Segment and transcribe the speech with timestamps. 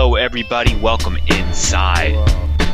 [0.00, 0.74] Hello, everybody.
[0.76, 2.14] Welcome inside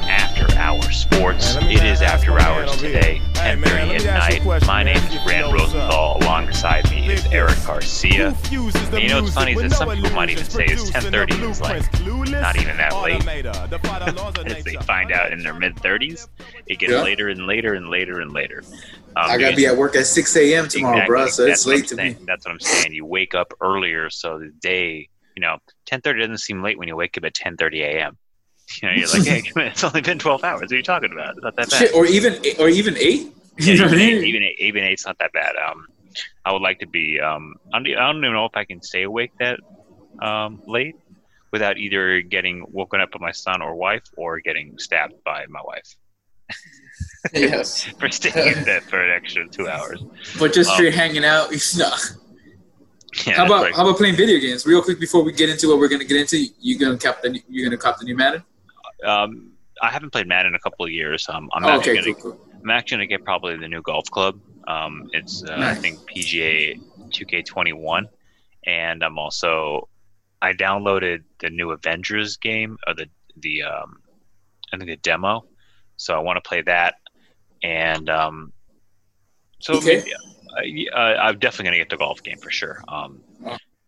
[0.09, 1.56] After Hours Sports.
[1.56, 3.43] Man, It is After Hours today, here.
[3.43, 4.43] Hey, man, 10:30 at ask you a night.
[4.43, 4.95] question, My man.
[4.95, 6.19] name is you Grant know Rosenthal.
[6.22, 8.31] Alongside me is Eric Garcia.
[8.31, 10.67] Who fuses the And you know what's funny is that some people might even say
[10.67, 11.83] it's 10:30 the is, like,
[12.31, 13.21] not even that late.
[13.21, 16.29] automator, defy the laws of As they find out in their mid 30s,
[16.69, 17.02] it gets Yeah.
[17.02, 18.62] later and later and later and later.
[19.16, 20.69] Um, I gotta be at work at 6 a.m.
[20.69, 21.13] tomorrow, Exactly.
[21.13, 21.27] bro.
[21.27, 22.13] So it's what late to saying.
[22.21, 22.24] me.
[22.24, 22.93] That's what I'm saying.
[22.93, 25.59] You wake up earlier, so the day, you know,
[25.91, 28.19] 10:30 doesn't seem late when you wake up at 10:30 a.m.
[28.83, 30.63] You know, you're like, hey, it's only been 12 hours.
[30.63, 31.35] What are you talking about?
[31.37, 31.79] It's not that bad.
[31.79, 33.33] Shit, or even or even eight.
[33.59, 35.55] Yeah, You know what I even, eight, even eight, even eight's not that bad.
[35.57, 35.87] Um,
[36.45, 37.21] I would like to be.
[37.21, 39.61] Um, I don't, I don't even know if I can stay awake that
[40.21, 40.97] um, late
[41.53, 45.61] without either getting woken up by my son or wife or getting stabbed by my
[45.65, 45.95] wife
[47.33, 50.03] yes, for staying in bed for an extra two hours.
[50.39, 50.77] but just Wow.
[50.77, 51.51] straight hanging out.
[51.77, 51.93] No.
[53.25, 54.67] Yeah, How about like- how about playing video games?
[54.67, 57.41] Real quick before we get into what we're gonna get into, you gonna cop the
[57.49, 58.43] you're gonna cop the new Madden?
[59.05, 61.27] um, I haven't played Madden in a couple of years.
[61.29, 62.49] Um, I'm Oh, actually okay, gonna cool, cool.
[62.63, 64.41] I'm actually gonna get probably the new golf club.
[64.67, 66.75] Um, it's uh, I think PGA
[67.11, 68.05] 2K21,
[68.67, 69.89] and I'm also
[70.42, 73.06] I downloaded the new Avengers game or the
[73.37, 74.00] the um,
[74.72, 75.44] I think the demo,
[75.97, 76.94] so I want to play that,
[77.62, 78.53] and um,
[79.61, 79.98] so Okay.
[79.98, 80.12] maybe,
[80.94, 82.83] uh, I'm definitely gonna get the golf game for sure.
[82.89, 83.20] Um,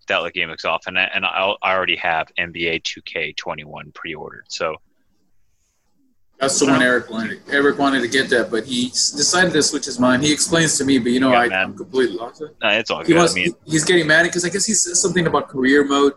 [0.09, 4.45] that like game looks off, and I, and I I already have NBA 2K21 pre-ordered,
[4.49, 4.77] so
[6.41, 7.41] That's the one Eric wanted.
[7.51, 10.23] Eric wanted to get that, but he decided to switch his mind.
[10.23, 12.41] He explains to me, but you know, Yeah, I, I'm completely lost.
[12.43, 13.17] uh, it's all He good.
[13.19, 15.85] wants, I mean, he- he's getting mad because I guess he says something about career
[15.85, 16.15] mode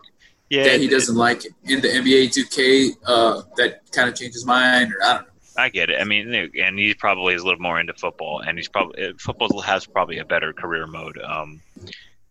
[0.48, 2.96] yeah, that he doesn't like in the NBA 2K.
[3.04, 5.31] Uh, that kind of changed his mind, or I don't know.
[5.56, 6.00] I get it.
[6.00, 9.12] I mean, and he probably is a little more into football, and he's probably uh,
[9.18, 11.18] football has probably a better career mode.
[11.18, 11.60] Um,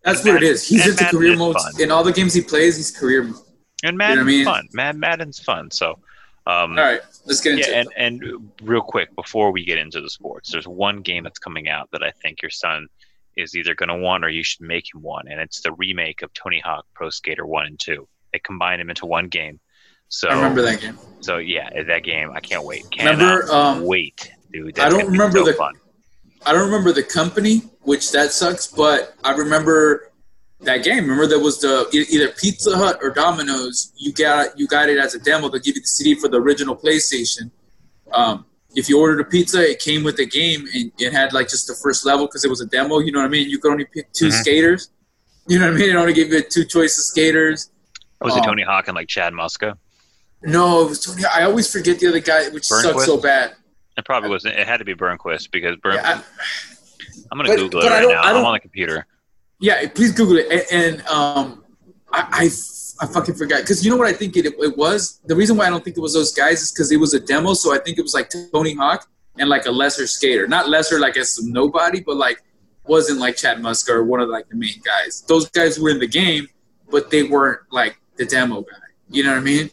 [0.03, 0.67] That's what it Madden- is.
[0.67, 1.55] He's into Madden career mode.
[1.80, 3.35] In all the games he plays, he's career mode.
[3.84, 4.46] and Madden's I mean?
[4.46, 4.68] fun.
[4.73, 5.69] Mad Madden's fun.
[5.72, 6.00] So,
[6.47, 7.88] um, All right, let's get into yeah, it.
[7.96, 11.69] and and real quick before we get into the sports, there's one game that's coming
[11.69, 12.88] out that I think your son
[13.38, 16.22] is either going to want or you should make him want, and it's the remake
[16.22, 18.07] of Tony Hawk Pro Skater One and Two.
[18.34, 19.59] They combined them into one game.
[20.11, 20.97] So I remember that game.
[21.22, 22.89] So yeah, that game I can't wait.
[22.91, 24.77] Cannot Remember, um, wait, dude.
[24.79, 25.73] I don't remember so the- fun.
[26.45, 30.11] I don't remember the company, which that sucks, but I remember
[30.61, 31.03] that game.
[31.03, 33.94] Remember there was the either Pizza Hut or Domino's.
[33.95, 35.47] You got you got it as a demo.
[35.49, 37.51] They'll give you the CD for the original PlayStation.
[38.11, 38.45] Um,
[38.75, 41.67] if you ordered a pizza, it came with the game and it had like just
[41.67, 42.99] the first level because it was a demo.
[42.99, 43.49] You know what I mean?
[43.49, 44.31] You could only pick 2 Mhm.
[44.41, 44.89] skaters.
[45.47, 45.89] You know what I mean?
[45.91, 47.69] It only gave you two choices of skaters.
[48.22, 49.75] Was it um, Tony Hawk and like Chad Muska?
[50.44, 51.24] No, Tony.
[51.25, 53.56] I always forget the other guy, which sucks so bad.
[53.97, 54.56] It probably wasn't.
[54.57, 55.96] It had to be Burnquist because Burn.
[55.96, 56.24] Yeah, I-
[57.31, 58.22] I'm gonna Google but it right now.
[58.22, 59.06] I I'm don't- on the computer.
[59.59, 60.47] Yeah, please Google it.
[60.72, 61.63] And, and um,
[62.12, 65.19] I, I, I fucking forgot because you know what I think it, it was.
[65.25, 67.19] The reason why I don't think it was those guys is because it was a
[67.19, 67.53] demo.
[67.53, 71.00] So I think it was like Tony Hawk and like a lesser skater, not lesser
[71.00, 72.41] like as nobody, but like
[72.88, 75.22] wasn't like Chad Muska or one of like the main guys.
[75.28, 76.47] Those guys were in the game,
[76.90, 78.78] but they weren't like the demo guy.
[79.09, 79.69] You know what I mean?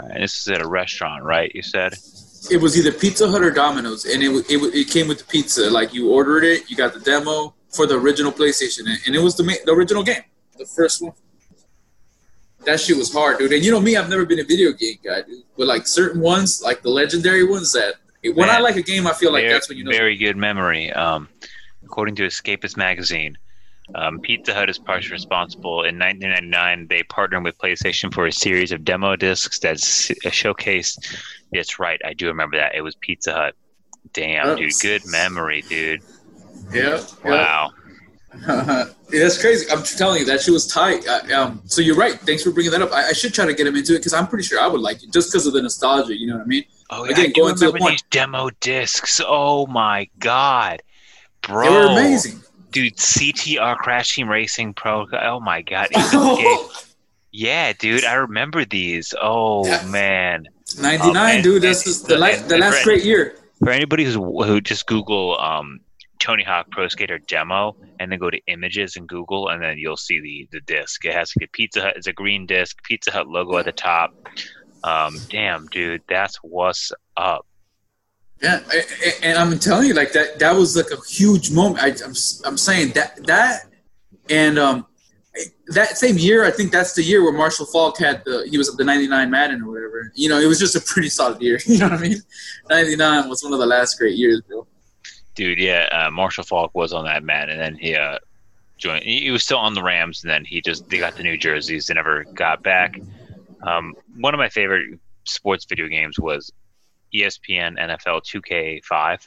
[0.00, 1.50] Right, this is at a restaurant, right?
[1.54, 1.94] You said.
[2.50, 5.68] It was either Pizza Hut or Domino's, and it, it it came with the pizza.
[5.70, 9.36] Like you ordered it, you got the demo for the original PlayStation, and- it was
[9.36, 10.22] the ma- the original game,
[10.58, 11.12] the first one.
[12.64, 13.52] That shit was hard, dude.
[13.52, 15.42] And you know me, I've never been a video game guy, dude.
[15.56, 17.94] But like certain ones, like the legendary ones, that
[18.34, 19.90] when I like a game, I feel like very, that's when you know.
[19.92, 20.92] very good memory.
[20.92, 21.28] Um,
[21.84, 23.38] according to Escapist magazine,
[23.94, 25.82] um, Pizza Hut is partially responsible.
[25.84, 31.16] In 1999, they partnered with PlayStation for a series of demo discs that showcased.
[31.52, 32.74] That's right, I do remember that.
[32.74, 33.54] It was Pizza Hut.
[34.12, 34.56] Damn, Oh.
[34.56, 36.02] dude, good memory, dude.
[36.72, 37.72] yeah, Wow.
[38.48, 39.64] yeah, that's crazy.
[39.70, 41.08] I'm telling you, that shit was tight.
[41.08, 42.14] I, um, so you're right.
[42.20, 42.92] Thanks for bringing that up.
[42.92, 44.82] I, I should try to get him into it because I'm pretty sure I would
[44.82, 46.14] like it just because of the nostalgia.
[46.18, 46.64] You know what I mean?
[46.90, 47.90] Oh, yeah, Again, I do going to the point.
[47.92, 49.22] these demo discs.
[49.26, 50.82] Oh my god,
[51.40, 51.64] bro!
[51.64, 52.42] They were amazing.
[52.84, 52.96] Dude.
[52.96, 55.06] CTR Crash Team Racing Pro.
[55.12, 55.88] Oh my god,
[57.32, 59.14] yeah, dude, I remember these.
[59.20, 59.84] Oh Yeah.
[59.86, 60.46] man,
[60.80, 61.62] 99, Oh, and- dude.
[61.62, 63.36] This is the, la- the last great year.
[63.58, 65.80] for anybody who's who just Google um,
[66.18, 69.96] Tony Hawk Pro Skater demo and then go to images and Google and then you'll
[69.96, 71.04] see the the disc.
[71.04, 71.94] It has like a Pizza Hut.
[71.96, 72.82] It's a green disc.
[72.84, 74.14] Pizza Hut logo at the top.
[74.84, 77.46] Um, damn, dude, that's what's up.
[78.42, 78.60] Yeah,
[79.22, 80.38] and I'm telling you, like that.
[80.38, 81.82] That was like a huge moment.
[81.82, 83.62] I, I'm I'm saying that that
[84.28, 84.86] and um
[85.68, 88.68] that same year, I think that's the year where Marshall Faulk had the he was
[88.68, 90.12] at the '99 Madden or whatever.
[90.14, 91.58] You know, it was just a pretty solid year.
[91.66, 92.22] You know what I mean?
[92.70, 94.66] '99 was one of the last great years, bro.
[95.34, 98.18] Dude, yeah, uh, Marshall Faulk was on that man, and then he uh,
[98.78, 99.02] joined.
[99.04, 101.86] He, was still on the Rams, and then he just they got the new jerseys.
[101.86, 102.98] They never got back.
[103.62, 106.52] Um, one of my favorite sports video games was
[107.14, 109.18] ESPN NFL 2K5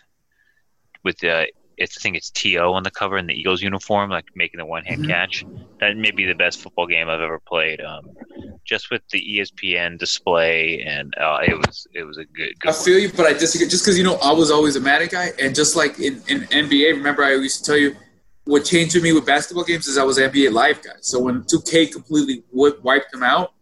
[1.03, 1.47] with the
[1.77, 4.65] it's I think it's To on the cover in the Eagles uniform, like making the
[4.65, 5.07] one hand Mhm.
[5.07, 5.45] catch.
[5.79, 7.79] That may be the best football game I've ever played.
[7.79, 8.09] Um,
[8.65, 12.59] just with the ESPN display, and uh, it was it was a good.
[12.59, 13.67] good I feel you, but I disagree.
[13.67, 16.41] Just because you know I was always a Madden guy, and just like in, in
[16.51, 17.95] NBA, remember I used to tell you
[18.43, 20.91] what changed for me with basketball games is I was an NBA live guy.
[21.01, 23.53] So when 2K completely wi- wiped them out,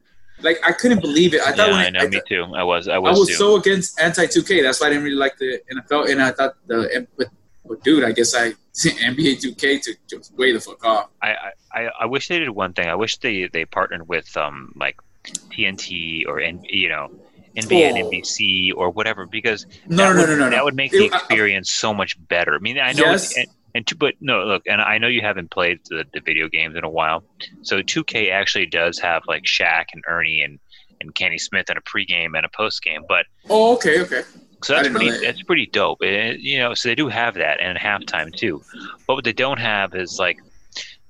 [0.41, 1.41] like I couldn't believe it.
[1.41, 1.99] I thought yeah, when I know.
[2.01, 2.43] I, me too.
[2.55, 2.87] I was.
[2.87, 3.33] I I was, was too.
[3.35, 4.61] so against anti 2K.
[4.63, 6.09] That's why I didn't really like the NFL.
[6.11, 7.27] And I thought the but,
[7.67, 11.09] but dude, I guess I NBA 2K to just way the fuck off.
[11.21, 11.35] I,
[11.73, 12.87] I, I wish they did one thing.
[12.87, 17.11] I wish they, they partnered with um like TNT or N, you know
[17.55, 18.09] NBA and Oh.
[18.11, 20.49] NBC or whatever because No, no, would, no, no, no.
[20.51, 22.53] that would make It- the I- experience so much better.
[22.53, 23.35] I mean, I know, Yes.
[23.35, 23.47] and,
[23.77, 26.75] and two, but no, look, and I know you haven't played the, the video games
[26.75, 27.23] in a while,
[27.61, 30.59] so 2K actually does have like Shaq and Ernie and
[30.99, 34.23] and Kenny Smith in a pregame and a postgame, but Oh, okay, okay.
[34.63, 35.11] so that's pretty.
[35.11, 35.21] that.
[35.23, 36.01] That's pretty dope.
[36.01, 38.61] And, you know, so they do have that and halftime too.
[39.05, 40.37] But what they don't have is like,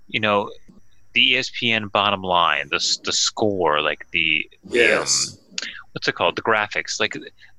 [0.07, 0.51] you know,
[1.13, 5.37] the ESPN bottom line, the the score, like the, the Yes.
[5.61, 7.15] um, what's it called, the graphics, like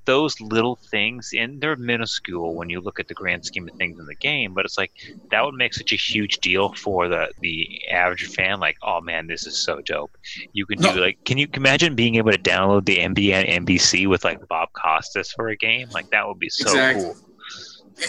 [0.08, 3.98] those little things, and they're minuscule when you look at the grand scheme of things
[4.00, 4.54] in the game.
[4.54, 4.90] But it's like
[5.30, 7.56] that would make such a huge deal for the the
[7.92, 8.58] average fan.
[8.58, 10.16] Like, oh man, this is so dope.
[10.52, 11.00] You can do No.
[11.00, 14.68] like, can you imagine being able to download the NBA and NBC with like Bob
[14.72, 15.88] Costas for a game?
[15.92, 17.04] Like that would be so Exactly.
[17.04, 17.16] cool.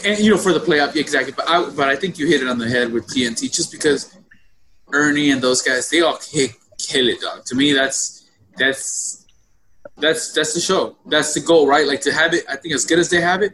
[0.05, 2.47] and you know for the playoff exactly but I but I think you hit it
[2.47, 4.15] on the head with TNT just because
[4.93, 9.18] Ernie and those guys they all kick, kill it dog to me that's that's
[9.99, 10.95] that's that's the show.
[11.05, 11.87] That's the goal right?
[11.87, 13.53] Like to have it I think as good as they have it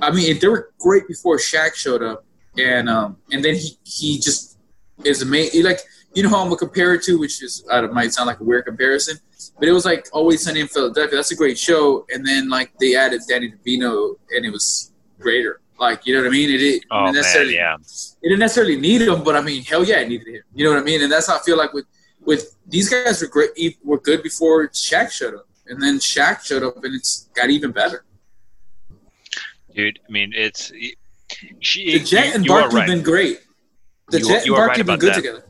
[0.00, 2.24] I mean they were great before Shaq showed up.
[2.58, 4.58] And um and then he he just
[5.04, 5.80] is amazing like
[6.14, 8.44] you know how I'm gonna compare it to which is it might sound like a
[8.44, 9.18] weird comparison
[9.58, 11.16] but it was like Always Sunny in Philadelphia.
[11.16, 12.06] That's a great show.
[12.12, 15.60] And then like they added Danny DeVito and it was greater.
[15.78, 16.50] Like you know what I mean?
[16.50, 17.74] It, it Oh didn't man, necessarily yeah.
[17.74, 20.42] it didn't necessarily need him, but I mean, hell yeah, it needed him.
[20.54, 21.02] You know what I mean?
[21.02, 21.86] And that's how I feel like with
[22.24, 23.50] with these guys were great,
[23.84, 27.72] were good before Shaq showed up, and then Shaq showed up, and it's got even
[27.72, 28.04] better.
[29.74, 29.98] dude.
[30.08, 30.72] I mean, it's
[31.60, 33.40] she, The Jet you, and Barkley right been great.
[34.10, 35.16] The You- Jet you and are right Barkley been good that.
[35.16, 35.44] together.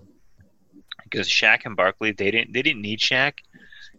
[1.05, 3.35] because Shaq and Barkley they didn't they didn't need Shaq.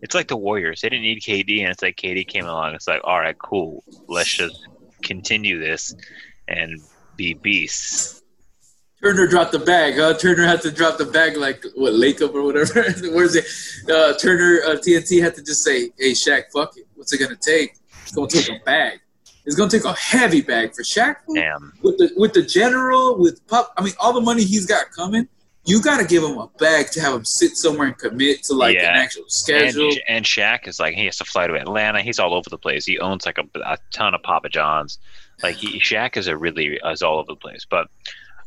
[0.01, 0.81] It's like the Warriors.
[0.81, 2.75] They didn't need KD, and it's like KD came along.
[2.75, 3.83] It's like, all right, cool.
[4.07, 4.67] Let's just
[5.01, 5.95] continue this
[6.47, 6.79] and
[7.15, 8.21] be beasts.
[9.01, 9.95] Turner dropped the bag.
[9.97, 10.13] Huh?
[10.15, 12.81] Turner had to drop the bag like what Lake Up or whatever.
[13.13, 13.45] Where's it?
[13.89, 16.85] Uh, Turner uh, TNT had to just say, "Hey Shaq, fuck it.
[16.95, 17.75] What's it gonna take?
[18.03, 18.99] It's gonna take a bag.
[19.45, 21.73] It's gonna take a heavy bag for Shaq." Damn.
[21.83, 25.27] with the with the general with pup i mean all the money he's got coming
[25.65, 28.53] you got to give him a bag to have him sit somewhere and commit to
[28.53, 28.91] like Yeah.
[28.95, 32.01] an actual And, schedule and Shaq is like he has to fly to Atlanta.
[32.01, 32.85] He's all over the place.
[32.85, 34.97] He owns like a, a ton of Papa Johns.
[35.43, 37.65] Like he, Shaq is a really is all over the place.
[37.69, 37.87] But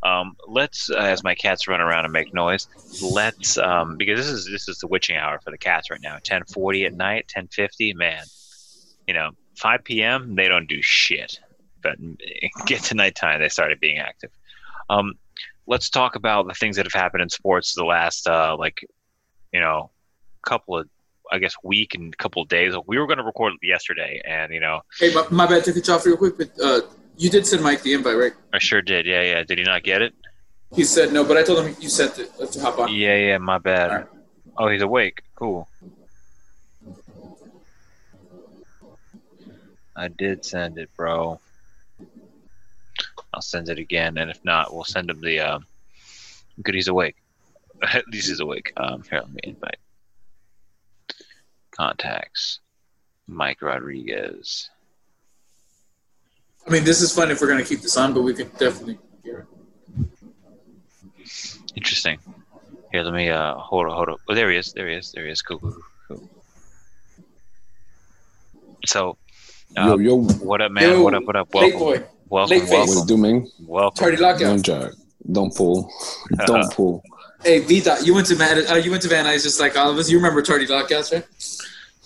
[0.03, 2.67] um, let's uh, as my cats run around and make noise.
[3.03, 6.17] Let's um, because this is this is the witching hour for the cats right now.
[6.25, 7.93] Ten forty at night, ten fifty.
[7.93, 8.25] Man,
[9.07, 10.35] you know, five p.m.
[10.37, 11.39] They don't do shit.
[11.83, 11.97] But
[12.67, 14.31] get to nighttime, they started being active.
[14.89, 15.15] Um,
[15.67, 18.85] let's talk about the things that have happened in sports the last uh, like
[19.53, 19.91] you know
[20.43, 20.89] couple of
[21.31, 22.75] I guess week and couple of days.
[22.87, 25.95] We were going to record yesterday, and you know hey my, my bad cut you
[25.95, 26.81] off real quick but uh,
[27.21, 29.07] you did send mike the invite right I sure did.
[29.07, 29.43] Yeah, yeah.
[29.45, 30.15] Did he not get it?
[30.75, 33.39] he said no but i told him you sent it let's hop on Yeah, yeah.
[33.39, 33.91] My bad.
[33.91, 34.07] Alright.
[34.57, 35.23] Oh, he's awake.
[35.35, 35.69] Cool.
[39.97, 41.41] I did send it, bro.
[43.35, 45.41] I'll send it again, and if not, we'll send him the.
[45.41, 45.67] Um,
[46.63, 47.17] good, he's awake.
[47.83, 48.73] At least he's awake.
[48.77, 49.77] Um, here, let me invite.
[51.71, 52.61] Contacts.
[53.27, 54.71] Mike Rodriguez.
[56.71, 58.51] I mean this is fun if we're going to keep this on but we could
[58.57, 60.07] definitely hear it.
[61.75, 62.19] Interesting.
[62.93, 64.17] Here, let me uh hold on, hold on.
[64.29, 64.73] Oh, there he is.
[64.73, 65.11] There he is.
[65.13, 65.43] There he is.
[65.43, 65.77] Cool, cool,
[66.09, 66.31] cool.
[68.87, 69.17] So,
[69.77, 70.91] Yo, uh, yo, what up, man?
[70.91, 71.23] Yo, what up?
[71.25, 71.49] What up?
[71.55, 72.71] late Welcome, boy welcome, late face.
[72.71, 73.47] what it welcome, do, man?
[73.67, 73.97] welcome.
[73.97, 74.93] tardy lockout Don't jack.
[75.31, 75.93] Don't pull.
[76.47, 77.03] Don't pull.
[77.45, 79.77] hey v dot you went to Mad- uh, you went to van nuys just like
[79.77, 81.27] all of us you remember tardy lockouts right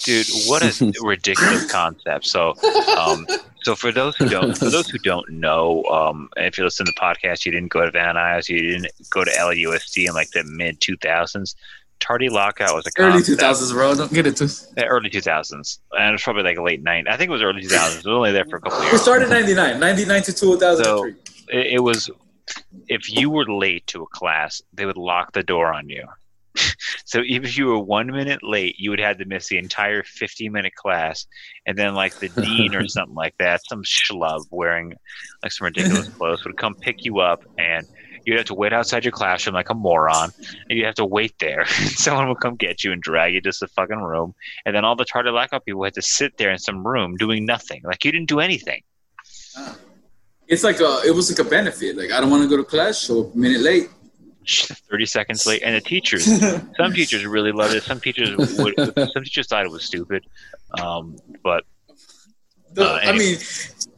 [0.05, 2.27] Dude, what a ridiculous concept.
[2.27, 2.55] So,
[2.97, 3.27] um,
[3.63, 6.93] so for those who don't, for those who don't know, um, if you listen to
[6.93, 10.31] the podcast, you didn't go to Van Nuys, you didn't go to LAUSD in like
[10.31, 11.57] the mid two thousands.
[12.01, 13.41] Tardy lockout was a early concept.
[13.41, 16.85] 2000s bro don't get it to Yeah, early 2000s, and it was probably like late
[16.85, 17.09] 90s.
[17.09, 17.93] I think it was early 2000s.
[17.93, 19.01] It was only there for a couple of we years.
[19.01, 21.15] started 99 99 to 2003
[21.49, 22.11] It, it was
[22.89, 26.05] if you were late to a class, they would lock the door on you.
[27.05, 30.03] so even if you were one minute late, you would have to miss the entire
[30.03, 31.27] 15 minute class.
[31.67, 34.95] And then, like, the dean or something like that, some schlub wearing
[35.43, 37.87] like some ridiculous clothes would come pick you up and
[38.25, 40.31] you'd have to wait outside your classroom like a moron,
[40.69, 41.67] and you'd have to wait there.
[41.67, 44.35] Someone would come get you and drag you to the fucking room,
[44.65, 47.45] and then all the tardy lockout people had to sit there in some room doing
[47.45, 48.83] nothing, like you didn't do anything.
[50.47, 51.97] It's like a, it was like a benefit.
[51.97, 53.89] Like I don't want to go to class, so a minute late.
[54.91, 56.25] 30 seconds late and the teachers
[56.77, 60.25] some teachers really loved it some teachers would some teachers thought it was stupid
[60.81, 61.65] um, but
[62.77, 63.37] uh, I mean,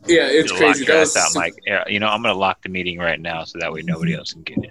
[0.06, 0.84] yeah, it's crazy.
[0.84, 1.54] That was out, Mike.
[1.88, 4.32] You know, I'm going to lock the meeting right now so that way nobody else
[4.32, 4.70] can get in.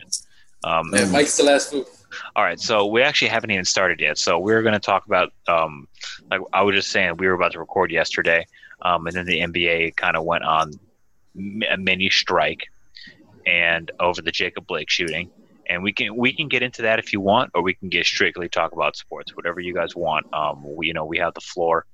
[0.64, 1.86] Um, Mike's the last food.
[2.36, 4.18] All right, so we actually haven't even started yet.
[4.18, 5.88] So we're going to talk about, um,
[6.32, 8.48] like I was just saying, we were about to record yesterday,
[8.82, 10.72] um, and then the NBA kind of went on
[11.70, 12.68] a mini strike,
[13.46, 15.30] and over the Jacob Blake shooting,
[15.68, 18.06] and we can we can get into that if you want, or we can get
[18.06, 20.26] strictly talk about sports, whatever you guys want.
[20.34, 21.86] Um, we, you know, we have the floor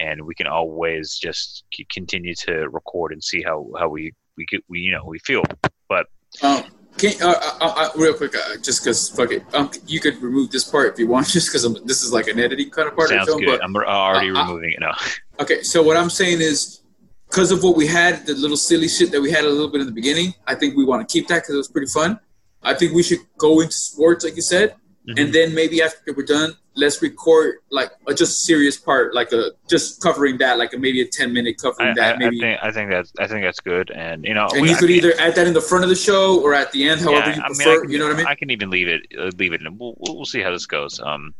[0.00, 4.62] and we can always just continue to record and see how how we we get
[4.68, 5.42] we you know we feel.
[5.88, 6.06] But
[6.42, 6.64] um,
[6.98, 10.50] can uh, uh, uh, real quick, uh, just because fuck it, um, you could remove
[10.50, 13.08] this part if you want, just because this is like an editing kind of part.
[13.08, 13.58] Sounds of film, good.
[13.58, 14.96] But, I'm already uh, uh, removing it now.
[15.38, 16.80] Okay, so what I'm saying is.
[17.28, 19.80] Because of what we had, the little silly shit that we had a little bit
[19.80, 22.20] in the beginning, I think we want to keep that because it was pretty fun.
[22.62, 24.70] I think we should go into sports, like you said,
[25.08, 25.18] mm-hmm.
[25.18, 29.52] and then maybe after we're done, let's record like a just serious part, like a
[29.68, 32.16] just covering that, like a, maybe a ten minute covering I, that.
[32.16, 34.62] I, maybe I think, I think that's I think that's good, and you know, and
[34.62, 36.88] we, you could either add that in the front of the show or at the
[36.88, 37.62] end, however yeah, you prefer.
[37.62, 38.26] I mean, can, you know what I mean?
[38.26, 41.00] I can even leave it uh, leave it, and we'll, we'll see how this goes.
[41.00, 41.34] Um,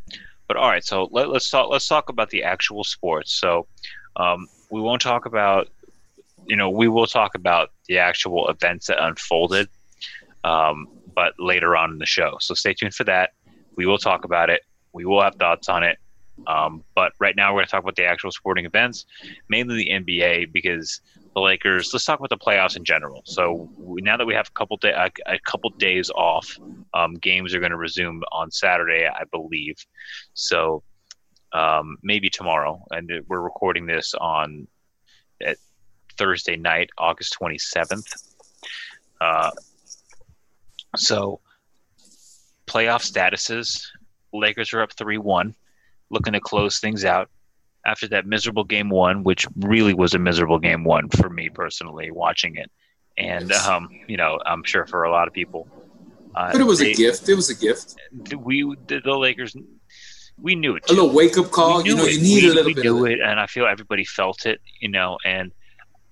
[0.48, 3.32] but all right, so let, us talk let's talk about the actual sports.
[3.32, 3.66] So,
[4.16, 5.68] um, we won't talk about
[6.46, 9.68] you know we will talk about the actual events that unfolded.
[10.44, 12.36] Um, but later on in the show.
[12.40, 13.30] So stay tuned for that.
[13.74, 14.62] We will talk about it.
[14.92, 15.98] We will have thoughts on it.
[16.46, 19.06] Um, but right now, we're going to talk about the actual sporting events,
[19.48, 21.00] mainly the NBA, because
[21.34, 21.90] the Lakers.
[21.92, 23.22] Let's talk about the playoffs in general.
[23.24, 26.58] So we, now that we have a couple day, a, a couple days off,
[26.92, 29.76] um, games are going to resume on Saturday, I believe.
[30.34, 30.82] So
[31.52, 34.68] um, maybe tomorrow, and we're recording this on
[35.42, 35.56] at
[36.18, 38.06] Thursday night, August twenty seventh.
[39.20, 39.50] Uh,
[40.96, 41.40] so
[42.66, 43.86] playoff statuses
[44.32, 45.54] Lakers are up 3 1,
[46.10, 47.30] looking to close things out
[47.84, 52.10] after that miserable game one, which really was a miserable game one for me personally
[52.10, 52.70] watching it.
[53.16, 55.68] And, um, you know, I'm sure for a lot of people.
[56.34, 57.28] Uh, but it was they, a gift.
[57.28, 57.94] It was a gift.
[58.36, 59.56] We, the, the Lakers,
[60.38, 60.84] we knew it.
[60.84, 60.94] Too.
[60.94, 61.86] A little wake up call.
[61.86, 62.14] You know, it.
[62.14, 62.84] you need we, a little we bit.
[62.84, 65.52] We knew it, and I feel everybody felt it, you know, and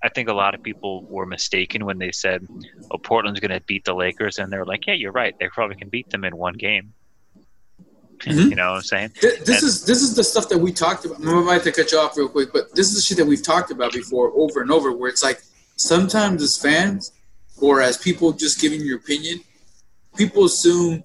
[0.05, 2.47] I think a lot of people were mistaken when they said,
[2.91, 5.33] "Oh, Portland's going to beat the Lakers," and they're like, "Yeah, you're right.
[5.39, 6.93] They probably can beat them in one game."
[8.19, 8.49] Mm-hmm.
[8.49, 9.13] You know what I'm saying?
[9.19, 11.17] This, this and, is this is the stuff that we talked about.
[11.19, 13.43] I'm about to cut you off real quick, but this is the shit that we've
[13.43, 14.91] talked about before, over and over.
[14.91, 15.41] Where it's like
[15.75, 17.11] sometimes as fans
[17.57, 19.39] or as people just giving your opinion,
[20.15, 21.03] people assume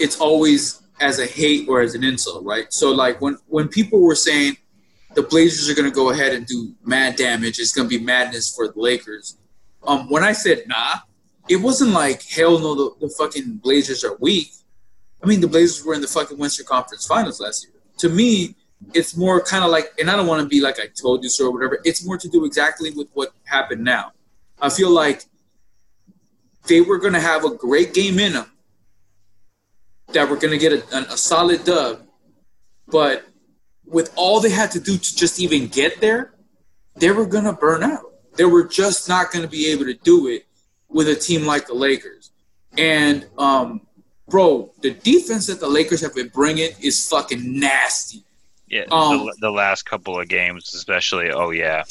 [0.00, 2.72] it's always as a hate or as an insult, right?
[2.72, 4.56] So like when when people were saying
[5.14, 8.02] the Blazers are going to go ahead and do mad damage, it's going to be
[8.02, 9.36] madness for the Lakers.
[9.86, 11.00] Um, when I said nah,
[11.48, 14.52] it wasn't like hell no, the, the fucking Blazers are weak
[15.22, 17.72] I mean, the Blazers were in the fucking Western Conference Finals last year.
[17.98, 18.56] To me,
[18.92, 21.28] it's more kind of like, and I don't want to be like I told you
[21.28, 21.78] so or whatever.
[21.84, 24.12] It's more to do exactly with what happened now.
[24.60, 25.24] I feel like
[26.66, 28.50] they were going to have a great game in them,
[30.08, 32.02] that we're going to get a, a, a solid dub,
[32.88, 33.24] but
[33.92, 36.34] with all they had to do to just even get there,
[36.96, 38.12] they were going to burn out.
[38.36, 40.46] They were just not going to be able to do it
[40.88, 42.30] with a team like the Lakers.
[42.78, 43.82] And um,
[44.28, 48.24] bro, the defense that the Lakers have been bringing is fucking nasty.
[48.68, 51.30] Yeah, um, the, the, last couple of games, especially.
[51.30, 51.84] Oh yeah.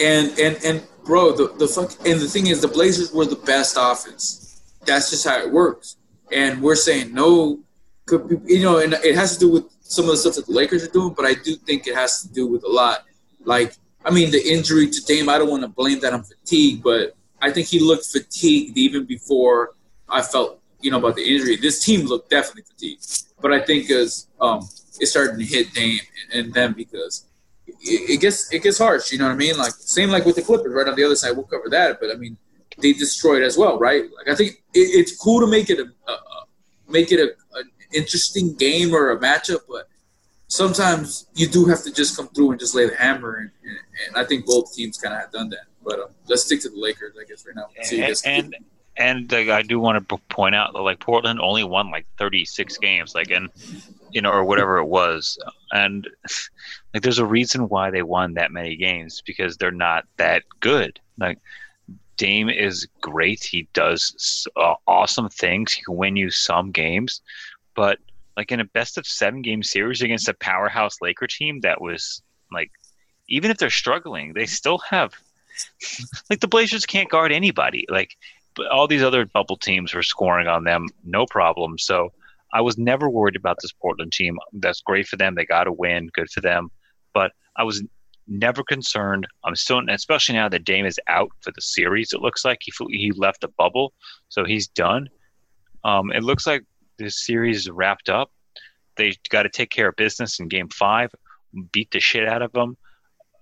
[0.00, 3.36] And and and bro, the the fuck, and the thing is, the Blazers were the
[3.36, 4.60] best offense.
[4.84, 5.96] That's just how it works.
[6.32, 7.60] And we're saying no,
[8.06, 10.46] could, be you know, and it has to do with some of the stuff that
[10.46, 13.04] the Lakers are doing, but I do think it has to do with a lot.
[13.44, 13.74] Like,
[14.04, 17.16] I mean, the injury to Dame, I don't want to blame that on fatigue, but
[17.40, 19.74] I think he looked fatigued even before
[20.08, 21.56] I felt you know, about the injury.
[21.56, 24.68] This team looked definitely fatigued, but I think as um,
[25.00, 25.98] it's starting to hit Dame
[26.32, 27.24] and, them because
[27.66, 29.10] it, it, gets it gets harsh.
[29.10, 29.56] You know what I mean?
[29.56, 31.32] Like same like with the Clippers, right on the other side.
[31.32, 32.36] We'll cover that, but I mean,
[32.78, 34.04] they destroyed as well, right?
[34.16, 36.46] Like I think it, it's cool to make it a, a, a
[36.88, 39.88] make it a, an interesting game or a matchup, but
[40.48, 43.78] sometimes you do have to just come through and just lay the hammer, and, and,
[44.08, 45.66] and I think both teams kind of have done that.
[45.84, 47.68] But um, let's stick to the Lakers, I guess, right now.
[47.90, 48.56] and, and
[48.96, 52.78] and like, I do want to point out that like Portland only won like 36
[52.78, 53.50] games, like and
[54.10, 55.38] you know or whatever it was,
[55.72, 56.08] and
[56.94, 61.00] like there's a reason why they won that many games because they're not that good.
[61.18, 61.38] Like
[62.16, 67.20] Dame is great, he does uh, awesome things, he can win you some games,
[67.74, 67.98] but
[68.36, 72.22] like in a best of seven game series against a powerhouse Laker team that was
[72.52, 72.70] like
[73.28, 75.14] even if they're struggling, they still have
[76.30, 77.86] like the Blazers can't guard anybody.
[77.88, 78.16] Like
[78.70, 81.78] all these other bubble teams were scoring on them, no problem.
[81.78, 82.12] So
[82.52, 84.38] I was never worried about this Portland team.
[84.52, 85.34] That's great for them.
[85.34, 86.08] They got a win.
[86.12, 86.70] Good for them.
[87.12, 87.82] But I was
[88.28, 89.26] never concerned.
[89.44, 92.12] I'm still, especially now that Dame is out for the series.
[92.12, 93.92] It looks like he he left the bubble,
[94.28, 95.08] so he's done.
[95.84, 96.64] Um, it looks like
[96.98, 98.30] this series is wrapped up.
[98.96, 101.10] They got to take care of business in Game Five,
[101.72, 102.76] beat the shit out of them.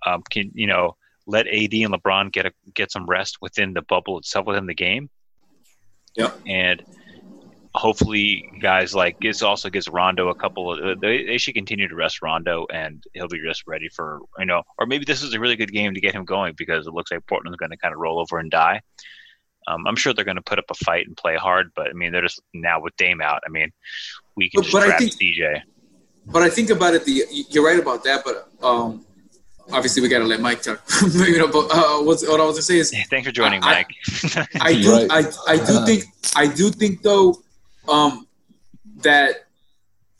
[0.05, 3.83] Um, can you know let AD and LeBron get a, get some rest within the
[3.83, 5.09] bubble itself within the game.
[6.17, 6.41] Yep.
[6.47, 6.83] And
[7.75, 11.01] hopefully, guys like this also gives Rondo a couple of.
[11.01, 14.63] They, they should continue to rest Rondo, and he'll be just ready for you know.
[14.79, 17.11] Or maybe this is a really good game to get him going because it looks
[17.11, 18.83] like Portland's going to kind of roll over and die.
[19.69, 21.92] Um, I'm sure they're going to put up a fight and play hard, but I
[21.92, 23.42] mean, they're just now with Dame out.
[23.47, 23.71] I mean,
[24.37, 25.62] we can But- just but I think- CJ.
[26.26, 27.04] But I think about it.
[27.04, 28.23] The you're right about that.
[28.25, 29.04] But um,
[29.73, 30.81] obviously we got to let Mike talk.
[31.14, 33.73] you know, but uh, what's, what I was gonna say is Thanks for joining, I-
[33.73, 34.49] Mike.
[34.61, 35.11] I do, Right.
[35.11, 35.87] I, I do Uh-huh.
[35.87, 36.04] think,
[36.37, 37.42] I do think though,
[37.88, 38.28] um,
[38.99, 39.47] that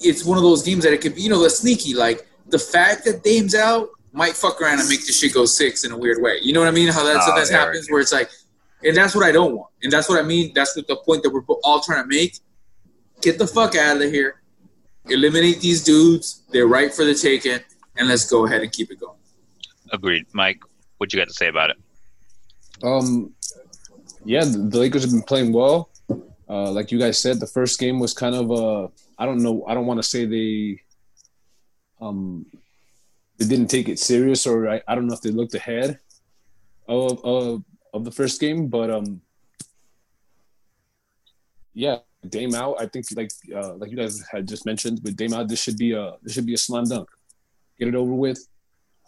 [0.01, 1.95] it's one of those games that it could be, you know, the sneaky.
[1.95, 5.85] Like the fact that Dame's out might fuck around and make the shit go six
[5.85, 6.39] in a weird way.
[6.43, 6.89] You know what I mean?
[6.89, 8.29] How that Oh, sometimes yeah, happens where it's like,
[8.85, 10.53] and that's what I don't want, and that's what I mean.
[10.55, 12.39] That's the point that we're all trying to make.
[13.21, 14.43] Get the fuck out of here.
[15.09, 16.43] Eliminate these dudes.
[16.51, 17.61] They're right for the taking,
[17.97, 19.19] and let's go ahead and keep it going.
[19.93, 20.61] Agreed, Mike.
[20.99, 21.77] What you got to say about it?
[22.83, 23.35] Um,
[24.25, 25.91] yeah, the the Lakers have been playing well.
[26.49, 29.65] Uh, like you guys said, the first game was kind of uh, I don't know,
[29.67, 30.81] I don't want to say they,
[32.01, 32.45] um,
[33.39, 36.01] they didn't take it serious, or I, I don't know if they looked ahead
[36.89, 39.21] of of of the first game, but um,
[41.75, 42.77] yeah, Dame out.
[42.81, 45.77] I think like uh, like you guys had just mentioned, with Dame out, this should
[45.79, 47.09] be a this should be a slam dunk.
[47.79, 48.47] Get it over with.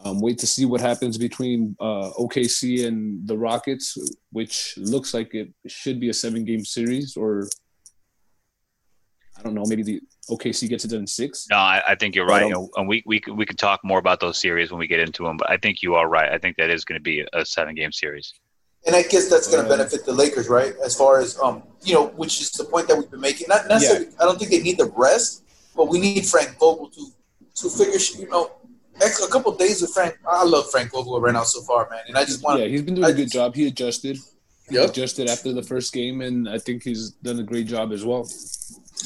[0.05, 3.97] Um, wait to see what happens between uh, OKC and the Rockets,
[4.33, 7.49] which looks like it should be a seven game series, or
[9.39, 11.47] I don't know, maybe the OKC gets it done in six.
[11.49, 12.53] No, I, I think you're But, right.
[12.53, 15.23] um, and we we we could talk more about those series when we get into
[15.23, 15.37] them.
[15.37, 16.33] But I think you are right.
[16.33, 18.35] I think that is going to be a seven game series.
[18.87, 19.77] And I guess that's going to Yeah.
[19.77, 20.75] benefit the Lakers, right?
[20.85, 23.47] As far as um, you know, which is the point that we've been making.
[23.49, 24.09] Not necessarily.
[24.21, 25.43] I don't think they need the rest,
[25.77, 27.07] but we need Frank Vogel to
[27.61, 27.99] to figure.
[28.19, 28.51] You know,
[29.01, 30.17] a couple of days with Frank.
[30.29, 32.01] I love Frank Vogel right now so far, man.
[32.09, 32.61] And I just want.
[32.61, 33.55] Yeah, he's been doing I a good job.
[33.55, 34.19] He adjusted.
[34.69, 34.91] He Yep.
[34.91, 38.27] adjusted after the first game, and I think he's done a great job as well.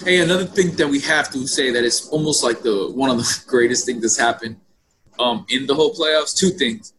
[0.05, 3.17] Hey, another thing that we have to say that is almost like the one of
[3.19, 4.57] the greatest things that's happened
[5.19, 6.37] um, in the whole playoffs.
[6.37, 6.93] Two things,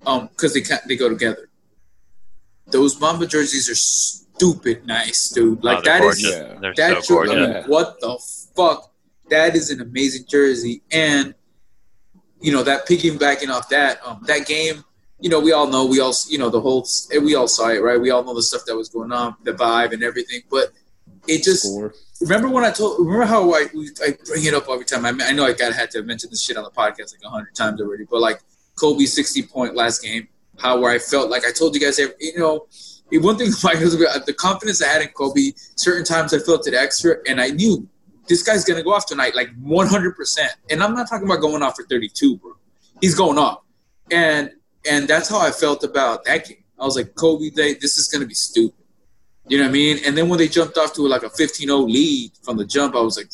[0.00, 1.48] because they can they go together.
[2.70, 5.64] Those Mamba jerseys are stupid nice, dude.
[5.64, 6.22] Like oh, they're that is.
[6.22, 6.72] Yeah.
[6.76, 7.04] That.
[7.04, 7.54] so jer- I gorgeous.
[7.54, 8.18] mean, what the
[8.56, 8.92] fuck?
[9.30, 11.34] That is an amazing jersey, and
[12.40, 14.84] you know that piggybacking off that um, that game.
[15.20, 17.82] You know, we all know, we all, you know, the whole, we all saw it,
[17.82, 18.00] right?
[18.00, 20.42] We all know the stuff that was going on, the vibe and everything.
[20.48, 20.70] But
[21.26, 21.92] it just, Score.
[22.20, 23.66] remember when I told remember how I
[24.02, 26.42] I bring it up every time I I know I got had to mention this
[26.42, 28.40] shit on the podcast like a hundred times already but like
[28.76, 30.28] Kobe's sixty point last game
[30.58, 31.30] how where I felt.
[31.30, 32.66] Like I told you guys you know
[33.12, 33.50] one thing
[34.26, 37.88] the confidence I had in Kobe certain times I felt it extra and I knew
[38.28, 40.52] this guy's gonna go off tonight like one hundred percent.
[40.70, 42.52] And I'm not talking about going off for thirty two bro.
[43.00, 43.62] He's going off.
[44.10, 44.52] And
[44.88, 46.64] and that's how I felt about that game.
[46.78, 48.74] I was like Kobe they, this is gonna be stupid.
[49.48, 49.98] You know what I mean?
[50.04, 53.00] And then when they jumped off to like a 15-0 lead from the jump, I
[53.00, 53.28] was like,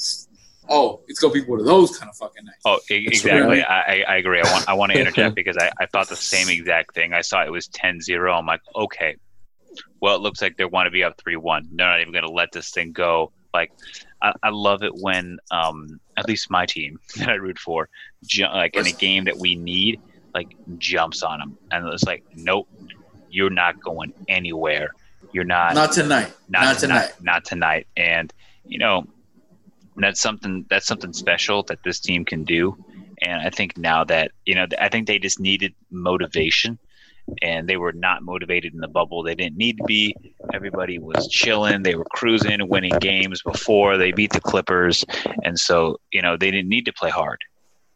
[0.68, 2.60] oh, it's gonna be one of those kind of fucking nights.
[2.64, 3.62] Oh, exactly.
[3.62, 4.40] I, I agree.
[4.40, 7.12] I want I want to interject because I, I thought the same exact thing.
[7.12, 8.38] I saw it was 10-0.
[8.38, 9.16] I'm like, okay,
[10.00, 11.68] well, it looks like they want to be up three one.
[11.72, 13.32] They're not even going to let this thing go.
[13.52, 13.72] Like,
[14.22, 17.88] I, I love it when um at least my team that I root for,
[18.24, 20.00] ju- like in a game that we need,
[20.34, 22.68] like jumps on them, and it's like, nope,
[23.30, 24.90] you're not going anywhere.
[25.32, 26.32] You're not Not tonight.
[26.48, 26.98] not, Not tonight.
[27.08, 27.12] tonight.
[27.22, 27.86] Not tonight.
[27.96, 28.32] And
[28.66, 29.06] you know,
[29.96, 32.76] that's something that's something special that this team can do.
[33.22, 36.78] And I think now that you know, I think they just needed motivation,
[37.42, 39.22] and they were not motivated in the bubble.
[39.22, 40.14] They didn't need to be.
[40.52, 41.82] Everybody was chilling.
[41.82, 45.04] They were cruising, winning games before they beat the Clippers,
[45.44, 47.38] and so you know they didn't need to play hard.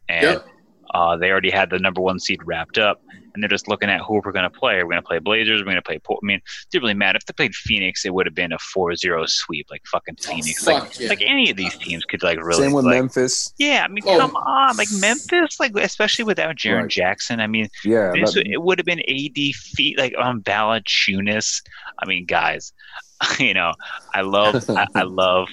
[0.09, 0.47] And Yep.
[0.95, 3.03] uh, they already had the number one seed wrapped up,
[3.38, 4.74] and and they're just looking at who we're going to play.
[4.79, 5.61] Are We're going to play Blazers.
[5.61, 6.01] We're going to play.
[6.01, 8.05] Port- I mean, it didn't really matter if they played Phoenix.
[8.05, 10.64] It would have been a 4-0 sweep, like fucking Phoenix.
[10.64, 11.09] fuck, like, yeah.
[11.09, 12.64] like any of these teams could like really.
[12.64, 13.55] Same with like, Memphis.
[13.59, 14.18] Yeah, I mean, Oh.
[14.18, 16.90] come on, like Memphis, like especially without Jaren Right.
[16.90, 17.38] Jackson.
[17.40, 21.62] I mean, Yeah, this, that- it would have been AD feet like on Valanciunas.
[21.98, 22.72] I mean, guys,
[23.38, 23.72] you know,
[24.14, 25.48] I love, I, I love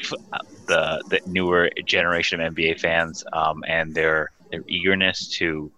[0.67, 5.71] the the newer generation of NBA fans, um, and their their eagerness to,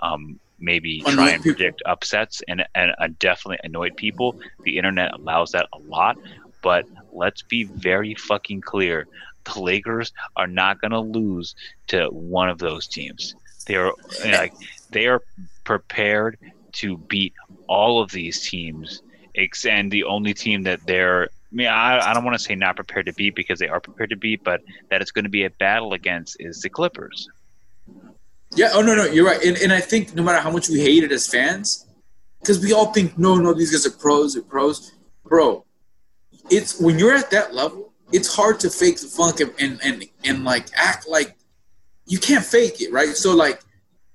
[0.00, 1.56] um, maybe Annoy try and people.
[1.56, 4.40] predict upsets and and uh, definitely annoyed people.
[4.64, 6.16] The internet allows that a lot,
[6.62, 9.06] but let's be very fucking clear.
[9.44, 11.54] The Lakers are not going to lose
[11.88, 13.34] to one of those teams.
[13.66, 13.92] They are
[14.24, 14.52] like
[14.90, 15.22] they are
[15.64, 16.38] prepared
[16.72, 17.34] to beat
[17.66, 19.02] all of these teams,
[19.34, 22.54] ex- and the only team that they're I mean, I, I don't want to say
[22.54, 25.30] not prepared to beat because they are prepared to beat, but that it's going to
[25.30, 27.28] be a battle against is the Clippers.
[28.56, 28.70] Yeah.
[28.72, 29.42] Oh no, no, you're right.
[29.42, 31.86] And, and I think no matter how much we hate it as fans,
[32.40, 34.92] because we all think no, no, these guys are pros, they're pros,
[35.24, 35.64] bro.
[36.50, 40.04] It's when you're at that level, it's hard to fake the funk and and and,
[40.24, 41.36] and like act like
[42.06, 43.14] you can't fake it, right?
[43.16, 43.60] So like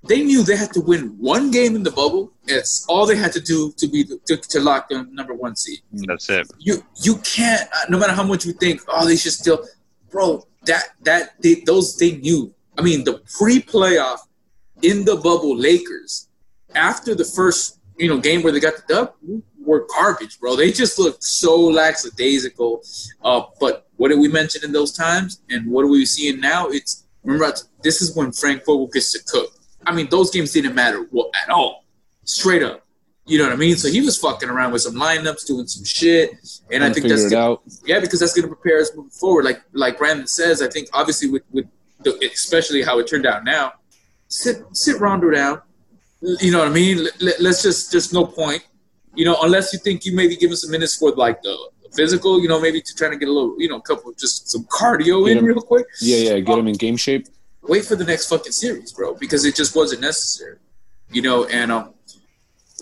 [0.07, 2.31] they knew they had to win one game in the bubble.
[2.47, 5.79] It's all they had to do to be to, to lock the number one seed.
[5.91, 6.47] That's it.
[6.59, 9.65] you you can't uh, no matter how much you think oh they should still
[10.11, 14.19] bro that that they, those they knew i mean the pre-playoff
[14.81, 16.27] in the bubble lakers
[16.75, 19.13] after the first you know game where they got the dub
[19.65, 20.55] were garbage bro.
[20.55, 22.83] They just looked so lackadaisical.
[23.23, 25.41] Uh but what did we mention in those times?
[25.49, 26.67] And what are we seeing now?
[26.67, 29.51] It's remember this is when frank vogel gets to cook.
[29.85, 31.85] I mean those games didn't matter well, at all.
[32.23, 32.81] Straight up.
[33.27, 33.75] You know what I mean?
[33.75, 36.29] So he was fucking around with some lineups, doing some shit,
[36.71, 37.63] and I think that's out.
[37.83, 39.45] yeah, because that's going to prepare us moving forward.
[39.45, 41.65] Like like Brandon says, I think obviously with with
[42.05, 43.73] especially how it turned out now,
[44.27, 45.61] sit sit Rondo down.
[46.21, 47.07] You know what I mean?
[47.19, 48.63] Let, us just just no point.
[49.13, 51.55] You know, unless you think you maybe give him some minutes for like the,
[51.95, 52.41] physical.
[52.41, 54.65] You know, maybe to trying to get a little you know, a couple just some
[54.65, 55.87] cardio Get in him- real quick.
[56.01, 56.39] Yeah, yeah.
[56.39, 57.27] Get him in game shape.
[57.63, 60.57] Wait for the next fucking series, bro, because it just wasn't necessary.
[61.11, 61.93] You know, and um,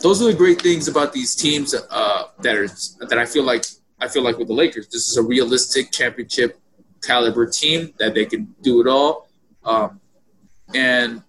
[0.01, 2.67] those are the great things about these teams uh, that are
[3.07, 3.65] that I feel like
[3.99, 6.59] I feel like with the Lakers, this is a realistic championship
[7.05, 9.29] caliber team that they can do it all,
[9.65, 9.99] um,
[10.73, 11.21] and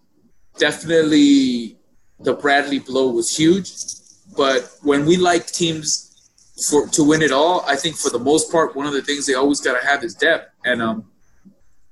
[0.58, 1.76] definitely
[2.20, 3.70] the Bradley blow was huge.
[4.36, 6.30] But when we like teams
[6.68, 9.26] for to win it all, I think for the most part, one of the things
[9.26, 11.04] they always got to have is depth, and um,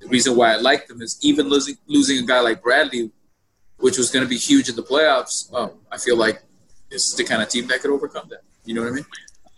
[0.00, 3.10] the reason why I like them is even losing losing a guy like Bradley,
[3.78, 5.52] which was going to be huge in the playoffs.
[5.54, 6.42] Um, I feel like
[6.90, 8.42] this is the kind of team that could overcome that.
[8.64, 9.06] You know what I mean?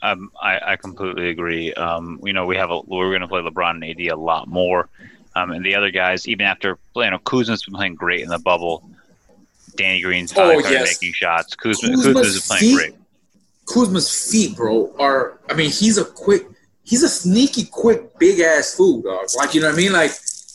[0.02, 1.72] Um, I, I completely agree.
[1.74, 4.48] Um, you know, we have a, we're going to play LeBron and AD a lot
[4.48, 4.88] more,
[5.35, 8.38] um, and the other guys, even after you know, Kuzma's been playing great in the
[8.38, 8.88] bubble.
[9.76, 10.96] Danny Green's Oh, finally started yes.
[11.00, 11.57] making shots.
[11.57, 12.94] Kuzma, Kuzma's Kuzma's playing feet- great.
[13.66, 16.46] Kuzma's feet, bro, are I mean, he's a quick,
[16.85, 19.26] he's a sneaky, quick, big ass fool, dog.
[19.38, 19.92] Like you know what I mean?
[19.92, 20.11] Like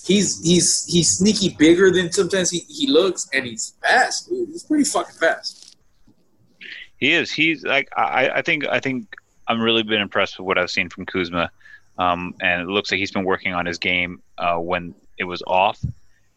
[0.05, 4.49] he's he's he's sneaky bigger than sometimes he, he looks, and he's fast, dude.
[4.49, 5.75] He's pretty fucking fast.
[6.97, 7.31] He is.
[7.31, 9.07] He's like I, I think I think
[9.49, 11.49] I'm really been impressed with what I've seen from Kuzma,
[11.97, 15.43] um, and it looks like he's been working on his game uh, when it was
[15.47, 15.79] off,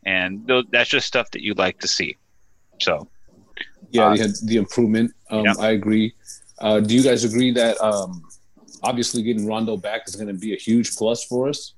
[0.04, 2.16] and th- that's just stuff that you like to see.
[2.80, 3.06] So
[3.90, 5.12] Yeah, Uh, they had the improvement.
[5.30, 5.54] Um, yeah.
[5.60, 6.14] I agree.
[6.58, 8.22] Uh, do you guys agree that um,
[8.82, 11.74] obviously getting Rondo back is going to be a huge plus for us?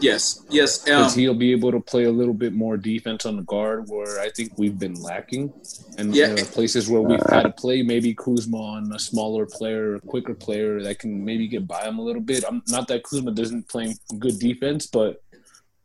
[0.00, 0.88] Yes, yes.
[0.88, 3.88] Um, Because he'll be able to play a little bit more defense on the guard,
[3.88, 5.52] where I think we've been lacking,
[5.98, 6.32] and Yeah.
[6.32, 10.34] uh, places where we've had to play maybe Kuzma on a smaller player, a quicker
[10.34, 12.44] player that can maybe get by him a little bit.
[12.48, 15.22] I'm not that Kuzma doesn't play good defense, but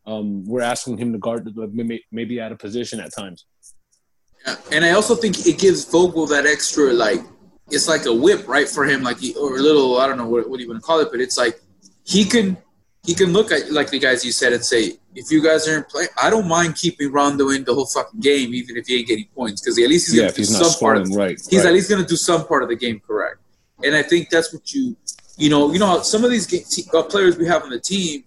[0.06, 3.45] um, we're asking him to guard maybe maybe out of position at times.
[4.45, 4.56] Yeah.
[4.71, 7.21] And I also think it gives Vogel that extra like
[7.71, 10.28] it's like a whip, right, for him, like he, or a little I don't know
[10.28, 11.60] what what do you want to call it, but it's like
[12.04, 12.56] he can
[13.05, 15.87] he can look at like the guys you said and say, if you guys aren't
[15.89, 19.07] playing, I don't mind keeping Rondo in the whole fucking game, even if he ain't
[19.07, 21.67] getting points, because at least he's Yeah, gonna do some part of right, he's right.
[21.67, 23.37] at least gonna do some part of the game correct.
[23.83, 24.95] And I think that's what you
[25.37, 27.69] you know you know how some of these ga- te- uh, players we have on
[27.69, 28.23] the team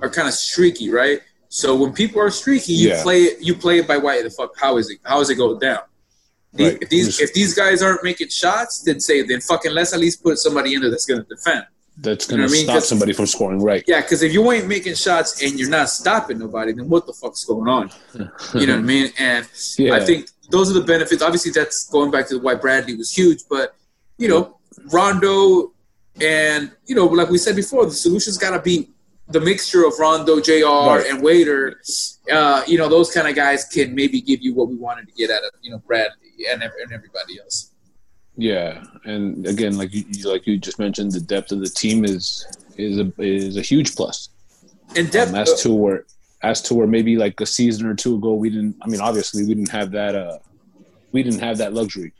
[0.00, 1.20] are kind of streaky, right?
[1.48, 3.02] So when people are streaky, you Yeah.
[3.02, 5.36] play it you play it by why the fuck how is it how is it
[5.36, 5.80] going down?
[6.58, 6.78] Right.
[6.80, 10.22] If these if these guys aren't making shots, then say then fucking let's at least
[10.22, 11.64] put somebody in there that's gonna defend.
[12.00, 12.80] That's You going know to what I mean?
[12.82, 13.82] somebody from scoring right.
[13.86, 17.12] Yeah, because if you ain't making shots and you're not stopping nobody, then what the
[17.12, 17.90] fuck's going on?
[18.14, 19.10] You know what I mean?
[19.18, 19.94] And Yeah.
[19.94, 21.22] I think those are the benefits.
[21.22, 23.74] Obviously, that's going back to why Bradley was huge, but
[24.16, 24.58] you know,
[24.92, 25.72] Rondo
[26.20, 28.90] and you know, like we said before, the solution's got to be
[29.28, 30.98] the mixture of Rondo, J.R.
[30.98, 31.06] Right.
[31.10, 31.80] and Waiter.
[32.32, 35.12] Uh, you know, those kind of guys can maybe give you what we wanted to
[35.14, 36.14] get out of you know Bradley.
[36.50, 37.72] and and everybody else.
[38.40, 42.46] Yeah, and again, like you like you just mentioned, the depth of the team is
[42.76, 44.28] is a is a huge plus.
[44.94, 46.04] And depth um, as to where
[46.42, 48.76] as to where maybe like a season or two ago we didn't.
[48.80, 50.14] I mean, obviously we didn't have that.
[50.14, 50.38] Uh,
[51.10, 52.12] we didn't have that luxury.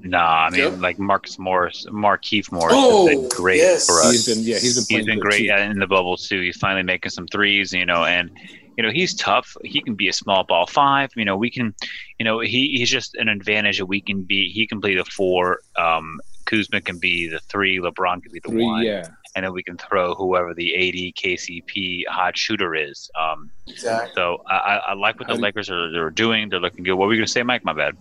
[0.00, 0.78] Nah, I mean yep.
[0.78, 3.86] like Marcus Morris, Markieff Morris oh, has been great yes.
[3.86, 4.12] for us.
[4.12, 5.54] He's been yeah, he's been he's been great too.
[5.54, 6.42] in the bubble too.
[6.42, 8.30] He's finally making some threes, you know, and
[8.76, 9.56] you know he's tough.
[9.62, 11.10] He can be a small ball five.
[11.16, 11.74] You know, we can,
[12.18, 14.50] you know, he, he's just an advantage that we can be.
[14.50, 15.60] He can play the four.
[15.76, 17.78] Um, Kuzma can be the three.
[17.78, 18.82] LeBron can be the Three, one.
[18.84, 19.08] yeah.
[19.34, 23.10] And then we can throw whoever the AD KCP hot shooter is.
[23.20, 24.12] Um, Exactly.
[24.14, 26.48] so I, I I like what the How do Lakers are, are doing.
[26.48, 26.94] They're looking good.
[26.94, 27.64] What were you gonna say, Mike?
[27.64, 27.96] My bad.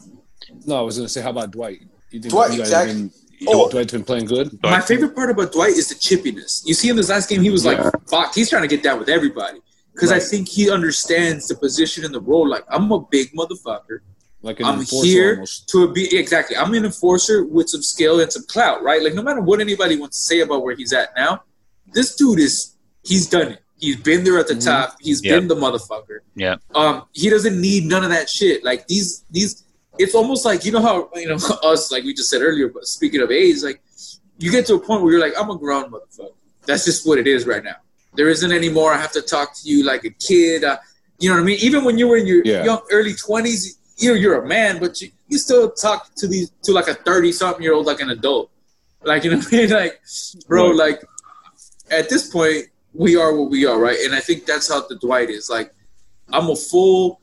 [0.66, 1.82] No, I was gonna say, how about Dwight?
[2.12, 2.94] You think Dwight, you guys exactly.
[2.94, 3.12] Been,
[3.50, 3.70] Oh.
[3.70, 4.58] Dwight's been playing good.
[4.64, 6.62] My favorite part about Dwight is the chippiness.
[6.66, 7.72] You see, in this last game, he was Yeah.
[7.82, 9.60] like, "Fuck!" He's trying to get down with everybody
[9.96, 12.48] because I think he understands the position and the role.
[12.48, 14.00] Like, I'm a big motherfucker.
[14.42, 15.70] Like an I'm enforcer here almost.
[15.70, 16.56] to be exactly.
[16.56, 19.02] I'm an enforcer with some skill and some clout, right?
[19.02, 21.42] Like, no matter what anybody wants to say about where he's at now,
[21.94, 23.60] this dude is he's done it.
[23.78, 24.64] He's been there at the Mhm.
[24.66, 24.98] top.
[25.02, 25.36] He's Yeah.
[25.40, 26.20] been the motherfucker.
[26.36, 26.58] Yeah.
[26.76, 28.64] Um, he doesn't need none of that shit.
[28.64, 29.64] Like these these.
[29.98, 32.68] It's almost like you know how you know us, like we just said earlier.
[32.70, 33.82] But speaking of age, like
[34.38, 36.34] you get to a point where you're like, I'm a grown motherfucker.
[36.68, 37.78] That's just what it is right now.
[38.16, 38.94] There isn't any more.
[38.94, 40.64] I have to talk to you like a kid.
[40.64, 40.78] Uh,
[41.20, 41.58] you know what I mean?
[41.62, 42.64] Even when you were in your Yeah.
[42.64, 46.52] young early twenties, you know you're a man, but you, you still talk to these
[46.64, 48.50] to like a thirty something year old like an adult.
[49.04, 49.70] Like you know what I mean?
[49.82, 50.02] Like,
[50.48, 50.78] bro, Right.
[50.78, 51.04] like
[51.92, 53.98] at this point we are what we are, right?
[54.06, 55.50] And I think that's how the Dwight is.
[55.50, 55.74] Like,
[56.32, 57.22] I'm a full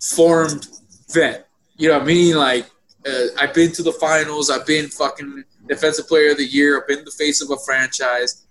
[0.00, 0.68] formed
[1.12, 1.48] vet.
[1.76, 2.36] You know what I mean?
[2.36, 2.66] Like,
[3.06, 4.50] uh, I've been to the finals.
[4.50, 6.80] I've been fucking defensive player of the year.
[6.80, 8.44] I've been the face of a franchise.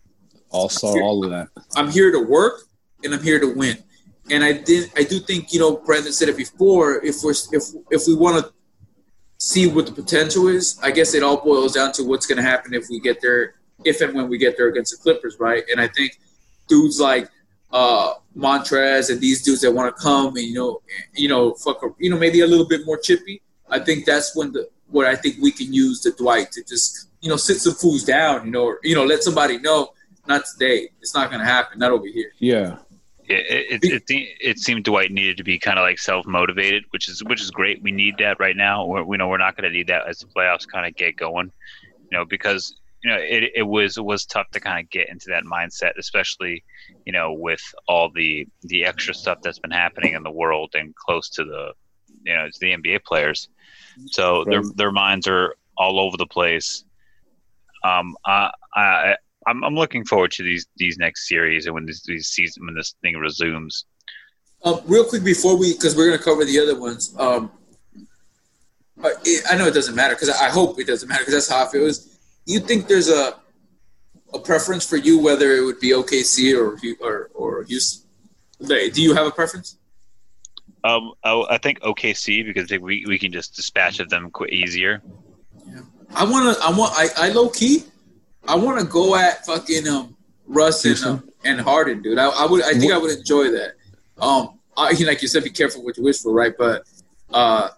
[0.50, 1.50] All saw all of that.
[1.76, 2.62] I'm here to work
[3.04, 3.78] and I'm here to win.
[4.30, 7.64] And I did I do think, you know, Brandon said it before, if we're if
[7.92, 8.52] if we want to
[9.38, 12.74] see what the potential is, I guess it all boils down to what's gonna happen
[12.74, 13.56] if we get there
[13.86, 15.64] if and when we get there against the Clippers, right?
[15.72, 16.20] And I think
[16.68, 17.30] dudes like
[17.72, 20.82] uh Montrez and these dudes that want to come and you know
[21.14, 23.42] you know fuck you know maybe a little bit more chippy.
[23.70, 27.10] I think that's when the what I think we can use the Dwight to just
[27.22, 29.90] you know sit some fools down, you know, or, you know let somebody know
[30.28, 30.90] not today.
[31.02, 31.80] It's not gonna happen.
[31.80, 32.32] Not over here.
[32.40, 32.78] Yeah.
[33.30, 36.86] It it, it, it, it seemed Dwight needed to be kind of like self motivated,
[36.92, 37.82] which is which is great.
[37.82, 38.86] We need that right now.
[38.86, 41.18] We're, we know we're not going to need that as the playoffs kind of get
[41.18, 41.52] going,
[42.10, 45.10] you know, because you know it, it was it was tough to kind of get
[45.10, 46.64] into that mindset, especially
[47.06, 50.96] you know with all the the extra stuff that's been happening in the world and
[50.96, 51.74] close to the
[52.24, 53.50] you know to the NBA players.
[54.08, 56.86] So their their minds are all over the place.
[57.84, 59.16] Um, I I
[59.48, 62.76] I'm, I'm looking forward to these these next series and when this these season when
[62.76, 63.86] this thing resumes.
[64.64, 67.16] Um, real quick before we, because we're going to cover the other ones.
[67.18, 67.52] Um,
[69.04, 71.50] uh, it, I know it doesn't matter because I hope it doesn't matter because that's
[71.50, 71.86] how I feel.
[71.86, 73.36] Is you think there's a
[74.34, 78.08] a preference for you whether it would be OKC or or or Houston?
[78.60, 79.78] Do you have a preference?
[80.84, 84.32] Um, I, I think OKC because I think we, we can just dispatch of them
[84.50, 85.02] easier.
[86.16, 86.64] I want to.
[86.64, 86.94] I want.
[86.96, 87.84] I, I low key.
[88.48, 90.16] I want to go at fucking um
[90.48, 92.18] Russ and um, and Harden, dude.
[92.18, 92.64] I, I would.
[92.64, 93.74] I think I would enjoy that.
[94.20, 96.54] Um, I, like you said, be careful what you wish for, right?
[96.58, 96.84] But
[97.34, 97.70] uh,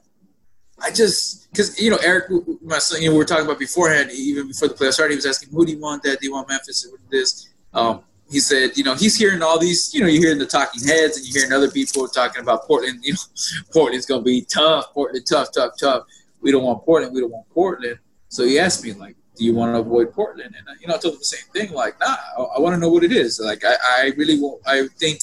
[0.82, 4.12] I just because you know Eric, my son, you know, we were talking about beforehand,
[4.12, 5.14] even before the playoffs started.
[5.14, 6.04] He was asking, "Who do you want?
[6.04, 9.92] That do you want Memphis this?" Um, he said, you know, he's hearing all these,
[9.94, 13.00] you know, you're hearing the talking heads and you're hearing other people talking about Portland.
[13.04, 13.20] You know,
[13.74, 14.94] Portland's gonna be tough.
[14.94, 16.04] Portland, tough, tough, tough.
[16.42, 17.14] We don't want Portland.
[17.14, 17.98] We don't want Portland.
[18.28, 20.54] So he asked me, like, do you want to avoid Portland?
[20.56, 21.74] And you know, I told him the same thing.
[21.74, 23.40] Like, nah, I, I want to know what it is.
[23.40, 24.62] Like, I, I really won't.
[24.68, 25.22] I think,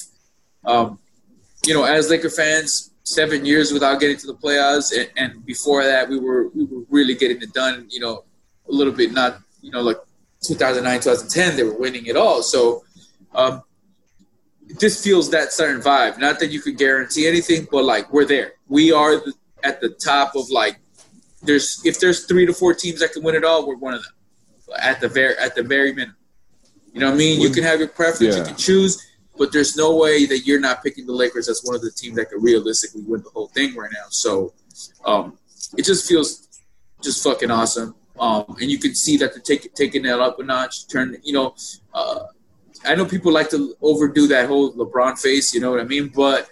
[0.65, 0.99] um,
[1.65, 5.83] you know, as Laker fans, seven years without getting to the playoffs, and, and before
[5.83, 7.85] that, we were we were really getting it done.
[7.89, 8.23] You know,
[8.67, 9.97] a little bit not, you know, like
[10.41, 12.41] 2009, 2010, they were winning it all.
[12.41, 12.83] So,
[13.35, 13.61] um,
[14.79, 16.17] this feels that certain vibe.
[16.17, 18.53] Not that you could guarantee anything, but like we're there.
[18.67, 20.79] We are the, at the top of like.
[21.47, 24.03] There's if there's three to four teams that can win it all, we're one of
[24.03, 24.13] them.
[24.79, 26.15] At the very at the very minimum.
[26.93, 27.41] You know what I mean?
[27.41, 29.05] You can have your preference, you can choose,
[29.37, 32.15] but there's no way that you're not picking the Lakers as one of the teams
[32.15, 34.07] that could realistically win the whole thing right now.
[34.09, 34.53] So
[35.05, 35.37] um,
[35.77, 36.61] it just feels
[37.01, 37.95] just fucking awesome.
[38.19, 40.87] Um, and you can see that they're taking taking that up a notch.
[40.87, 41.55] Turn, you know,
[41.93, 42.23] uh,
[42.85, 45.53] I know people like to overdo that whole LeBron face.
[45.53, 46.07] You know what I mean?
[46.09, 46.49] But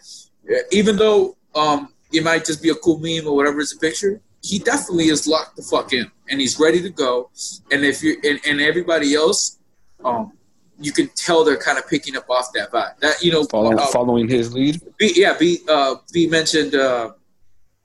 [0.71, 4.21] even though um, it might just be a cool meme or whatever is a picture,
[4.45, 7.29] he definitely is locked the fuck in, and he's ready to go.
[7.71, 9.57] And if you and, and everybody else,
[10.03, 10.33] um,
[10.79, 12.99] you can tell they're kind of picking up off that vibe.
[12.99, 14.81] That you know, Following, uh, following his lead.
[14.97, 17.13] B, yeah, B, uh, B mentioned uh,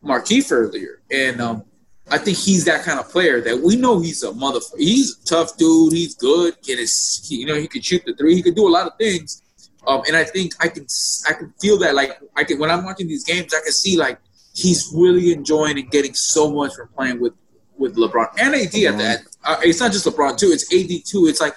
[0.05, 1.65] Markieff earlier, and um,
[2.11, 4.79] I think he's that kind of player that we know he's a motherfucker.
[4.79, 5.93] He's a tough dude.
[5.93, 6.61] He's good.
[6.63, 8.35] Get his, you know, he can shoot the three.
[8.35, 9.43] He could do a lot of things.
[9.87, 10.87] Um, and I think I can,
[11.29, 11.95] I can feel that.
[11.95, 14.19] Like I can when I'm watching these games, I can see like
[14.55, 17.35] he's really enjoying and getting so much from playing with
[17.79, 19.21] with LeBron and AD at that.
[19.43, 20.49] Uh, it's not just LeBron too.
[20.49, 21.27] It's AD too.
[21.27, 21.55] It's like,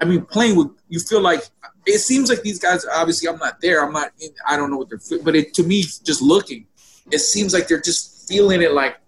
[0.00, 1.42] I mean, playing with you feel like
[1.86, 2.84] it seems like these guys.
[2.94, 3.84] Obviously, I'm not there.
[3.84, 4.12] I'm not.
[4.20, 5.18] In, I don't know what they're.
[5.22, 6.66] But it, to me, just looking,
[7.10, 8.72] it seems like they're just feeling it.
[8.72, 8.98] Like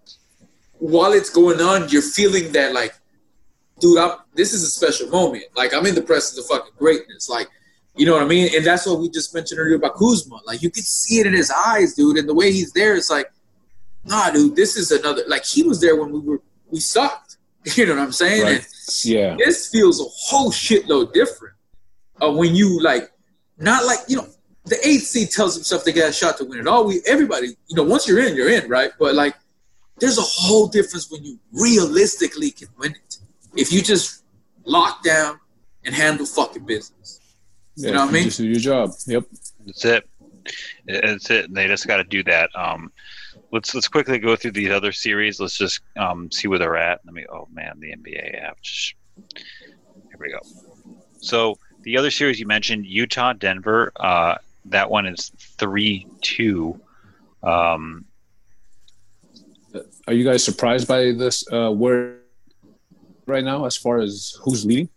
[0.79, 2.95] while it's going on, you're feeling that like,
[3.79, 5.45] dude, I'm, this is a special moment.
[5.55, 7.29] Like I'm in the presence of fucking greatness.
[7.29, 7.49] Like.
[7.95, 8.49] You know what I mean?
[8.55, 10.39] And that's what we just mentioned earlier about Kuzma.
[10.45, 12.95] Like you can see it in his eyes, dude, and the way he's there.
[12.95, 13.31] It's like,
[14.03, 15.23] nah, dude, this is another.
[15.27, 17.37] Like he was there when we were we sucked.
[17.75, 18.43] You know what I'm saying?
[18.43, 18.55] Right.
[18.57, 18.65] And
[19.05, 19.35] Yeah.
[19.39, 21.55] this feels a whole shitload different.
[22.21, 23.09] Uh, when you like,
[23.57, 24.27] not like you know,
[24.65, 26.85] the eighth seed tells himself they got a shot to win it all.
[26.85, 28.91] We everybody, you know, once you're in, you're in, right?
[28.99, 29.35] But like,
[29.99, 33.17] there's a whole difference when you realistically can win it.
[33.55, 34.23] If you just
[34.65, 35.39] lock down
[35.85, 37.14] and handle fucking business.
[37.75, 38.23] Yeah know what I mean?
[38.23, 38.91] Just do your job.
[39.07, 39.23] Yep.
[39.65, 40.09] That's it.
[40.85, 41.45] That's it.
[41.45, 42.49] And They just got to do that.
[42.55, 42.91] Um,
[43.51, 45.39] let's let's quickly go through these other series.
[45.39, 47.01] Let's just um, see where they're at.
[47.05, 47.25] Let me.
[47.31, 48.61] Oh man, the NBA app.
[48.61, 48.95] Just-
[49.33, 50.39] Here we go.
[51.19, 53.91] So the other series you mentioned, Utah, Denver.
[53.95, 54.35] Uh,
[54.65, 56.79] that one is three two.
[57.43, 58.05] Um,
[60.07, 61.45] Are you guys surprised by this?
[61.51, 62.17] Uh, where
[63.25, 64.89] right now, as far as who's leading?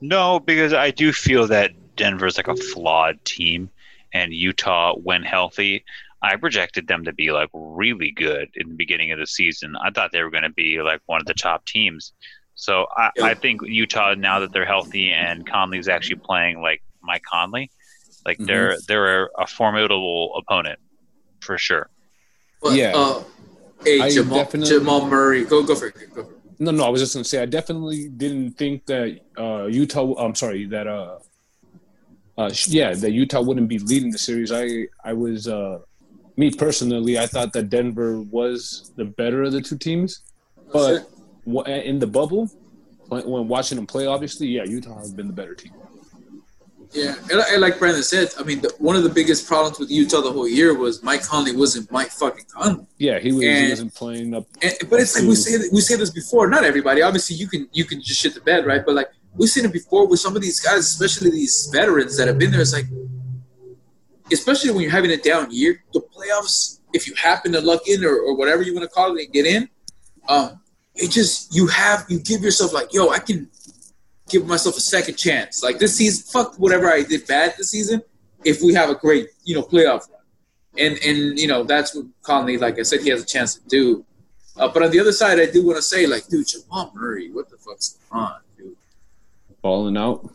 [0.00, 3.68] No, because I do feel that Denver's like a flawed team,
[4.14, 5.84] and Utah, when healthy,
[6.22, 9.76] I projected them to be like really good in the beginning of the season.
[9.76, 12.12] I thought they were going to be like one of the top teams.
[12.54, 17.22] So I, I think Utah, now that they're healthy and Conley's actually playing like Mike
[17.22, 17.70] Conley,
[18.26, 20.80] like they're they're a formidable opponent
[21.40, 21.88] for sure.
[22.60, 22.92] But, Yeah.
[22.96, 23.22] Uh,
[23.84, 25.94] hey, I Jamal, definitely- Jamal Murray, go go for it.
[26.14, 26.38] Go for it.
[26.58, 26.84] No, no.
[26.84, 30.14] I was just gonna say I definitely didn't think that uh, Utah.
[30.14, 31.18] I'm sorry that uh,
[32.38, 34.52] uh, yeah, that Utah wouldn't be leading the series.
[34.52, 35.80] I I was uh,
[36.36, 37.18] me personally.
[37.18, 40.22] I thought that Denver was the better of the two teams,
[40.72, 41.10] but
[41.66, 42.48] in the bubble,
[43.08, 45.72] when, watching them play, obviously, yeah, Utah has been the better team.
[46.92, 50.22] Yeah, and, like Brandon said, I mean, the, one of the biggest problems with Utah
[50.22, 52.86] the whole year was Mike Conley wasn't Mike fucking Conley.
[52.96, 54.46] Yeah, he was he And- wasn't playing up.
[54.62, 56.48] And, but it's like we say we say this before.
[56.48, 58.82] Not everybody, obviously, you can you can just shit the bed, right?
[58.86, 62.28] But like we've seen it before with some of these guys, especially these veterans that
[62.28, 62.60] have been there.
[62.60, 62.86] It's like,
[64.32, 66.80] especially when you're having a down year, the playoffs.
[66.92, 69.32] If you happen to luck in or, or whatever you want to call it and
[69.32, 69.68] get in,
[70.26, 70.60] um,
[70.94, 73.48] it just you have you give yourself like, yo, I can
[74.28, 75.62] give myself a second chance.
[75.62, 78.02] Like this season, fuck whatever I did bad this season.
[78.44, 80.22] If we have a great, you know, playoff run,
[80.78, 83.68] and and you know that's what Conley, like I said, he has a chance to
[83.68, 84.04] do.
[84.56, 87.30] Uh, but on the other side, I do want to say, like, dude, Jamal Murray,
[87.30, 88.40] what the fuck's going on?
[89.62, 90.28] Balling out.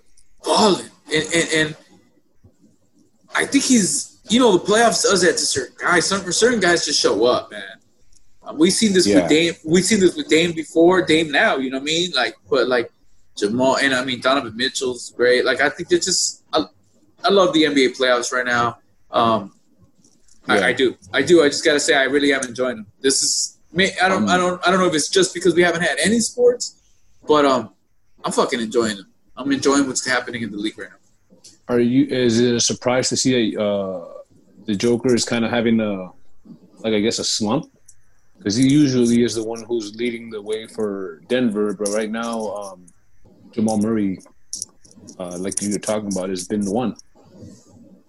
[0.43, 1.75] Balling, and and, and
[3.35, 6.05] I think he's, you know, the playoffs does that to certain guys.
[6.07, 7.63] Some certain guys just show up, man.
[8.43, 9.21] Uh, we've seen this Yeah.
[9.21, 9.53] with Dame.
[9.65, 11.57] We've seen this with Dame before, Dame now.
[11.57, 12.11] You know what I mean?
[12.15, 12.91] Like, but like
[13.37, 15.45] Jamal, and I mean Donovan Mitchell's great.
[15.45, 16.43] Like, I think they're just.
[16.53, 16.65] I,
[17.23, 18.77] I love the NBA playoffs right now.
[19.11, 19.53] Um,
[20.47, 20.55] Yeah.
[20.55, 21.41] I, I do, I do.
[21.41, 22.87] I just gotta say, I really am enjoying them.
[23.01, 23.57] This is.
[23.71, 23.91] me.
[24.03, 25.97] I don't, Um, I don't, I don't know if it's just because we haven't had
[26.03, 26.81] any sports,
[27.25, 27.69] but um,
[28.25, 29.07] I'm fucking enjoying them.
[29.35, 31.41] I'm enjoying what's happening in the league right now.
[31.67, 32.05] Are you?
[32.05, 34.05] Is it a surprise to see that uh,
[34.65, 36.11] the Joker is kind of having a,
[36.79, 37.71] like I guess, a slump?
[38.37, 42.53] Because he usually is the one who's leading the way for Denver, but right now,
[42.55, 42.85] um,
[43.51, 44.19] Jamal Murray,
[45.17, 46.95] uh, like you were talking about, has been the one.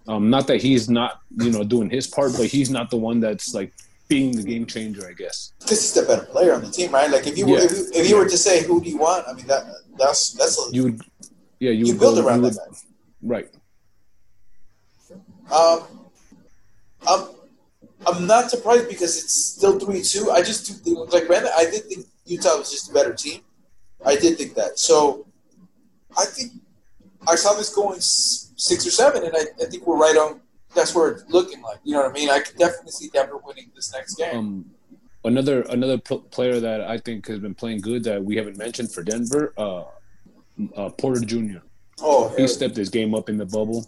[0.07, 3.19] Um, not that he's not, you know, doing his part, but he's not the one
[3.19, 3.71] that's like
[4.07, 5.53] being the game changer, I guess.
[5.59, 7.09] Because he's the better player on the team, right?
[7.09, 7.65] Like if you were, Yeah.
[7.65, 9.63] if, you, if you were to say who do you want, I mean that
[9.97, 11.01] that's that's a, You would,
[11.59, 12.77] yeah, you, you would build go- around you that guy.
[13.21, 13.49] right?
[15.51, 15.83] Um,
[17.07, 17.27] I'm
[18.07, 20.31] I'm not surprised because it's still three two.
[20.31, 21.51] I just do like Brandon.
[21.55, 23.41] I did think Utah was just a better team.
[24.05, 24.79] I did think that.
[24.79, 25.25] So
[26.17, 26.53] I think
[27.27, 30.41] I saw this going six or seven, and I, I think we're right on.
[30.75, 31.79] That's where it's looking like.
[31.83, 32.29] You know what I mean?
[32.29, 34.35] I could definitely see Denver winning this next game.
[34.37, 34.65] Um,
[35.23, 38.91] another another pl- player that I think has been playing good that we haven't mentioned
[38.91, 39.83] for Denver, uh,
[40.75, 41.59] uh, Porter Jr.
[42.01, 43.85] oh, He stepped his game up in the bubble.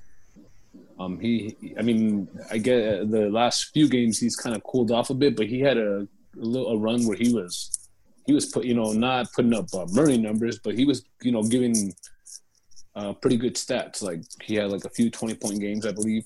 [1.00, 5.10] Um, he, I mean, I get the last few games he's kind of cooled off
[5.10, 7.88] a bit, but he had a, a little a run where he was
[8.26, 11.32] he was put you know not putting up uh, Murray numbers, but he was you
[11.32, 11.94] know giving
[12.96, 14.02] uh, pretty good stats.
[14.02, 16.26] Like he had like a few twenty point games, I believe.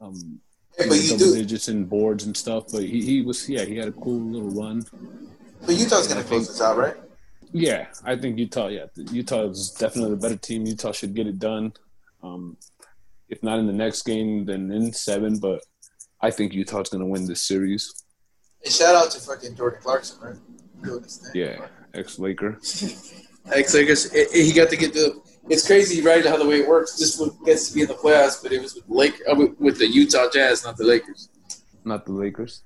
[0.00, 0.40] Um,
[0.78, 1.34] yeah, but double do.
[1.36, 2.64] digits and boards and stuff.
[2.72, 4.84] But he, he was yeah he had a cool little run.
[5.64, 6.96] But Utah's going to close this out, right?
[7.54, 8.66] Yeah, I think Utah.
[8.66, 10.66] Yeah, Utah is definitely the better team.
[10.66, 11.72] Utah should get it done.
[12.20, 12.56] Um,
[13.28, 15.38] if not in the next game, then in seven.
[15.38, 15.62] But
[16.20, 18.04] I think Utah's going to win this series.
[18.64, 20.36] And shout out to fucking Jordan Clarkson, right?
[20.82, 21.30] Doing this thing.
[21.40, 22.58] Yeah, ex Laker.
[23.52, 24.10] Ex Lakers.
[24.32, 25.20] He got to get the.
[25.50, 26.24] It's crazy, right?
[26.24, 26.96] How the way it works.
[26.96, 29.78] This one gets to be in the playoffs, but it was with Lake uh, with
[29.78, 31.28] the Utah Jazz, not the Lakers.
[31.84, 32.62] Not the Lakers.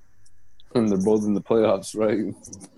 [0.74, 2.34] And they're both in the playoffs, right?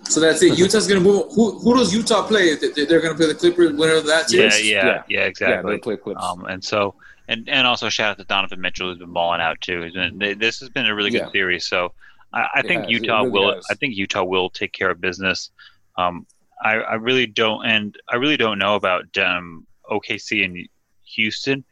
[0.09, 0.57] So that's it.
[0.59, 1.25] Utah's gonna move.
[1.35, 2.55] Who who does Utah play?
[2.55, 3.73] They- They're gonna play the Clippers.
[3.73, 4.69] Winner of that Yeah, series.
[4.71, 4.85] yeah, Yeah.
[4.87, 5.73] yeah, Yeah, exactly.
[5.75, 6.23] they play Clips.
[6.25, 6.95] Um, and so,
[7.29, 9.83] and and also shout out to Donovan Mitchell who's been balling out too.
[9.83, 11.33] He's been, they, this has been a really good Yeah.
[11.33, 11.67] series.
[11.67, 11.93] So
[12.33, 12.91] I, I think has.
[12.91, 13.55] Utah really will.
[13.57, 13.67] has.
[13.71, 15.51] I think Utah will take care of business.
[15.99, 16.27] Um,
[16.63, 20.69] I, I really don't, and I really don't know about um, OKC and
[21.17, 21.65] Houston.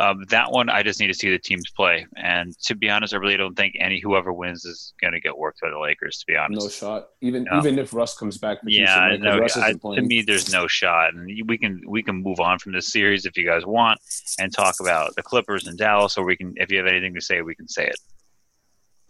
[0.00, 2.06] Um, that one, I just need to see the teams play.
[2.16, 5.36] And to be honest, I really don't think any whoever wins is going to get
[5.36, 6.18] worked by the Lakers.
[6.18, 7.08] To be honest, No shot.
[7.20, 7.58] Even No.
[7.58, 9.20] even if Russ comes back, yeah, Houston, I right?
[9.20, 9.38] 'Cause know.
[9.40, 9.56] Russ
[9.94, 12.92] I, to me, there's no shot, and we can we can move on from this
[12.92, 13.98] series if you guys want,
[14.38, 17.20] and talk about the Clippers and Dallas, or we can, if you have anything to
[17.20, 17.98] say, we can say it.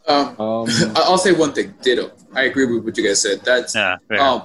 [0.07, 0.67] Um, Um,
[0.97, 1.75] I- I'll say one thing.
[1.83, 2.13] Ditto.
[2.35, 3.41] I agree with what you guys said.
[3.45, 4.21] That's Yeah, fair.
[4.21, 4.43] um,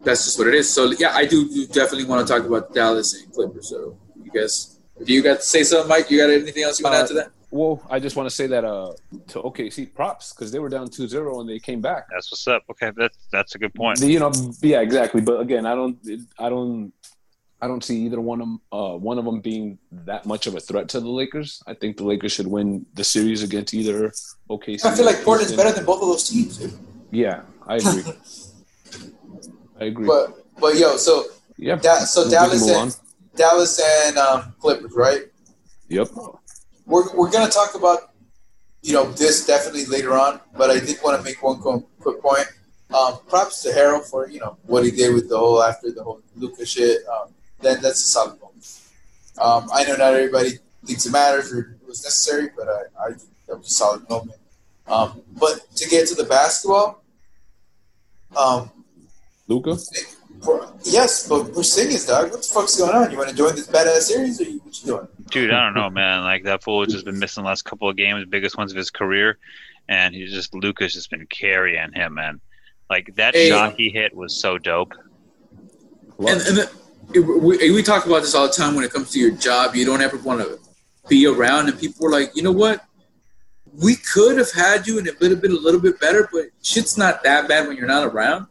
[0.00, 0.68] that's just what it is.
[0.68, 3.68] So yeah, I do, do definitely want to talk about Dallas and Clippers.
[3.68, 6.10] So you guys, do you got to say something, Mike?
[6.10, 7.30] You got anything else you want to add to that?
[7.54, 8.94] well, I just want to say that uh,
[9.28, 12.06] to OKC props because they were down 2-0 and they came back.
[12.10, 12.64] that's what's up.
[12.68, 14.00] Okay, that's that's a good point.
[14.00, 15.20] You know, yeah, exactly.
[15.20, 15.96] But again, I don't,
[16.38, 16.92] I don't,
[17.62, 20.56] I don't see either one of them, uh, one of them being that much of
[20.56, 21.62] a threat to the Lakers.
[21.66, 24.12] I think the Lakers should win the series against either
[24.50, 24.84] OKC.
[24.84, 26.58] I feel like Portland's better than both of those teams.
[26.58, 26.72] Dude.
[27.12, 28.02] Yeah, I agree.
[29.80, 30.06] I agree.
[30.08, 31.26] But but yo, so
[31.56, 31.76] yeah.
[31.76, 32.96] Da- so We can Dallas and
[33.36, 35.22] Dallas and um, Clippers, right?
[35.88, 36.08] Yep.
[36.86, 38.10] We're we're gonna talk about
[38.82, 41.60] you know this definitely later on, but I did want to make one
[42.00, 42.46] quick point.
[42.94, 46.02] Um, props to Harrell for you know what he did with the whole after the
[46.02, 46.98] whole Luka shit.
[47.08, 48.80] Um, that that's a solid moment.
[49.38, 53.08] Um, I know not everybody thinks it matters or it was necessary, but I, I
[53.08, 54.38] think that was a solid moment.
[54.86, 57.02] Um, but to get to the basketball,
[58.36, 58.70] um,
[59.48, 59.76] Luka.
[60.44, 62.30] For, yes, but we're singing, dog.
[62.30, 63.10] What the fuck's going on?
[63.10, 65.08] You want to join this badass series, or you, what you doing?
[65.30, 66.22] Dude, I don't know, man.
[66.22, 68.76] Like that fool has just been missing the last couple of games, biggest ones of
[68.76, 69.38] his career,
[69.88, 72.40] and he's just Luka's just been carrying him, man.
[72.90, 73.48] Like that Hey.
[73.48, 74.92] shot he hit was so dope.
[76.18, 76.70] And, and the,
[77.14, 79.74] it- we, we talk about this all the time when it comes to your job.
[79.74, 80.58] You don't ever want to
[81.08, 82.84] be around, and people are like, you know what?
[83.82, 86.44] We could have had you, and it would have been a little bit better, but
[86.62, 88.46] shit's not that bad when you're not around.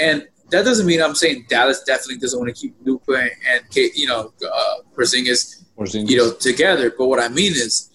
[0.00, 4.06] And that doesn't mean I'm saying Dallas definitely doesn't want to keep Luka and, you
[4.06, 6.10] know uh, Porzingis Or Zingis.
[6.10, 6.92] you know, together.
[6.96, 7.90] But what I mean is,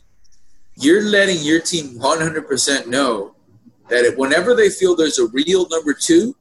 [0.75, 3.35] you're letting your team 100% know
[3.89, 6.35] that if, whenever they feel there's a real number two,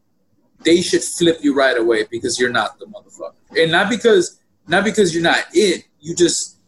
[0.64, 4.84] they should flip you right away because you're not the motherfucker, and not because not
[4.84, 5.84] because you're not it.
[6.00, 6.58] You just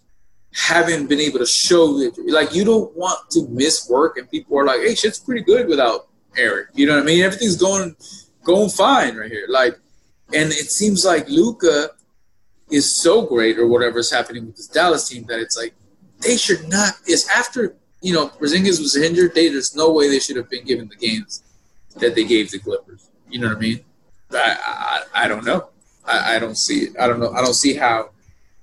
[0.55, 2.17] haven't been able to show that.
[2.29, 5.67] Like you don't want to miss work, and people are like, "Hey, shit's pretty good
[5.69, 7.23] without Eric." You know what I mean?
[7.23, 7.97] Everything's going
[8.43, 9.47] going fine right here.
[9.49, 9.79] Like,
[10.33, 11.91] and it seems like Luka
[12.71, 15.75] is so great or whatever's happening with this Dallas team that it's like
[16.21, 16.95] they should not.
[17.07, 20.65] Is after you know Porzingis was injured, they, there's no way they should have been
[20.65, 21.43] given the games
[21.97, 23.11] that they gave the Clippers.
[23.29, 23.81] You know what I mean?
[24.33, 25.71] I I, I don't know.
[26.05, 26.97] I, I don't see it.
[26.99, 27.33] I don't know.
[27.33, 28.11] I don't see how.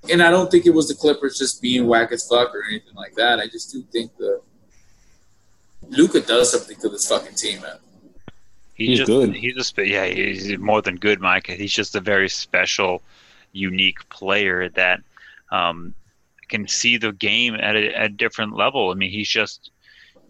[0.09, 2.95] And I don't think it was the Clippers just being whack as fuck or anything
[2.95, 3.39] like that.
[3.39, 4.41] I just do think the
[5.89, 7.77] Luka does something to this fucking team, man.
[8.77, 9.35] He's, He's just, good.
[9.35, 11.47] He's a yeah, he's more than good, Mike.
[11.47, 13.01] He's just a very special,
[13.51, 15.01] unique player that
[15.51, 15.95] um,
[16.47, 18.91] can see the game at a, at a different level.
[18.91, 19.71] I mean, he's just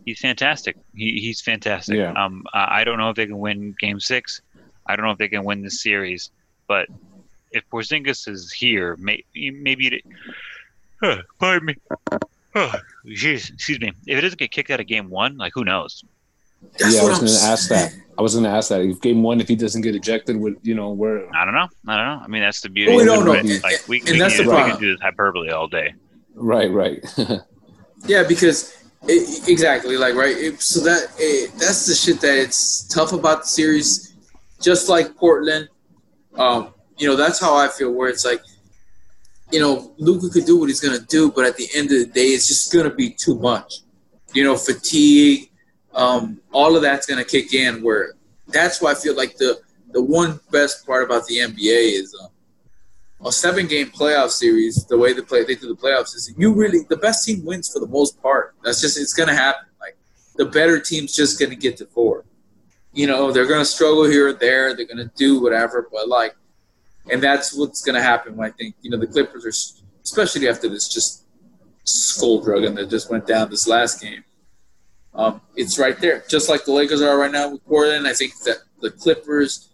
[0.05, 0.77] he's fantastic.
[0.95, 1.97] He, he's fantastic.
[1.97, 2.13] Yeah.
[2.13, 4.41] Um, I don't know if they can win Game Six.
[4.85, 6.31] I don't know if they can win this series,
[6.67, 6.87] but
[7.51, 10.05] if Porzingis is here, may, maybe it.
[11.01, 11.75] Huh, pardon me.
[12.55, 12.73] Oh,
[13.05, 13.91] jeez, excuse me.
[14.05, 16.05] If it doesn't get kicked out of Game One, like who knows?
[16.79, 17.93] That's yeah, I was going to ask that.
[18.17, 18.81] I was going to ask that.
[18.81, 21.67] If game one, if he doesn't get ejected, with you know where I don't know.
[21.87, 22.23] I don't know.
[22.23, 22.95] I mean, that's the beauty.
[22.95, 23.33] we don't it, know.
[23.33, 23.45] right?
[23.45, 24.79] And- Like we, and we, that's can, the we can problem.
[24.81, 25.93] do this hyperbole all day.
[26.35, 27.03] right, right.
[28.05, 30.37] Yeah, because it, exactly like right.
[30.37, 34.15] It, so that it, that's the shit that it's tough about the series.
[34.61, 35.67] Just like Portland,
[36.35, 37.91] um, you know, that's how I feel.
[37.91, 38.39] Where it's like,
[39.51, 42.05] you know, Luka could do what he's gonna do, but at the end of the
[42.05, 43.79] day, it's just gonna be too much.
[44.35, 45.46] You know, fatigue,
[45.97, 47.83] um, all of that's gonna kick in.
[47.83, 48.13] Where
[48.47, 49.59] that's why I feel like the
[49.91, 52.15] the one best part about the NBA is.
[52.21, 52.29] Um,
[53.25, 56.53] a seven game playoff series, the way they play they do the playoffs is you
[56.53, 58.53] really the best team wins for the most part.
[58.63, 59.65] That's just it's gonna happen.
[59.81, 59.97] Like
[60.35, 62.25] the better team's just gonna get to four.
[62.93, 64.75] you know, they're going to struggle here or there.
[64.75, 66.35] They're going to do whatever, but like,
[67.11, 68.39] and that's what's going to happen.
[68.39, 71.25] I think you know the Clippers are, especially after this just
[71.83, 74.23] skull drug and that just went down this last game.
[75.17, 78.07] Um, it's right there, just like the Lakers are right now with Portland.
[78.07, 79.69] I think that the Clippers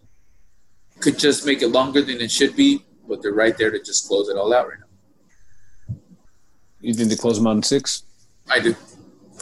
[1.00, 4.08] could just make it longer than it should be, but they're right there to just
[4.08, 5.96] close it all out right now.
[6.80, 8.04] You think they close them out in six?
[8.50, 8.74] I do.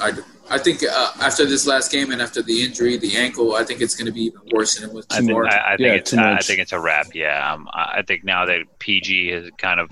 [0.01, 0.25] I do.
[0.51, 3.81] I think uh, after this last game and after the injury, the ankle, I think
[3.81, 5.47] it's going to be even worse than it was I think, before.
[5.47, 7.15] I, I think Yeah, it's too I think it's a wrap.
[7.15, 9.91] Yeah, um, I I think now that PG has kind of,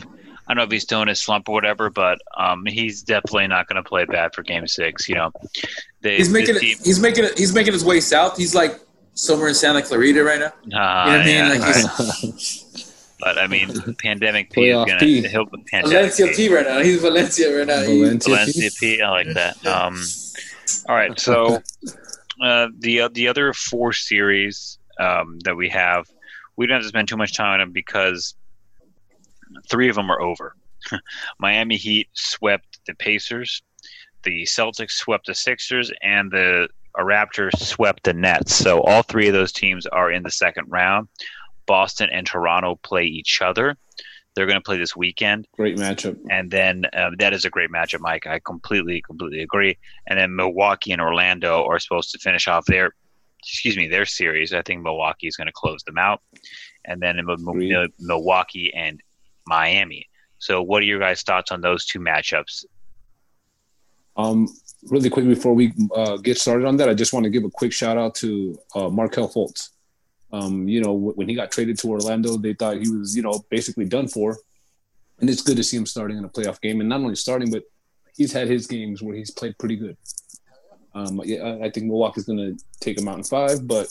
[0.51, 3.47] I don't know if he's still in his slump or whatever, but um, he's definitely
[3.47, 5.09] not going to play bad for Game Six.
[5.09, 5.31] You know,
[6.01, 6.59] they, he's making it.
[6.59, 7.39] team- He's making it.
[7.39, 8.37] He's making his way south.
[8.37, 8.81] He's like
[9.15, 10.47] somewhere in Santa Clarita right now.
[10.47, 11.35] Uh, You know what I mean?
[11.37, 12.15] yeah, Like right.
[12.33, 12.67] he's
[13.21, 15.23] but I mean, pandemic P is Playoff gonna P.
[15.29, 16.33] he'll pandemic Valencia P.
[16.35, 16.81] T right now.
[16.81, 17.83] He's Valencia right now.
[17.83, 18.35] He- Valencia.
[18.35, 19.01] Valencia P.
[19.03, 19.65] I like that.
[19.67, 20.03] Um,
[20.89, 21.61] all right, so
[22.43, 26.07] uh, the the other four series um, that we have,
[26.57, 28.35] we don't have to spend too much time on them because
[29.69, 30.55] three of them are over.
[31.39, 33.63] Miami Heat swept the Pacers,
[34.23, 38.55] the Celtics swept the Sixers, and the Raptors swept the Nets.
[38.55, 41.09] So all three of those teams are in the second round.
[41.67, 43.77] Boston and Toronto play each other.
[44.35, 46.19] They're going to play this weekend Great matchup.
[46.31, 48.27] and then um, that is a great matchup, Mike.
[48.27, 49.77] I completely, completely agree.
[50.07, 52.95] And then Milwaukee and Orlando are supposed to finish off their,
[53.41, 54.53] excuse me, their series.
[54.53, 56.23] I think Milwaukee is going to close them out,
[56.85, 57.91] and then Agreed.
[57.99, 59.01] Milwaukee and
[59.47, 60.07] Miami.
[60.39, 62.65] So, what are your guys' thoughts on those two matchups?
[64.17, 64.49] Um,
[64.89, 67.51] really quick before we uh, get started on that, I just want to give a
[67.51, 69.71] quick shout out to uh, Markelle Fultz.
[70.33, 73.23] Um, you know, wh- when he got traded to Orlando, they thought he was, you
[73.23, 74.37] know, basically done for.
[75.21, 77.51] And it's good to see him starting in a playoff game, and not only starting,
[77.51, 77.63] but
[78.17, 79.97] he's had his games where he's played pretty good.
[80.95, 83.89] Um, yeah, I- I think Milwaukee's going to take him out in five, but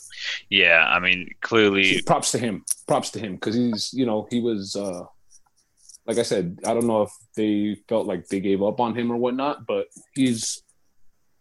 [0.50, 2.66] Yeah, I mean, clearly, props to him.
[2.88, 5.04] Props to him because he's, you know, he was, uh,
[6.10, 9.12] like I said, I don't know if they felt like they gave up on him
[9.12, 9.86] or whatnot, but
[10.16, 10.64] he's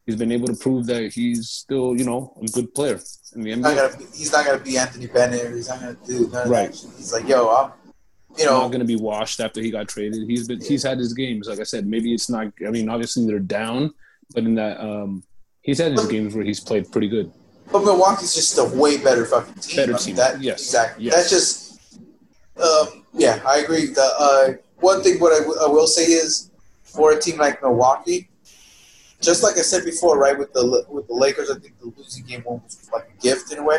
[0.04, 3.00] he's been able to prove that he's still, you know, a good player
[3.34, 5.46] in the He's not gonna be, he's not gonna be Anthony Bennett.
[5.46, 6.68] Or he's not gonna do none of Right.
[6.68, 7.72] He's like, yo, I'm,
[8.36, 10.28] you know, not going to be washed after he got traded.
[10.28, 11.48] He's been he's had his games.
[11.48, 12.52] Like I said, maybe it's not.
[12.66, 13.94] I mean, obviously they're down,
[14.34, 15.24] but in that, um,
[15.62, 17.32] he's had his games where he's played pretty good.
[17.72, 19.76] But Milwaukee's just a way better fucking team.
[19.76, 20.16] Better I mean, team.
[20.16, 20.60] That, Yes.
[20.60, 21.04] Exactly.
[21.06, 21.14] Yes.
[21.14, 21.67] That's just,
[22.60, 23.86] um, yeah, I agree.
[23.86, 26.50] The uh, one thing what I, w- I will say is,
[26.84, 28.28] for a team like Milwaukee,
[29.20, 32.24] just like I said before, right with the with the Lakers, I think the losing
[32.24, 33.78] game one was like a gift in a way.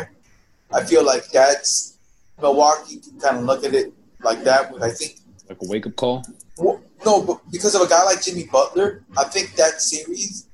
[0.72, 1.98] I feel like that's
[2.40, 4.72] Milwaukee can kind of look at it like that.
[4.72, 5.16] With I think
[5.48, 6.24] Like a wake up call.
[6.58, 10.46] well, no, but because of a guy like Jimmy Butler, I think that series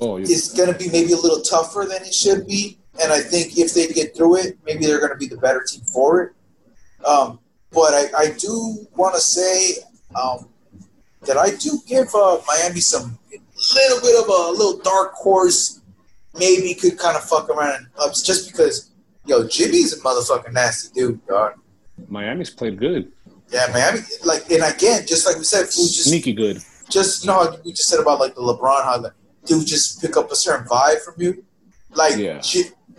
[0.00, 0.24] Oh, yeah.
[0.28, 2.78] is going to be maybe a little tougher than it should be.
[3.02, 5.62] And I think if they get through it, maybe they're going to be the better
[5.66, 6.32] team for it.
[7.04, 7.38] Um,
[7.72, 9.82] but I, I do want to say
[10.14, 10.48] um,
[11.22, 13.18] that I do give uh, Miami some
[13.74, 15.80] little bit of a little dark horse.
[16.36, 18.90] Maybe could kind of fuck around and ups just because,
[19.24, 21.52] yo, Jimmy's a motherfucking nasty dude, dog.
[22.08, 23.12] Miami's played good,
[23.52, 26.60] Yeah, Miami, like, and again, just like we said, food just sneaky good.
[26.90, 29.12] just you know how we just said about like the LeBron, how the
[29.46, 31.44] dude just pick up a certain vibe from you.
[31.92, 32.40] Like Yeah.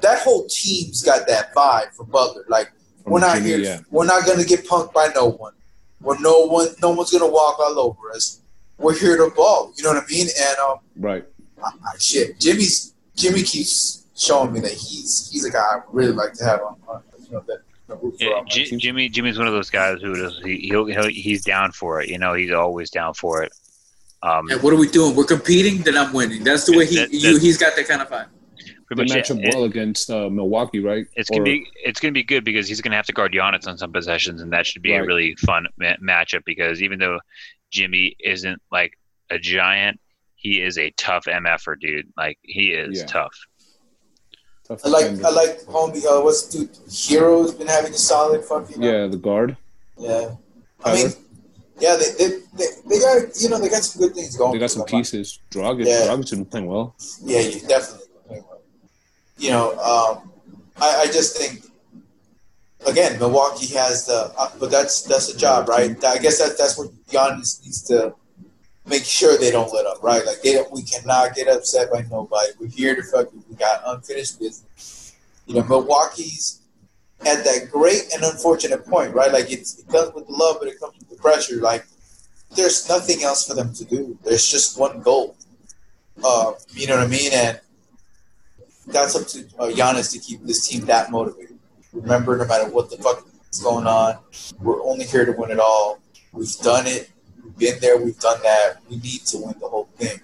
[0.01, 2.45] that whole team's got that vibe for Butler.
[2.47, 2.71] Like
[3.05, 3.79] we're not Jimmy, here, yeah.
[3.91, 5.53] we're not gonna get punked by no one.
[6.01, 8.39] We're no one, no one's gonna walk all over us.
[8.77, 9.71] We're here to ball.
[9.77, 10.27] You know what I mean?
[10.39, 11.25] And um, Right.
[11.63, 16.11] I, I, shit, Jimmy's Jimmy keeps showing me that he's he's a guy I really
[16.11, 16.75] like to have on.
[16.87, 18.79] on you know, that, that root for Yeah, on my J- team.
[18.79, 22.09] Jimmy Jimmy's one of those guys who does, he, he'll, he'll he's down for it.
[22.09, 23.53] You know, he's always down for it.
[24.23, 25.15] Um, And what are we doing?
[25.15, 26.43] We're competing, then I'm winning.
[26.43, 28.27] That's the way he That- that- you, he's got that kind of vibe.
[28.87, 31.07] Pretty They much match up it- well against uh, Milwaukee, right?
[31.15, 33.67] It's gonna Or- be it's gonna be good because he's gonna have to guard Giannis
[33.67, 36.43] on some possessions, and that should be a really fun ma- matchup.
[36.45, 37.19] Because even though
[37.71, 38.93] Jimmy isn't like
[39.31, 39.99] a giant,
[40.35, 42.07] he is a tough mf'er, dude.
[42.15, 43.05] Like he is Yeah.
[43.07, 43.35] tough.
[44.67, 45.05] tough I like.
[45.23, 46.05] I like homie.
[46.05, 46.69] Uh, what's the dude?
[47.09, 48.83] Herro's been having a solid fucking.
[48.83, 49.57] uh, Yeah, the guard.
[49.97, 50.35] Yeah.
[50.83, 51.07] I mean,
[51.79, 54.53] yeah, they, they, they, they got, you know, they got some good things going.
[54.53, 55.39] They got some pieces.
[55.51, 56.01] Dragic, Yeah.
[56.07, 56.95] Dragic's been playing well.
[57.23, 58.04] Yeah, you definitely.
[59.37, 60.31] You know, um,
[60.77, 61.65] I, I just think,
[62.87, 65.91] again, Milwaukee has the, uh, but that's that's the job, right?
[66.03, 68.15] I guess that that's what Giannis needs to
[68.87, 70.25] make sure they don't let up, right?
[70.25, 72.51] Like they we cannot get upset by nobody.
[72.59, 73.43] We're here to fucking.
[73.49, 75.15] We got unfinished business.
[75.47, 76.61] You know, Milwaukee's
[77.25, 79.31] at that great and unfortunate point, right?
[79.31, 81.57] Like it's, it comes with the love, but it comes with the pressure.
[81.57, 81.85] Like
[82.55, 84.17] there's nothing else for them to do.
[84.23, 85.35] There's just one goal.
[86.23, 87.31] Uh, you know what I mean?
[87.33, 87.59] And
[88.87, 91.57] that's up to uh, Giannis to keep this team that motivated.
[91.93, 94.19] Remember, no matter what the fuck is going on,
[94.61, 95.99] we're only here to win it all.
[96.33, 97.09] We've done it.
[97.43, 97.97] We've been there.
[97.97, 98.81] We've done that.
[98.89, 100.19] We need to win the whole thing.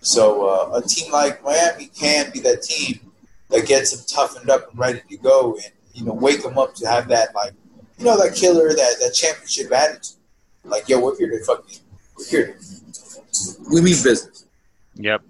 [0.00, 3.00] So uh, a team like Miami can be that team
[3.50, 6.74] that gets them toughened up and ready to go, and you know, wake them up
[6.76, 7.52] to have that like,
[7.98, 10.16] you know, that killer, that that championship attitude.
[10.64, 11.78] Like, yo, we're here to fucking,
[12.16, 12.56] we're here.
[12.56, 14.46] To, we mean business.
[14.94, 15.22] Yep.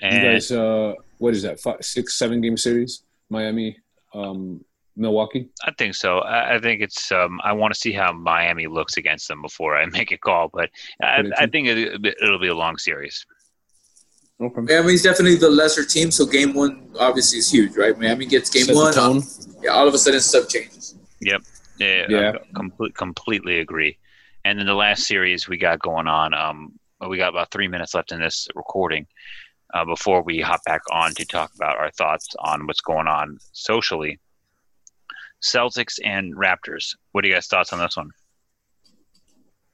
[0.00, 1.60] You guys, uh, what is that?
[1.60, 3.76] Five, six, seven game series, Miami,
[4.14, 4.64] um,
[4.96, 5.48] Milwaukee.
[5.64, 6.18] I think so.
[6.20, 7.12] I, I think it's.
[7.12, 10.50] Um, I want to see how Miami looks against them before I make a call,
[10.52, 10.70] but
[11.02, 13.24] I, I think it, it'll be a long series.
[14.40, 14.60] Okay.
[14.60, 17.98] Miami's definitely the lesser team, so game one obviously is huge, right?
[17.98, 18.92] Miami gets game Set the one.
[18.92, 19.22] tone.
[19.62, 20.94] Yeah, all of a sudden stuff changes.
[21.20, 21.42] Yep.
[21.80, 22.06] Yeah.
[22.08, 22.32] Yeah.
[22.54, 23.98] Complete, completely agree.
[24.44, 26.34] And then the last series we got going on.
[26.34, 29.06] Um, we got about three minutes left in this recording
[29.74, 33.38] uh, before we hop back on to talk about our thoughts on what's going on
[33.52, 34.18] socially.
[35.42, 36.96] Celtics and Raptors.
[37.12, 38.10] What are you guys' thoughts on this one?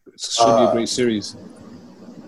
[0.06, 1.36] It should be a Uh, great series.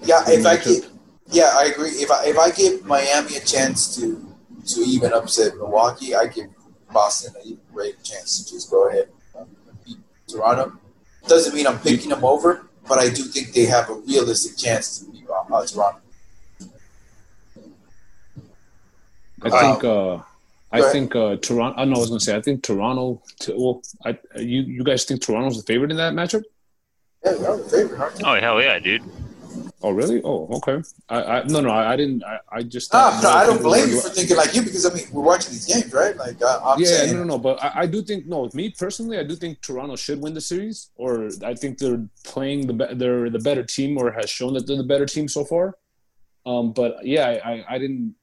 [0.02, 0.90] Yeah, if I give,
[1.30, 1.90] yeah, I agree.
[1.90, 4.24] If I if I give Miami a chance to
[4.68, 6.46] to even upset Milwaukee, I give
[6.92, 9.48] Boston a great chance to just go ahead and
[9.84, 10.78] beat Toronto.
[11.26, 14.98] Doesn't mean I'm picking them over, but I do think they have a realistic chance
[14.98, 16.00] to beat uh, Toronto.
[19.46, 19.60] I Wow.
[19.72, 19.84] think.
[19.84, 20.22] Uh,
[20.72, 20.92] I ahead.
[20.92, 21.80] think uh, Toronto.
[21.80, 22.36] I know I was gonna say.
[22.36, 23.22] I think Toronto.
[23.40, 26.42] T- well, I, you you guys think Toronto's the favorite in that matchup?
[27.24, 28.24] Yeah, they're the favorite, aren't they?
[28.24, 29.02] Oh hell yeah, dude!
[29.82, 30.20] Oh really?
[30.24, 30.82] Oh okay.
[31.08, 32.24] I, I no no I, I didn't.
[32.24, 32.92] I, I just.
[32.92, 35.52] No, no, I don't blame you for thinking like you because I mean we're watching
[35.52, 36.16] these games, right?
[36.16, 37.38] Like uh, yeah, saying, no, no, no.
[37.38, 38.50] But I, I do think no.
[38.52, 42.66] Me personally, I do think Toronto should win the series, or I think they're playing
[42.66, 45.44] the be- they're the better team, or has shown that they're the better team so
[45.44, 45.76] far.
[46.44, 48.14] Um, but yeah, I, I, I didn't.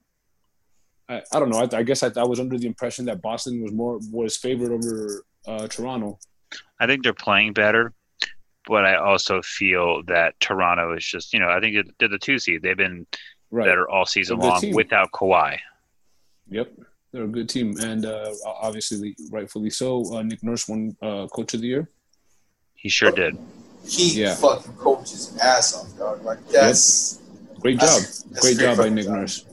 [1.08, 1.58] I, I don't know.
[1.58, 4.72] I, I guess I, I was under the impression that Boston was more was favored
[4.72, 6.18] over uh, Toronto.
[6.80, 7.92] I think they're playing better,
[8.66, 12.18] but I also feel that Toronto is just you know I think they're- they're the
[12.18, 12.62] two seed.
[12.62, 13.06] They've been
[13.50, 13.66] Right.
[13.66, 14.74] better all season They're a good long team.
[14.74, 15.58] without Kawhi.
[16.48, 16.72] Yep.
[17.12, 20.12] They're a good team, and uh, obviously, rightfully so.
[20.12, 21.88] Uh, Nick Nurse won uh, Coach of the Year.
[22.74, 23.38] He sure did.
[23.86, 24.34] he Yeah.
[24.34, 26.24] fucking coaches his ass off, dog.
[26.24, 27.20] Like that's
[27.60, 27.88] Great job.
[27.90, 29.14] That's- that's Great great job by Nick job.
[29.14, 29.44] Nurse.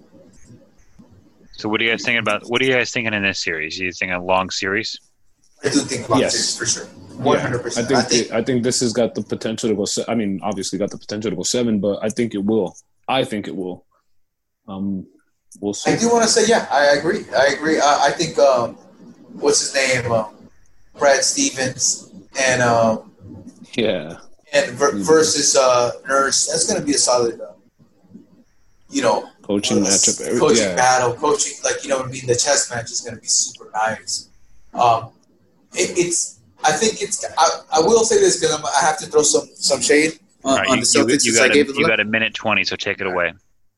[1.61, 2.49] So what are you guys thinking about?
[2.49, 3.77] What are you guys thinking in this series?
[3.77, 4.97] You think a long series?
[5.63, 6.33] I do think about Yes.
[6.33, 6.85] this for sure,
[7.17, 7.87] one hundred I percent.
[7.87, 9.85] think I think I think this has got the potential to go.
[9.85, 12.75] Se- I mean, obviously, got the potential to go seven, but I think it will.
[13.07, 13.85] I think it will.
[14.67, 15.05] Um,
[15.59, 15.91] we'll see.
[15.91, 17.25] I do want to say, yeah, I agree.
[17.37, 17.79] I agree.
[17.79, 18.73] I, I think, um,
[19.33, 20.33] what's his name, um,
[20.97, 23.11] Brad Stevens, and um,
[23.77, 24.17] Yeah,
[24.51, 26.47] and ver- versus uh, Nurse.
[26.47, 27.53] That's going to be a solid, uh,
[28.89, 30.21] you know, coaching matchup.
[30.25, 32.25] every- coaching yeah, battle, coaching like you know what I mean.
[32.27, 34.29] The chess match is going to be super nice.
[34.73, 35.09] Um,
[35.73, 36.39] it, it's.
[36.63, 37.25] I think it's.
[37.37, 37.47] I,
[37.77, 40.67] I will say this because I have to throw some some shade on, All right,
[40.69, 42.63] on the you- Celtics you since got I a, gave you got a minute twenty,
[42.63, 43.33] so take it away.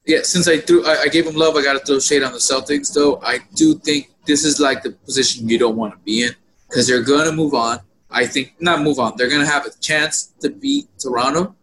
[0.05, 1.55] Yeah, since I threw, I, I gave him love.
[1.55, 3.21] I got to throw shade on the Celtics, though.
[3.23, 6.31] I do think this is like the position you don't want to be in
[6.67, 7.79] because they're going to move on.
[8.11, 9.13] I think not move on.
[9.17, 11.55] They're going to have a chance to beat Toronto,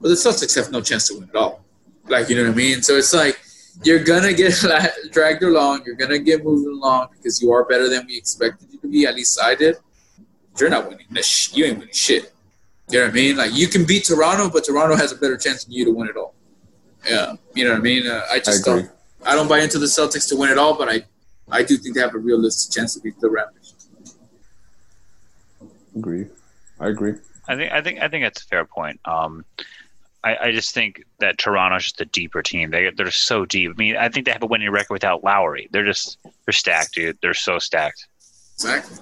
[0.00, 1.64] but the Celtics have no chance to win at all.
[2.08, 2.82] Like you know what I mean?
[2.82, 3.40] So it's like
[3.84, 4.54] you're gonna get
[5.12, 5.82] dragged along.
[5.86, 9.06] You're gonna get moving along because you are better than we expected you to be.
[9.06, 9.76] At least I did.
[10.58, 11.26] You're not winning this.
[11.26, 12.32] sh- You ain't winning shit.
[12.90, 13.36] You know what I mean?
[13.36, 16.08] Like you can beat Toronto, but Toronto has a better chance than you to win
[16.08, 16.34] it all.
[17.08, 18.06] Yeah, you know what I mean.
[18.06, 18.82] Uh, I I just agree.
[18.82, 18.92] don't.
[19.24, 21.02] I don't buy into the Celtics to win it all, but I,
[21.50, 23.74] I do think they have a realistic chance to beat the Raptors.
[25.96, 26.26] agree.
[26.80, 27.14] I agree.
[27.46, 29.00] I think I think I think that's a fair point.
[29.04, 29.44] Um,
[30.24, 32.70] I, I just think that Toronto's just a deeper team.
[32.70, 33.70] They they're so deep.
[33.70, 35.68] I mean, I think they have a winning record without Lowry.
[35.72, 37.18] They're just they're stacked, dude.
[37.22, 38.06] They're so stacked.
[38.54, 38.96] Exactly.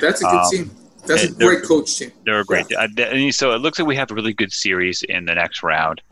[0.00, 0.70] That's a good Um, team.
[1.06, 2.12] That's a great coach team.
[2.26, 2.66] They're a great.
[2.78, 5.62] I, and so it looks like we have a really good series in the next
[5.62, 6.02] round.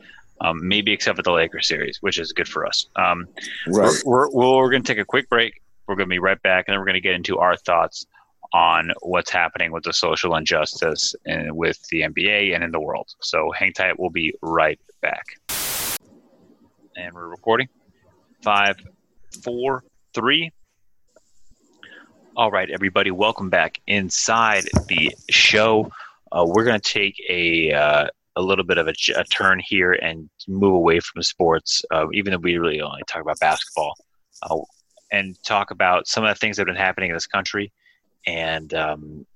[0.40, 2.86] Um, maybe except for the Lakers series, which is good for us.
[2.96, 3.26] Um,
[3.68, 3.90] Right.
[4.04, 5.62] We're, we're, we're going to take a quick break.
[5.86, 8.04] We're going to be right back, and then we're going to get into our thoughts
[8.52, 13.08] on what's happening with the social injustice and with the NBA and in the world.
[13.20, 13.98] So hang tight.
[13.98, 15.24] We'll be right back.
[16.96, 17.68] And we're recording.
[18.42, 18.76] Five,
[19.42, 19.84] four,
[20.14, 20.50] three.
[22.36, 25.90] All right, everybody, welcome back inside the show.
[26.30, 29.92] Uh, we're going to take a uh, a little bit of a, a turn here
[29.92, 33.94] and move away from sports, uh, even though we really only talk about basketball,
[34.42, 34.58] uh,
[35.10, 37.72] and talk about some of the things that have been happening in this country
[38.26, 39.26] and um,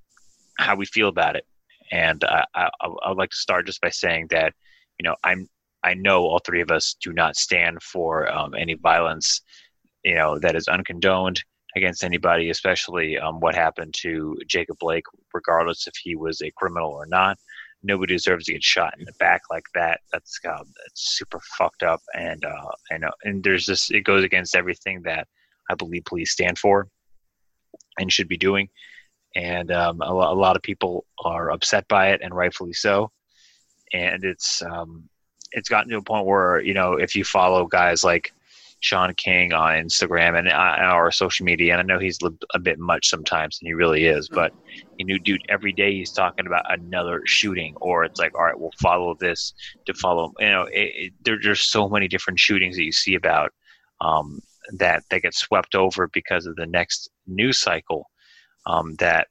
[0.58, 1.46] how we feel about it.
[1.92, 4.54] And I, I, I would like to start just by saying that,
[4.98, 5.48] you know, I'm
[5.82, 9.40] I know all three of us do not stand for um, any violence
[10.04, 11.42] you know that is uncondoned
[11.76, 16.90] against anybody, especially um, what happened to Jacob Blake, regardless if he was a criminal
[16.90, 17.38] or not.
[17.82, 20.00] Nobody deserves to get shot in the back like that.
[20.12, 23.90] That's uh, that's super fucked up, and uh, and uh, and there's this.
[23.90, 25.28] It goes against everything that
[25.70, 26.88] I believe police stand for
[28.00, 28.68] and should be doing.
[29.36, 33.12] And um, a, a, lot of people are upset by it, and rightfully so.
[33.92, 35.08] And it's um,
[35.52, 38.32] it's gotten to a point where you know if you follow guys like
[38.80, 42.18] Shaun King on Instagram and our social media, and I know he's
[42.54, 44.28] a bit much sometimes, and he really is.
[44.28, 44.34] Mm-hmm.
[44.34, 44.52] But
[44.98, 48.58] you know, dude, every day he's talking about another shooting, or it's like, all right,
[48.58, 49.54] we'll follow this
[49.86, 50.32] to follow.
[50.40, 53.52] You know, it, it, there, there's so many different shootings that you see about
[54.00, 54.40] um,
[54.78, 58.10] that that get swept over because of the next news cycle.
[58.66, 59.28] Um, that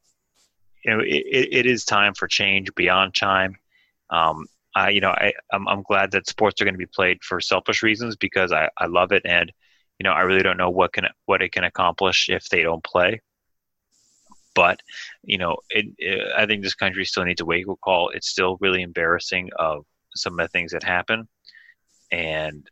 [0.83, 3.57] you know, it, it is time for change beyond time.
[4.09, 7.23] Um, I, you know, I, I'm, I'm glad that sports are going to be played
[7.23, 9.23] for selfish reasons because I, I love it.
[9.25, 9.51] And,
[9.99, 12.83] you know, I really don't know what can, what it can accomplish if they don't
[12.83, 13.21] play.
[14.55, 14.81] But,
[15.23, 18.09] you know, it, it, I think this country still needs a wake up call.
[18.09, 19.85] It's still really embarrassing of
[20.15, 21.27] some of the things that happen.
[22.11, 22.69] And,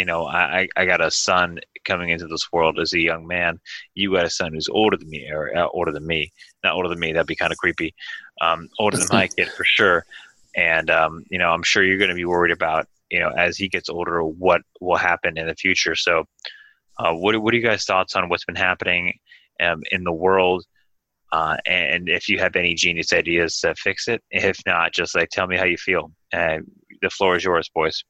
[0.00, 3.60] you know, I, I got a son coming into this world as a young man.
[3.94, 6.32] You got a son who's older than me, or uh, older than me,
[6.64, 7.12] not older than me.
[7.12, 7.94] That'd be kind of creepy.
[8.40, 10.06] Um, older than my kid for sure
[10.56, 13.56] and um, you know i'm sure you're going to be worried about you know as
[13.56, 16.24] he gets older what will happen in the future so
[16.98, 19.18] uh, what, what are you guys thoughts on what's been happening
[19.60, 20.64] um, in the world
[21.32, 25.28] uh, and if you have any genius ideas to fix it if not just like
[25.30, 26.58] tell me how you feel uh,
[27.02, 28.04] the floor is yours boys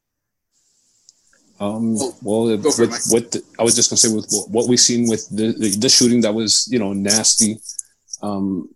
[1.60, 5.28] um, well, with, with the, I was just gonna say with what we've seen with
[5.28, 7.60] the, the, the shooting that was you know nasty.
[8.22, 8.74] Um,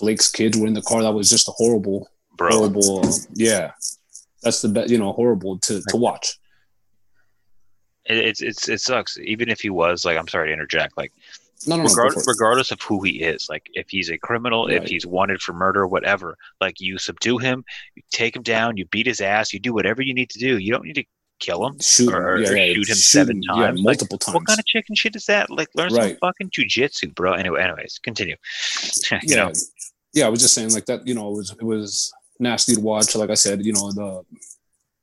[0.00, 1.02] Blake's kids were in the car.
[1.02, 2.50] That was just a horrible bro.
[2.50, 3.08] Horrible.
[3.34, 3.70] Yeah,
[4.42, 4.90] that's the best.
[4.90, 6.40] You know, horrible to to watch.
[8.04, 9.16] It, it's it's it sucks.
[9.18, 10.96] Even if he was like, I'm sorry to interject.
[10.96, 11.12] Like,
[11.68, 14.82] no, no, regardless, no, regardless of who he is, like if he's a criminal, right.
[14.82, 18.86] if he's wanted for murder, whatever, like you subdue him, you take him down, you
[18.86, 20.58] beat his ass, you do whatever you need to do.
[20.58, 21.04] You don't need to
[21.42, 23.84] kill him, shoot or, him, yeah, or yeah, shoot him shoot seven him, times, yeah,
[23.84, 24.34] multiple like, times.
[24.34, 25.50] What kind of chicken shit is that?
[25.50, 26.10] Like, learn right.
[26.10, 27.32] some fucking jujitsu, bro.
[27.32, 28.36] Anyway, anyways, continue.
[29.10, 29.36] you yeah.
[29.36, 29.52] know,
[30.14, 31.06] yeah, I was just saying like that.
[31.06, 33.14] You know, it was it was nasty to watch.
[33.14, 34.22] Like I said, you know, the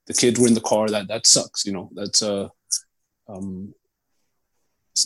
[0.06, 0.88] the kids were in the car.
[0.88, 1.66] That that sucks.
[1.66, 2.48] You know, that's uh,
[3.28, 3.74] um,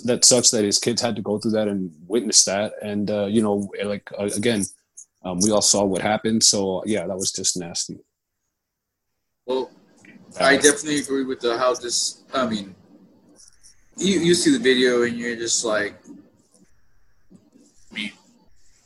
[0.04, 2.72] that sucks that his kids had to go through that and witness that.
[2.82, 4.64] And uh, you know, like uh, again,
[5.24, 6.42] um, we all saw what happened.
[6.42, 7.98] So yeah, that was just nasty.
[9.46, 9.70] Well,
[10.40, 12.22] I definitely agree with the how this.
[12.32, 12.74] I mean,
[13.96, 15.94] you you see the video and you're just like,
[17.90, 18.12] I mean,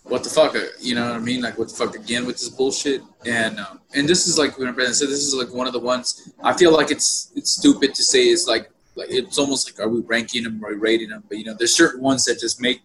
[0.05, 1.41] what the fuck, you know what I mean?
[1.41, 3.03] Like, what the fuck again with this bullshit?
[3.27, 5.81] And um, and this is like when Brandon said, this is like one of the
[5.81, 9.85] ones I feel like it's it's stupid to say it's like like it's almost like
[9.85, 11.25] are we ranking them or rating them?
[11.29, 12.83] But you know, there's certain ones that just make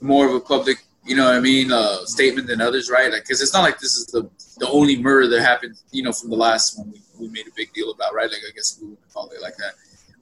[0.00, 3.10] more of a public, you know what I mean, uh, statement than others, right?
[3.10, 4.28] Like, because it's not like this is the
[4.58, 7.50] the only murder that happened, you know, from the last one we, we made a
[7.56, 8.30] big deal about, right?
[8.30, 9.74] Like, I guess we wouldn't call it like that.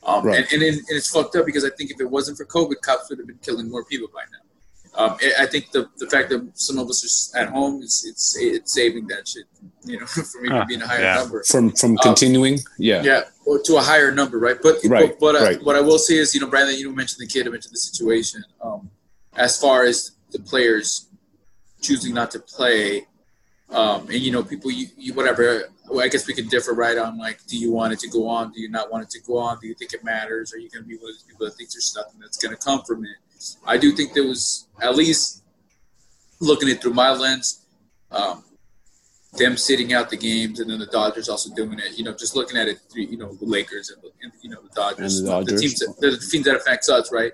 [0.05, 0.39] Um, right.
[0.39, 2.80] and, and, it, and it's fucked up because I think if it wasn't for COVID,
[2.83, 4.39] cops would have been killing more people by now.
[4.95, 8.37] Um, I think the, the fact that some of us are at home is it's
[8.39, 9.45] it's saving that shit,
[9.85, 11.14] you know, from even being a higher yeah.
[11.14, 11.43] number.
[11.45, 14.59] From from um, continuing, yeah, yeah, or to a higher number, right?
[14.62, 15.59] But right, but, but right.
[15.59, 17.72] I, what I will say is, you know, Brandon, you mentioned the kid, I mentioned
[17.72, 18.45] the situation.
[18.61, 18.91] Um,
[19.35, 21.09] as far as the players
[21.80, 23.07] choosing not to play,
[23.72, 25.62] um, and you know, people, you, you whatever.
[25.88, 26.96] Well, I guess we can differ, right?
[26.98, 28.52] On like, do you want it to go on?
[28.52, 29.58] Do you not want it to go on?
[29.60, 30.52] Do you think it matters?
[30.52, 32.54] Are you going to be one of those people that thinks there's nothing that's going
[32.54, 33.16] to come from it?
[33.66, 35.42] I do think there was at least
[36.40, 37.64] looking it through my lens,
[38.10, 38.44] um,
[39.34, 41.96] them sitting out the games, and then the Dodgers also doing it.
[41.96, 44.60] You know, just looking at it through you know the Lakers and, and you know
[44.60, 45.60] the Dodgers, the, Dodgers.
[45.60, 47.32] the teams, that, the teams that affects us, right?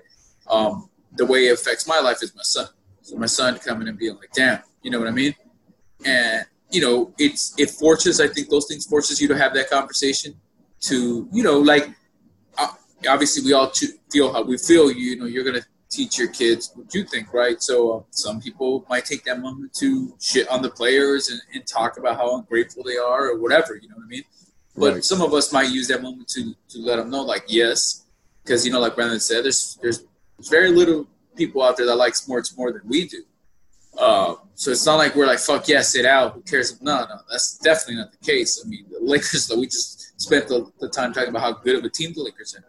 [0.49, 2.67] Um, the way it affects my life is my son.
[3.01, 5.35] So my son coming and being like, "Damn," you know what I mean?
[6.05, 8.19] And you know, it's it forces.
[8.21, 10.35] I think those things forces you to have that conversation.
[10.81, 11.89] To you know, like
[12.57, 12.69] uh,
[13.07, 13.71] obviously we all
[14.11, 14.91] feel how we feel.
[14.91, 17.61] You know, you're gonna teach your kids what you think, right?
[17.61, 21.65] So uh, some people might take that moment to shit on the players and, and,
[21.65, 24.23] talk about how ungrateful they are or whatever, you know what I mean?
[24.75, 25.03] But right.
[25.03, 28.05] some of us might use that moment to to let them know, like, yes,
[28.43, 30.05] because you know, like Brandon said, there's there's
[30.49, 33.23] very little people out there that like sports more than we do.
[33.97, 36.33] Uh, so it's not like we're like, fuck yeah, sit out.
[36.33, 36.81] Who cares?
[36.81, 38.61] No, no, that's definitely not the case.
[38.63, 41.77] I mean, the Lakers, though, we just spent the, the time talking about how good
[41.77, 42.63] of a team the Lakers are.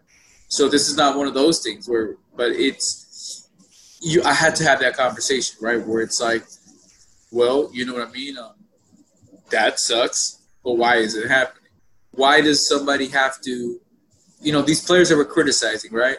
[0.47, 3.49] So this is not one of those things where, but it's
[4.01, 5.85] you I had to have that conversation, right?
[5.85, 6.43] Where it's like,
[7.31, 8.37] well, you know what I mean?
[8.37, 8.53] Um,
[9.49, 11.69] that sucks, but why is it happening?
[12.11, 13.79] Why does somebody have to
[14.41, 16.17] you know, these players that we're criticizing, right?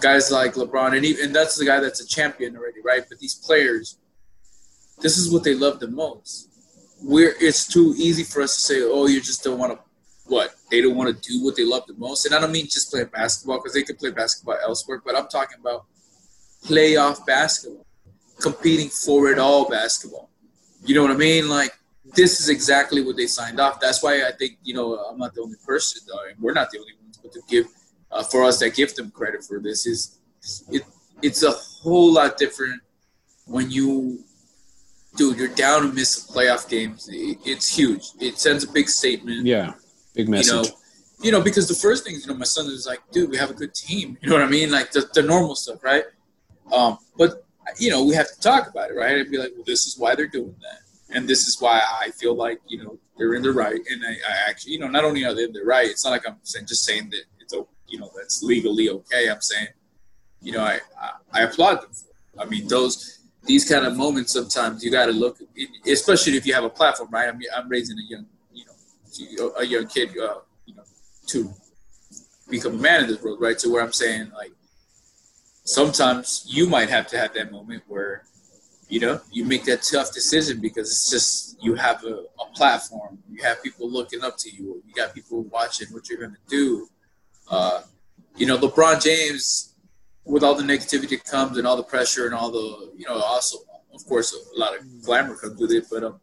[0.00, 3.04] Guys like LeBron, and even and that's the guy that's a champion already, right?
[3.08, 3.98] But these players,
[5.00, 6.48] this is what they love the most.
[7.02, 9.78] We're it's too easy for us to say, oh, you just don't want to
[10.26, 12.26] what they don't want to do what they love the most.
[12.26, 15.28] And I don't mean just play basketball because they can play basketball elsewhere, but I'm
[15.28, 15.86] talking about
[16.64, 17.86] playoff basketball,
[18.40, 20.30] competing for it all basketball.
[20.84, 21.48] You know what I mean?
[21.48, 21.72] Like
[22.14, 23.80] this is exactly what they signed off.
[23.80, 26.70] That's why I think you know I'm not the only person, though, and we're not
[26.70, 27.66] the only ones, but to give
[28.10, 30.18] uh, for us that give them credit for this is
[30.70, 30.82] it.
[31.22, 32.80] It's a whole lot different
[33.46, 34.24] when you,
[35.20, 37.08] dude, you're down to miss the playoff games.
[37.12, 38.08] It's huge.
[38.20, 39.46] It sends a big statement.
[39.46, 39.74] Yeah,
[40.14, 40.48] big message.
[40.48, 40.68] You know,
[41.22, 43.36] you know, because the first thing, is, you know, my son is like, dude, we
[43.36, 44.16] have a good team.
[44.22, 44.70] You know what I mean?
[44.70, 46.04] Like the, the normal stuff, right?
[46.72, 47.44] Um, but
[47.78, 49.18] you know, we have to talk about it, right?
[49.18, 50.80] And be like, well, this is why they're doing that
[51.12, 54.12] and this is why I feel like you know they're in the right, and I,
[54.12, 56.36] I actually you know not only are they in the right, it's not like I'm
[56.42, 57.54] saying just saying that it's
[57.88, 59.28] you know that's legally okay.
[59.28, 59.68] I'm saying
[60.40, 61.90] you know I I, I applaud them.
[62.38, 65.38] I mean those these kind of moments sometimes you got to look,
[65.86, 67.28] especially if you have a platform, right?
[67.28, 68.64] I'm I'm raising a young you
[69.36, 70.84] know a young kid uh, you know
[71.28, 71.50] to
[72.48, 73.60] become a man in this world, right?
[73.60, 74.52] So where I'm saying like
[75.64, 78.24] sometimes you might have to have that moment where
[78.90, 83.18] you know, you make that tough decision because it's just you have a, a platform,
[83.30, 86.88] you have people looking up to you, you got people watching what you're to do.
[87.48, 87.82] Uh,
[88.36, 89.69] you know, LeBron James,
[90.30, 93.14] with all the negativity that comes and all the pressure and all the, you know,
[93.14, 93.58] also,
[93.92, 96.20] of course, a lot of glamour comes with it, but um,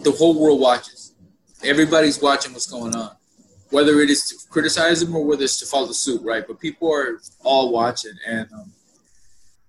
[0.00, 1.14] the whole world watches.
[1.62, 3.10] Everybody's watching what's going on,
[3.68, 6.44] whether it is to criticize them or whether it's to follow suit, right?
[6.46, 8.72] But people are all watching, and um,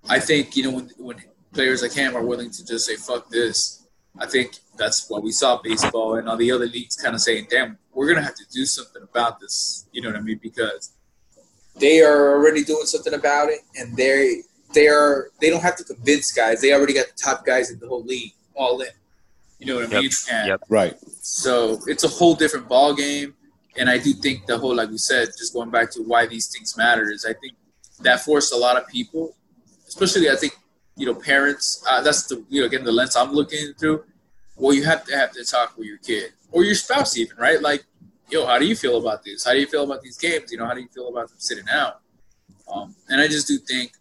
[0.09, 1.17] I think you know when when
[1.51, 3.85] players like him are willing to just say fuck this.
[4.17, 7.47] I think that's what we saw baseball and all the other leagues kind of saying,
[7.49, 10.39] "Damn, we're gonna have to do something about this." You know what I mean?
[10.41, 10.93] Because
[11.75, 14.41] they are already doing something about it, and they
[14.73, 16.61] they are they don't have to convince guys.
[16.61, 18.87] They already got the top guys in the whole league all in.
[19.59, 20.01] You know what I Yep.
[20.01, 20.11] mean?
[20.31, 20.61] And Yep.
[20.69, 20.97] Right.
[21.21, 23.35] so it's a whole different ball game.
[23.77, 26.47] And I do think the whole, like we said, just going back to why these
[26.47, 27.53] things matter is I think
[28.01, 29.33] that forced a lot of people,
[29.87, 30.53] especially I think
[30.97, 31.83] you know parents.
[31.89, 34.03] Uh, that's the you know again the lens I'm looking through.
[34.57, 37.61] Well, you have to have to talk with your kid or your spouse even, right?
[37.61, 37.85] Like,
[38.31, 39.43] yo, how do you feel about this?
[39.45, 40.51] How do you feel about these games?
[40.51, 42.01] You know, how do you feel about them sitting out?
[42.71, 43.91] Um, and I just do think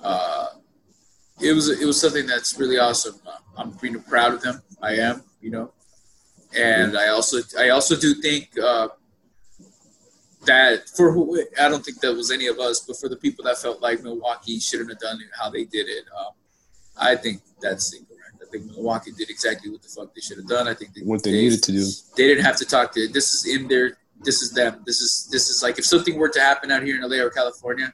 [0.00, 0.48] uh,
[1.40, 3.18] it was it was something that's really awesome.
[3.26, 4.62] Uh, I'm pretty proud of them.
[4.82, 5.72] I am, you know,
[6.56, 8.88] and I also I also do think uh,
[10.44, 13.44] that for who I don't think that was any of us, but for the people
[13.46, 16.32] that felt like Milwaukee shouldn't have done it how they did it, um,
[16.96, 17.94] I think that's
[18.58, 20.68] think Milwaukee did exactly what the fuck they should have done.
[20.68, 21.84] I think they, What they needed to do.
[22.16, 23.08] They didn't have to talk to.
[23.08, 23.96] This is in their.
[24.22, 24.82] This is them.
[24.86, 27.30] This is this is like if something were to happen out here in LA or
[27.30, 27.92] California,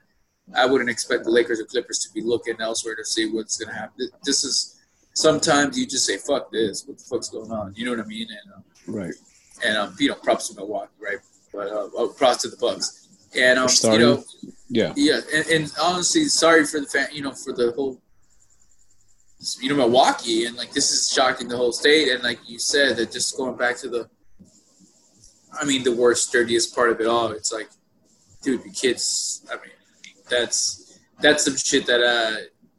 [0.54, 3.70] I wouldn't expect the Lakers or Clippers to be looking elsewhere to see what's going
[3.74, 4.08] to happen.
[4.24, 4.76] This is
[5.14, 6.86] sometimes you just say fuck this.
[6.86, 7.74] What the fuck's going on?
[7.76, 8.28] You know what I mean?
[8.30, 9.14] And um, Right.
[9.64, 11.18] and um, you know, props to Milwaukee, right?
[11.52, 13.08] But uh, oh, props to the Bucks.
[13.36, 14.24] And um, you know,
[14.68, 14.92] Yeah.
[14.96, 18.00] yeah, and, and honestly, sorry for the fan, you know, for the whole,
[19.60, 22.08] you know, Milwaukee, and like this is shocking the whole state.
[22.08, 24.08] And like you said, that just going back to the,
[25.58, 27.32] I mean, the worst, dirtiest part of it all.
[27.32, 27.70] It's like,
[28.42, 29.46] dude, the kids.
[29.50, 29.72] I mean,
[30.28, 32.36] that's that's some shit that uh,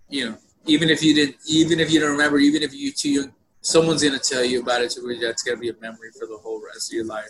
[0.09, 3.09] you know, even if you didn't, even if you don't remember, even if you're too
[3.09, 6.27] young, someone's gonna tell you about it to where that's gonna be a memory for
[6.27, 7.29] the whole rest of your life.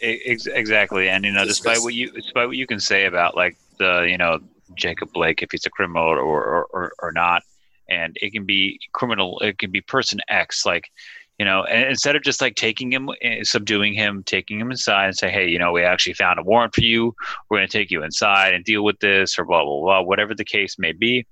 [0.00, 4.06] Exactly, and you know, despite what you despite what you can say about like the
[4.08, 4.38] you know
[4.74, 7.42] Jacob Blake if he's a criminal or or, or, or not,
[7.88, 10.90] and it can be criminal, it can be person X, like
[11.38, 15.16] you know, instead of just like taking him, eh, subduing him, taking him inside and
[15.16, 17.14] say, hey, you know, we actually found a warrant for you,
[17.50, 20.34] we're going to take you inside and deal with this, or blah blah blah, whatever
[20.34, 21.26] the case may be,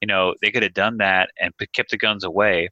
[0.00, 2.68] you know, they could have done that and kept the guns away,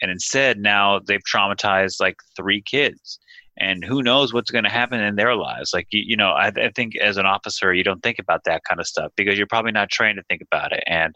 [0.00, 3.18] and instead now they've traumatized like three kids.
[3.56, 5.72] And who knows what's going to happen in their lives.
[5.72, 8.62] Like you, you know I, I think as an officer you don't think about that
[8.68, 10.82] kind of stuff because you're probably not trained to think about it.
[10.88, 11.14] And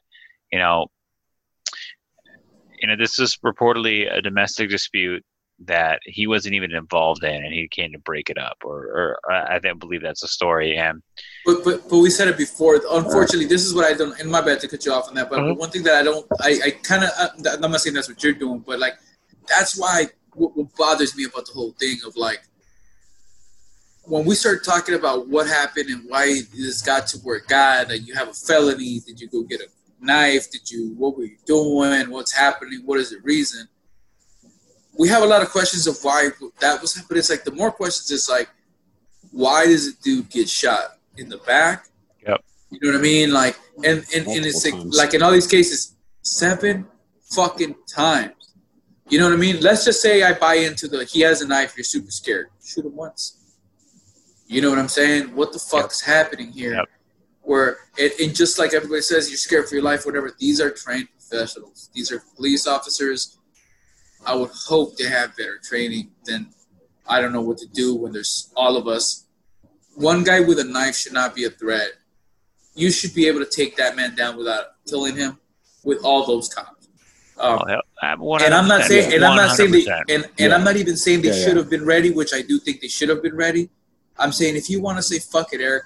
[0.52, 0.86] you know
[2.80, 5.24] you know this is reportedly a domestic dispute
[5.60, 9.18] that he wasn't even involved in and he came to break it up or, or
[9.32, 11.02] i don't believe that's a story and
[11.44, 12.80] But, but but we said it before.
[12.90, 14.14] Unfortunately, this is what I don't.
[14.20, 15.28] And my bad to cut you off on that.
[15.30, 15.56] But Mhm.
[15.56, 17.10] one thing that I don't, I, I kind of,
[17.62, 18.94] I'm not saying that's what you're doing, but like,
[19.48, 22.42] that's why what, what bothers me about the whole thing of like,
[24.04, 28.00] when we start talking about what happened and why this got to where got, that
[28.00, 29.68] you have a felony, did you go get a
[30.00, 30.50] knife?
[30.50, 32.10] Did you, what were you doing?
[32.10, 32.82] What's happening?
[32.84, 33.68] What is the reason?
[34.98, 36.30] We have a lot of questions of why
[36.60, 38.48] that was, but it's like the more questions, it's like,
[39.30, 41.88] why does a dude get shot in the back.
[42.26, 42.44] Yep.
[42.70, 43.32] You know what I mean?
[43.32, 46.86] Like, and and, and it's like, like in all these cases, seven
[47.30, 48.34] fucking times.
[49.08, 49.60] You know what I mean?
[49.60, 52.48] Let's just say I buy into the he has a knife, you're super scared.
[52.62, 53.36] Shoot him once.
[54.46, 55.34] You know what I'm saying?
[55.34, 56.74] What the fuck's happening here?
[56.74, 56.84] Yep.
[57.48, 60.30] Where it, and just like everybody says, you're scared for your life, whatever.
[60.38, 61.88] These are trained professionals.
[61.94, 63.38] These are police officers.
[64.26, 66.50] I would hope they have better training than
[67.06, 69.24] I don't know what to do when there's all of us.
[69.94, 71.92] One guy with a knife should not be a threat.
[72.74, 75.38] You should be able to take that man down without killing him
[75.84, 76.88] with all those cops.
[77.38, 77.60] Um,
[78.02, 80.54] Oh, and I'm not saying, and I'm not saying, they, and, and Yeah.
[80.54, 81.62] I'm not even saying they Yeah, should yeah.
[81.62, 83.70] have been ready, which I do think they should have been ready.
[84.18, 85.84] I'm saying if you want to say fuck it, Eric,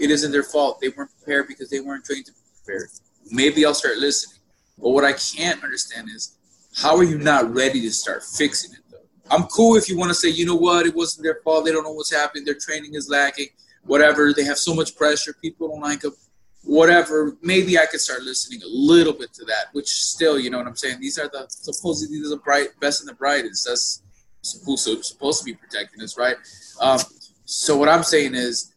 [0.00, 0.80] it isn't their fault.
[0.80, 2.88] They weren't prepared because they weren't trained to be prepared.
[3.30, 4.38] Maybe I'll start listening.
[4.78, 6.36] But what I can't understand is
[6.76, 8.98] how are you not ready to start fixing it though?
[9.30, 11.64] I'm cool if you want to say, you know what, it wasn't their fault.
[11.64, 12.44] They don't know what's happening.
[12.44, 13.48] Their training is lacking.
[13.84, 14.32] Whatever.
[14.32, 15.34] They have so much pressure.
[15.40, 16.14] People don't like them.
[16.64, 17.36] Whatever.
[17.42, 19.66] Maybe I could start listening a little bit to that.
[19.72, 21.00] Which still, you know what I'm saying.
[21.00, 23.66] These are the supposedly the bright best and the brightest.
[23.66, 24.02] That's
[24.42, 26.36] supposed to supposed to be protecting us, right?
[26.80, 27.00] Um,
[27.44, 28.74] so what I'm saying is,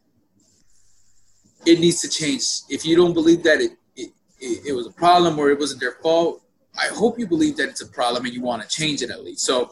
[1.66, 2.44] it needs to change.
[2.70, 5.82] If you don't believe that it, it, it, it was a problem or it wasn't
[5.82, 6.42] their fault,
[6.78, 9.24] I hope you believe that it's a problem and you want to change it at
[9.24, 9.46] least.
[9.46, 9.72] So,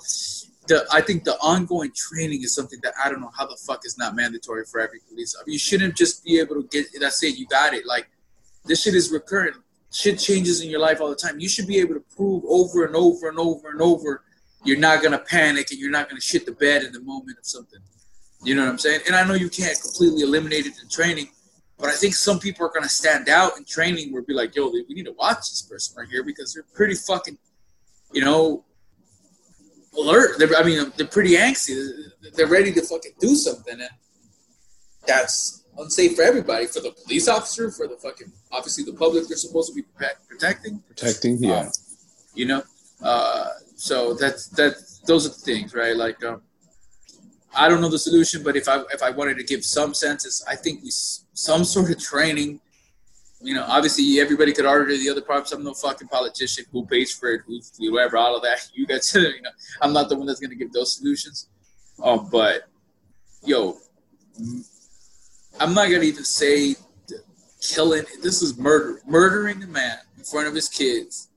[0.67, 3.83] the I think the ongoing training is something that I don't know how the fuck
[3.83, 5.35] is not mandatory for every police.
[5.35, 7.35] I mean, you shouldn't just be able to get that's it.
[7.35, 7.87] You got it.
[7.87, 8.07] Like
[8.65, 9.55] this shit is recurrent.
[9.91, 11.39] Shit changes in your life all the time.
[11.39, 14.23] You should be able to prove over and over and over and over
[14.63, 17.45] you're not gonna panic and you're not gonna shit the bed in the moment of
[17.45, 17.79] something.
[18.43, 19.01] You know what I'm saying?
[19.07, 21.29] And I know you can't completely eliminate it in training,
[21.81, 24.55] but I think some people are going to stand out in training where be like,
[24.55, 27.37] yo, we need to watch this person right here because they're pretty fucking,
[28.13, 28.63] you know,
[29.97, 30.37] alert.
[30.37, 31.75] They're, I mean, they're pretty angsty.
[32.35, 33.81] They're ready to fucking do something.
[33.81, 33.89] And
[35.07, 39.37] that's unsafe for everybody, for the police officer, for the fucking, obviously the public they're
[39.37, 39.83] supposed to be
[40.29, 41.61] protecting Protecting, yeah.
[41.61, 41.71] um,
[42.35, 42.63] you know
[43.03, 46.41] uh, so that's that's those are the things right like um,
[47.55, 50.43] i don't know the solution but if i if i wanted to give some senses
[50.47, 52.59] i think we some sort of training
[53.41, 57.11] you know obviously everybody could argue the other problems i'm no fucking politician who pays
[57.13, 59.49] for it who whoever all of that you guys you know
[59.81, 61.49] i'm not the one that's going to give those solutions
[62.03, 62.63] um, but
[63.43, 63.77] yo
[65.59, 66.75] i'm not going to even say
[67.61, 71.27] killing this is murder murdering a man in front of his kids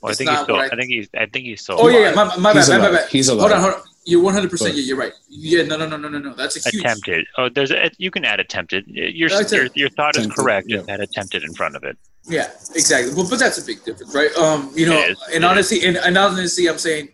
[0.00, 0.56] Well, I think he's still.
[0.56, 1.08] I- I think he's.
[1.16, 1.76] I think he's still.
[1.80, 2.92] Oh yeah, yeah, my, my bad, He's my bad, alive.
[2.92, 3.08] my bad.
[3.08, 3.40] He's alive.
[3.40, 3.93] Hold on, hold on.
[4.06, 4.50] You're 100.
[4.50, 5.12] percent Yeah, you're right.
[5.28, 6.34] Yeah, no, no, no, no, no, no.
[6.34, 6.82] That's a huge.
[6.84, 7.26] attempted.
[7.38, 8.84] Oh, there's a, you can add attempted.
[8.86, 10.66] Your That's your, your thought is correct.
[10.68, 10.82] yeah.
[10.88, 11.96] Attempted in front of it.
[12.26, 13.14] Yeah, exactly.
[13.14, 14.34] But but that's a big difference, right?
[14.36, 17.10] Um, you know, and honestly, and, and honestly, I'm saying,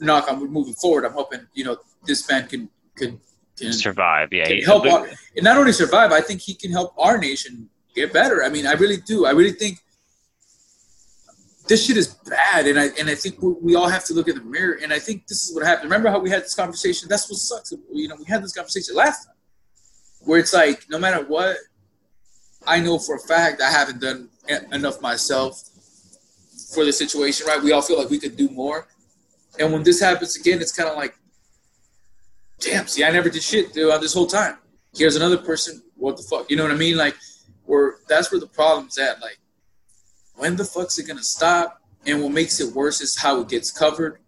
[0.00, 1.04] knock on wood, moving forward.
[1.04, 3.20] I'm hoping you know this man can can
[3.58, 4.28] can, Survive.
[4.32, 4.44] Yeah.
[4.46, 5.06] can he's help a- our,
[5.36, 6.12] and not only survive.
[6.12, 8.42] I think he can help our nation get better.
[8.42, 9.26] I mean, I really do.
[9.26, 9.78] I really think
[11.68, 14.28] this shit is bad, and I and I think we, we all have to look
[14.28, 14.78] in the mirror.
[14.82, 15.84] And I think this is what happened.
[15.84, 17.08] Remember how we had this conversation?
[17.08, 17.72] That's what sucks.
[17.92, 19.34] You know, we had this conversation last time,
[20.20, 21.56] where it's like no matter what,
[22.66, 24.28] I know for a fact I haven't done
[24.72, 25.62] enough myself
[26.74, 27.46] for the situation.
[27.46, 27.62] Right?
[27.62, 28.88] We all feel like we could do more,
[29.58, 31.14] and when this happens again, it's kind of like,
[32.58, 32.86] damn.
[32.86, 34.56] See, I never did shit throughout this whole time.
[34.94, 35.82] Here's another person.
[35.96, 36.50] What the fuck?
[36.50, 36.96] You know what I mean?
[36.96, 37.16] Like,
[37.70, 39.20] where that's where the problem's at.
[39.20, 39.38] Like
[40.40, 41.82] when the fuck's it gonna stop?
[42.06, 44.20] And what makes it worse is how it gets covered.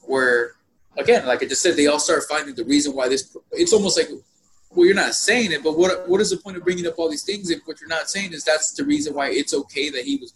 [0.00, 0.52] Where,
[0.96, 3.36] again, like I just said, they all start finding the reason why this.
[3.52, 4.08] It's almost like,
[4.70, 7.10] well, you're not saying it, but what what is the point of bringing up all
[7.10, 10.04] these things if what you're not saying is that's the reason why it's okay that
[10.04, 10.32] he was,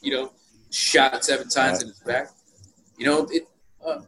[0.00, 0.32] you know,
[0.70, 2.30] shot seven times in his back.
[2.98, 3.46] You know, it.
[3.86, 4.00] Uh,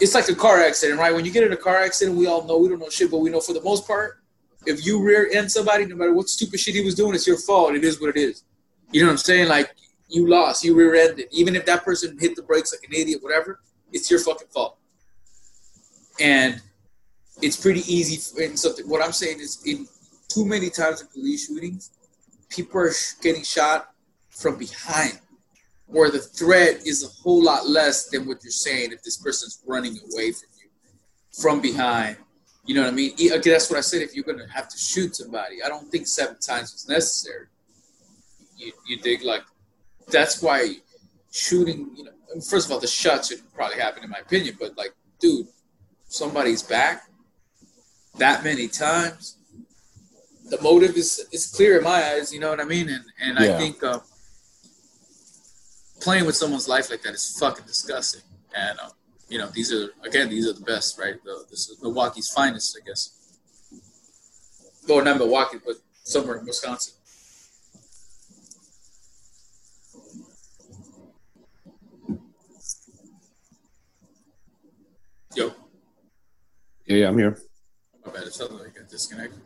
[0.00, 1.14] it's like a car accident, right?
[1.14, 3.18] When you get in a car accident, we all know we don't know shit, but
[3.18, 4.22] we know for the most part,
[4.64, 7.36] if you rear end somebody, no matter what stupid shit he was doing, it's your
[7.36, 7.74] fault.
[7.74, 8.44] It is what it is.
[8.92, 9.48] You know what I'm saying?
[9.48, 9.74] Like
[10.08, 11.28] you lost, you rear ended.
[11.30, 13.60] Even if that person hit the brakes like an idiot, whatever,
[13.92, 14.76] it's your fucking fault.
[16.20, 16.60] And
[17.40, 18.16] it's pretty easy.
[18.16, 19.86] For, and so what I'm saying is, in
[20.28, 21.90] too many times in police shootings,
[22.48, 23.92] people are getting shot
[24.30, 25.20] from behind,
[25.86, 29.62] where the threat is a whole lot less than what you're saying if this person's
[29.66, 30.68] running away from you
[31.32, 32.16] from behind.
[32.66, 33.12] You know what I mean?
[33.14, 34.02] Okay, that's what I said.
[34.02, 37.46] If you're gonna have to shoot somebody, I don't think seven times was necessary.
[38.60, 39.42] You, you dig like
[40.08, 40.58] that's why
[41.32, 41.90] shooting.
[41.96, 42.10] You know,
[42.48, 45.46] first of all, the shot should probably happen in my opinion, but like, dude,
[46.08, 47.10] somebody's back
[48.18, 49.36] that many times.
[50.44, 52.32] The motive is is clear in my eyes.
[52.32, 52.88] You know what I mean?
[52.88, 54.00] And and I think uh,
[56.00, 58.22] playing with someone's life like that is fucking disgusting.
[58.54, 58.90] And uh,
[59.28, 61.22] you know, these are again, these are the best, right?
[61.24, 63.10] The, this is Milwaukee's finest, I guess.
[64.88, 66.94] well, not Milwaukee, but somewhere in Wisconsin.
[75.34, 75.52] Yo.
[76.86, 77.38] Yeah, yeah, I'm here.
[78.04, 78.24] My bad.
[78.24, 79.38] It sounded like I got disconnected.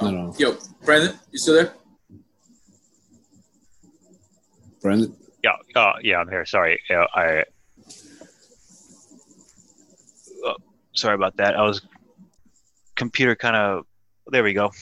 [0.00, 0.34] No, Um, no.
[0.38, 1.72] Yo, Brandon, you still there?
[4.82, 5.14] Brandon?
[5.42, 6.44] Yeah, uh, yeah, I'm here.
[6.46, 7.44] Sorry, uh, I.
[10.44, 10.56] Oh,
[10.94, 11.54] sorry about that.
[11.56, 11.82] I was
[12.96, 13.84] computer kind of.
[14.28, 14.72] There we go.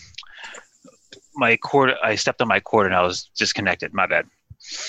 [1.34, 1.90] My cord.
[2.02, 3.92] I stepped on my cord and I was disconnected.
[3.92, 4.24] My bad.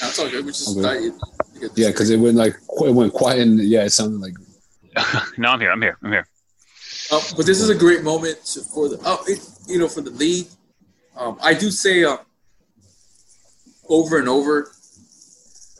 [0.01, 0.45] No, it's all good.
[0.45, 0.81] We just Okay.
[0.81, 1.19] thought you,
[1.59, 4.35] you Yeah, because it went like it went quiet and yeah, it sounded like
[5.37, 5.71] no, I'm here.
[5.71, 5.97] I'm here.
[6.03, 6.27] I'm here.
[7.11, 10.01] Uh, but this is a great moment to, for the uh, it, you know for
[10.01, 10.47] the league.
[11.17, 12.19] Um, I do say um,
[13.89, 14.71] over and over.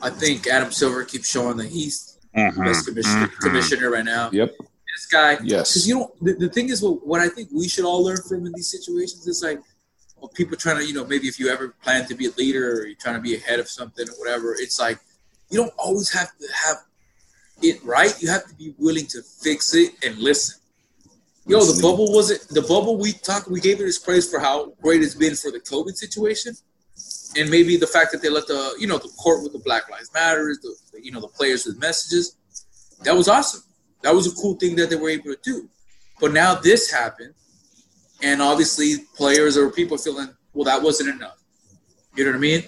[0.01, 3.39] I think Adam Silver keeps showing that he's the Mhm, best commissioner, mhm.
[3.39, 4.29] commissioner right now.
[4.33, 4.53] Yep.
[4.59, 5.69] This guy, Yes.
[5.71, 8.17] because you know the, the thing is what, what I think we should all learn
[8.27, 9.59] from in these situations is like
[10.17, 12.71] well, people trying to you know maybe if you ever plan to be a leader
[12.81, 14.99] or you're trying to be ahead of something or whatever, it's like
[15.49, 16.77] you don't always have to have
[17.61, 18.13] it right.
[18.21, 20.59] You have to be willing to fix it and listen.
[21.45, 23.49] Yo, the bubble wasn't the bubble we talked.
[23.49, 26.55] We gave it its praise for how great it's been for the COVID situation,
[27.37, 29.89] and maybe the fact that they let the you know the court with the Black
[29.89, 32.37] Lives Matters, the you know the players with messages.
[33.03, 33.61] That was awesome.
[34.03, 35.69] That was a cool thing that they were able to do.
[36.21, 37.33] But now this happened,
[38.21, 41.43] and obviously players or people feeling well that wasn't enough.
[42.15, 42.63] You know what I mean?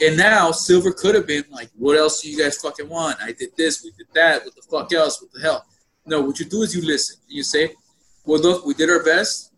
[0.00, 3.16] And now Silver could have been like, "What else do you guys fucking want?
[3.22, 4.44] I did this, we did that.
[4.44, 5.22] What the fuck else?
[5.22, 5.64] What the hell?"
[6.06, 7.16] No, what you do is you listen.
[7.28, 7.74] You say,
[8.24, 9.52] "Well, look, we did our best,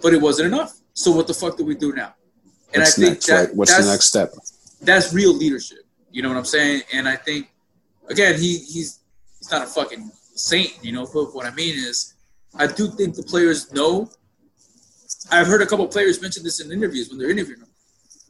[0.00, 0.78] but it wasn't enough.
[0.94, 2.14] So what the fuck do we do now?"
[2.72, 3.56] And what's I think next, that right?
[3.56, 4.34] What's that's, the next step?
[4.80, 5.84] that's real leadership.
[6.10, 6.82] You know what I'm saying?
[6.92, 7.48] And I think,
[8.08, 9.00] again, he he's
[9.38, 10.72] he's not a fucking saint.
[10.82, 12.14] You know, but what I mean is,
[12.54, 14.10] I do think the players know.
[15.30, 17.68] I've heard a couple players mention this in interviews when they're interviewing him.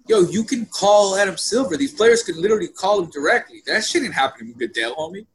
[0.09, 1.76] Yo, you can call Adam Silver.
[1.76, 3.62] These players can literally call him directly.
[3.66, 5.26] That shit ain't happening with Goodell, homie.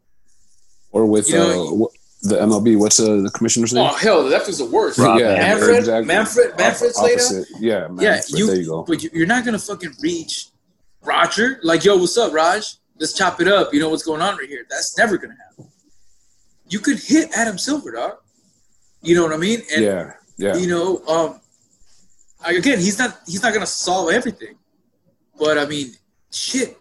[0.91, 2.77] Or with You know, uh, the MLB?
[2.77, 3.87] What's uh, the commissioner's name?
[3.89, 4.97] Oh hell, that was the worst.
[4.97, 6.07] Rob yeah, Manfred, exactly.
[6.07, 7.13] Manfred, Manfred Op- Slater.
[7.13, 7.47] opposite.
[7.59, 8.83] Yeah, Yeah, you, there you go.
[8.83, 10.47] But you, you're not gonna fucking reach
[11.03, 11.59] Roger.
[11.63, 12.75] Like, yo, what's up, Raj?
[12.99, 13.73] Let's chop it up.
[13.73, 14.65] You know what's going on right here.
[14.69, 15.71] That's never gonna happen.
[16.69, 18.17] You could hit Adam Silver, dog.
[19.01, 19.61] You know what I mean?
[19.73, 20.57] And yeah, yeah.
[20.57, 21.39] you know, um,
[22.43, 24.55] again, he's not he's not gonna solve everything,
[25.39, 25.91] but I mean,
[26.31, 26.77] shit.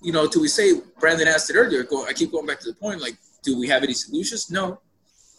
[0.00, 1.82] You know, till we say Brandon asked it earlier.
[1.82, 3.00] Go, I keep going back to the point.
[3.00, 4.50] Like, do we have any solutions?
[4.50, 4.80] No,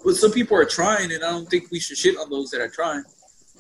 [0.03, 2.61] but some people are trying, and I don't think we should shit on those that
[2.61, 3.03] are trying.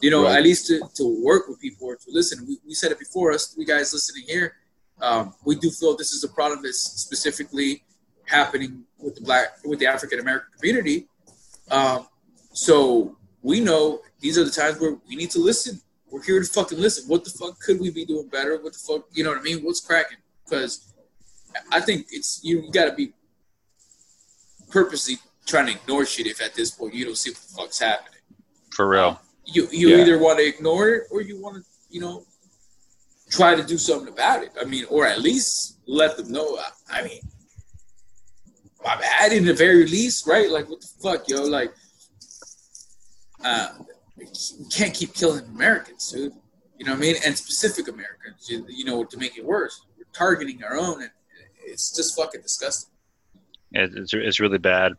[0.01, 0.37] You know, Right.
[0.37, 2.45] at least to, to work with people or to listen.
[2.47, 3.31] We, we said it before.
[3.31, 4.53] Us three guys listening here,
[5.01, 7.83] um, we do feel this is a problem that's specifically
[8.25, 11.07] happening with the black with the African American community.
[11.71, 12.07] Um,
[12.53, 15.81] so we know these are the times where we need to listen.
[16.11, 17.07] We're here to fucking listen.
[17.07, 18.57] What the fuck could we be doing better?
[18.61, 19.59] What the fuck, you know what I mean?
[19.63, 20.17] What's cracking?
[20.45, 20.93] Because
[21.71, 23.13] I think it's you, got to be
[24.69, 27.79] purposely trying to ignore shit if at this point you don't see what the fuck's
[27.79, 28.19] happening.
[28.71, 29.19] For real.
[29.45, 30.01] You you Yeah.
[30.01, 32.23] either want to ignore it or you want to you know
[33.29, 34.51] try to do something about it.
[34.59, 36.57] I mean, or at least let them know.
[36.57, 37.21] I, I mean,
[38.83, 40.49] my bad in the very least, right?
[40.49, 41.43] Like what the fuck, yo?
[41.43, 41.73] Like,
[43.43, 43.69] uh,
[44.19, 46.33] we can't keep killing Americans, dude.
[46.77, 47.15] You know what I mean?
[47.25, 51.11] And specific Americans, you, you know, to make it worse, we're targeting our own, and
[51.65, 52.91] it's just fucking disgusting.
[53.71, 54.93] It, it's, it's really bad.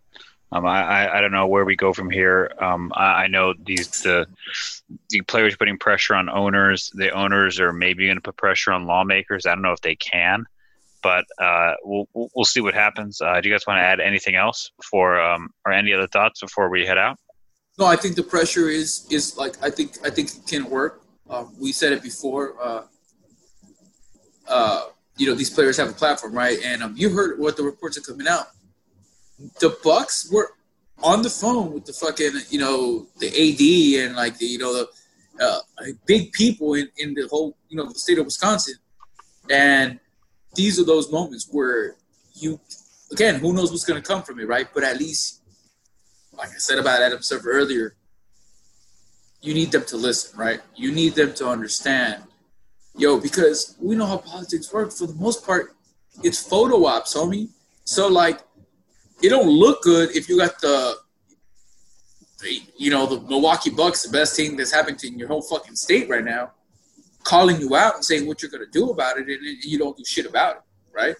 [0.52, 2.52] Um, I, I, don't know where we go from here.
[2.58, 4.26] Um, I, I know these the
[5.08, 6.90] the players putting pressure on owners.
[6.94, 9.46] The owners are maybe going to put pressure on lawmakers.
[9.46, 10.44] I don't know if they can,
[11.04, 13.20] but uh, we'll we'll we'll see what happens.
[13.20, 16.40] Uh, do you guys want to add anything else before um, or any other thoughts
[16.40, 17.16] before we head out?
[17.78, 21.02] No, I think the pressure is is like I think I think it can work.
[21.28, 22.54] Um, we said it before.
[22.62, 22.82] Uh,
[24.48, 24.86] uh,
[25.16, 26.58] you know, these players have a platform, right?
[26.64, 28.46] And um, you heard what the reports are coming out.
[29.60, 30.50] The Bucks were
[31.02, 34.74] on the phone with the fucking you know the AD and like the you know
[34.74, 34.88] the
[35.42, 35.60] uh,
[36.06, 38.74] big people in in the whole you know the state of Wisconsin,
[39.48, 39.98] and
[40.54, 41.96] these are those moments where
[42.34, 42.60] you
[43.12, 44.68] again who knows what's going to come from it, right?
[44.74, 45.39] But at least
[46.40, 47.94] like I said about Adam Silver earlier,
[49.42, 50.60] you need them to listen, right?
[50.74, 52.22] You need them to understand,
[52.96, 54.90] yo, because we know how politics work.
[54.90, 55.76] For the most part,
[56.22, 57.50] it's photo ops, homie.
[57.84, 58.40] So like,
[59.22, 60.96] it don't look good if you got the,
[62.78, 66.08] you know, the Milwaukee Bucks, the best team that's happened in your whole fucking state
[66.08, 66.52] right now,
[67.22, 70.04] calling you out and saying what you're gonna do about it, and you don't do
[70.06, 71.16] shit about it, right?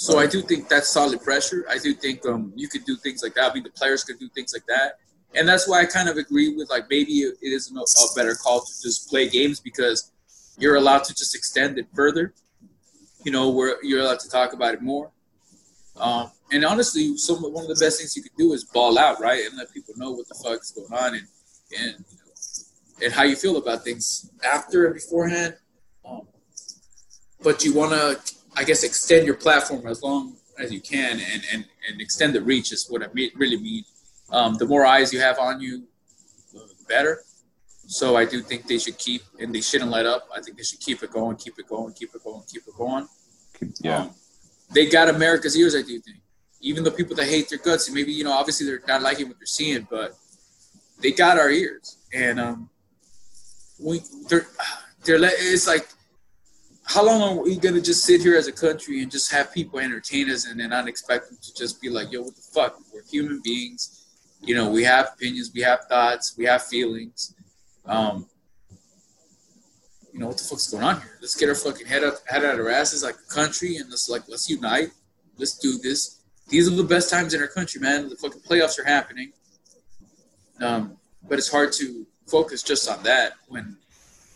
[0.00, 1.66] So I do think that's solid pressure.
[1.68, 3.50] I do think um, you could do things like that.
[3.50, 5.00] I mean, the players could do things like that.
[5.34, 8.36] and that's why I kind of agree with like maybe it is a, a better
[8.36, 10.12] call to just play games because
[10.56, 12.32] you're allowed to just extend it further.
[13.24, 15.10] You know, where you're allowed to talk about it more.
[15.96, 19.20] Um, and honestly, some one of the best things you could do is ball out,
[19.20, 21.26] right, and let people know what the fuck is going on and
[21.76, 22.04] and
[23.02, 25.56] and how you feel about things after and beforehand.
[26.08, 26.22] Um,
[27.42, 31.42] but you want to, I guess, extend your platform as long as you can and
[31.52, 33.06] and and extend the reach is what I
[33.42, 33.84] really mean.
[34.30, 35.84] Um, the more eyes you have on you,
[36.52, 37.14] the better.
[37.86, 40.28] So I do think they should keep and they shouldn't let up.
[40.36, 42.76] I think they should keep it going, keep it going, keep it going, keep it
[42.76, 43.06] going.
[43.80, 44.02] Yeah.
[44.02, 44.10] Um,
[44.74, 46.18] they got America's ears, I do think.
[46.60, 49.38] Even the people that hate their guts, maybe you know, obviously they're not liking what
[49.38, 50.16] they're seeing, but
[51.00, 52.68] they got our ears, and um,
[53.78, 54.46] we they're
[55.04, 55.88] they're it's like,
[56.88, 59.78] how long are we gonna just sit here as a country and just have people
[59.78, 62.78] entertain us and then not expect them to just be like, yo, what the fuck?
[62.92, 64.06] We're human beings,
[64.42, 67.34] you know, we have opinions, we have thoughts, we have feelings.
[67.84, 68.26] Um,
[70.12, 71.18] you know what the fuck's going on here?
[71.20, 73.90] Let's get our fucking head up, head out of our asses like a country, and
[73.90, 74.90] let's like let's unite.
[75.36, 76.22] Let's do this.
[76.48, 78.08] These are the best times in our country, man.
[78.08, 79.32] The fucking playoffs are happening.
[80.60, 80.96] Um,
[81.28, 83.76] but it's hard to focus just on that when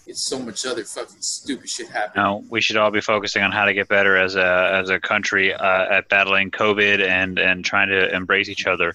[0.06, 2.24] it's so much other fucking stupid shit happening.
[2.24, 4.98] No, we should all be focusing on how to get better as a as a
[5.00, 8.94] country uh, at battling COVID and and trying to embrace each other.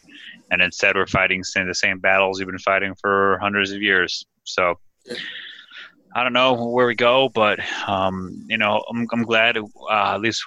[0.51, 4.25] And instead, we're fighting the same battles we've been fighting for hundreds of years.
[4.43, 4.75] So.
[5.05, 5.15] Yeah.
[6.15, 10.21] I don't know where we go, but um, you know, I'm, I'm glad uh, at
[10.21, 10.43] least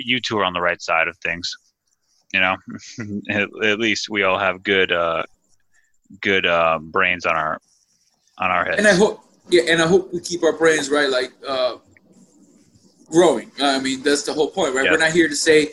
[0.00, 1.50] you two are on the right side of things.
[2.34, 2.56] You know,
[3.30, 5.22] at, at, least we all have good, uh,
[6.20, 7.58] good uh, brains on our
[8.38, 8.78] on our heads.
[8.78, 11.76] And I hope, yeah, and I hope we keep our brains right, like uh,
[13.10, 13.50] growing.
[13.60, 14.84] I mean, that's the whole point, right?
[14.84, 14.92] Yeah.
[14.92, 15.72] We're not here to say,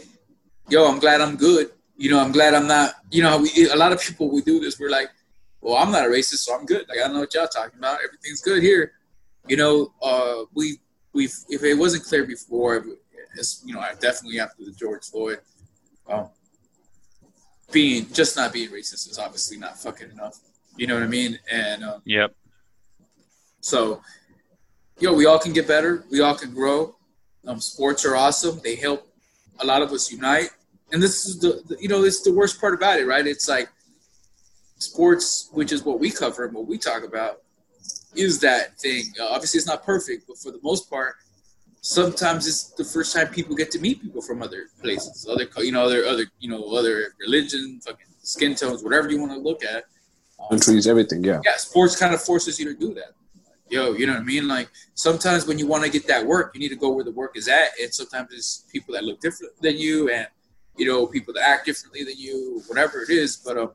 [0.70, 2.96] "Yo, I'm glad I'm good." You know, I'm glad I'm not.
[3.12, 4.80] You know, we a lot of people we do this.
[4.80, 5.10] We're like,
[5.62, 6.88] well, I'm not a racist, so I'm good.
[6.88, 8.00] Like I don't know what y'all talking about.
[8.04, 8.94] Everything's good here.
[9.48, 10.80] You know, uh, we
[11.14, 12.86] we if it wasn't clear before,
[13.36, 15.40] it's, you know, I definitely after the George Floyd,
[16.08, 16.30] um,
[17.72, 20.40] being just not being racist is obviously not fucking enough.
[20.78, 21.40] You know what I mean?
[21.52, 22.36] And um, yep.
[23.66, 24.00] So,
[25.00, 26.04] yo, we all can get better.
[26.12, 26.96] We all can grow.
[27.48, 28.62] Um, sports are awesome.
[28.64, 29.08] They help
[29.60, 30.52] a lot of us unite.
[30.92, 33.26] And this is the, the you know, it's the worst part about it, right?
[33.26, 33.70] It's like
[34.78, 37.42] sports, which is what we cover and what we talk about,
[38.16, 39.06] is that thing.
[39.20, 41.16] Uh, obviously, it's not perfect, but for the most part,
[41.82, 45.72] sometimes it's the first time people get to meet people from other places, other you
[45.72, 49.66] know, other other you know, other religions, fucking skin tones, whatever you want to look
[49.66, 49.86] at.
[50.40, 51.42] Um, Countries, everything, yeah.
[51.44, 53.16] Yeah, sports kind of forces you to do that.
[53.70, 54.48] Yo, you know what I mean?
[54.48, 57.12] Like sometimes when you want to get that work, you need to go where the
[57.12, 60.28] work is at, and sometimes it's people that look different than you, and
[60.78, 63.38] you know, people that act differently than you, whatever it is.
[63.38, 63.72] But um,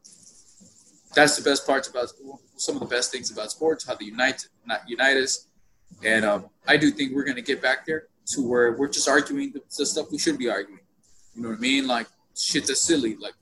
[1.15, 2.13] that's the best parts about
[2.57, 5.49] some of the best things about sports, how they unite not unite us.
[6.05, 9.53] And um, I do think we're gonna get back there to where we're just arguing
[9.53, 10.81] the, the, stuff we should be arguing.
[11.35, 11.89] You know what I mean?
[11.89, 12.07] Like
[12.37, 13.35] shit that's silly, like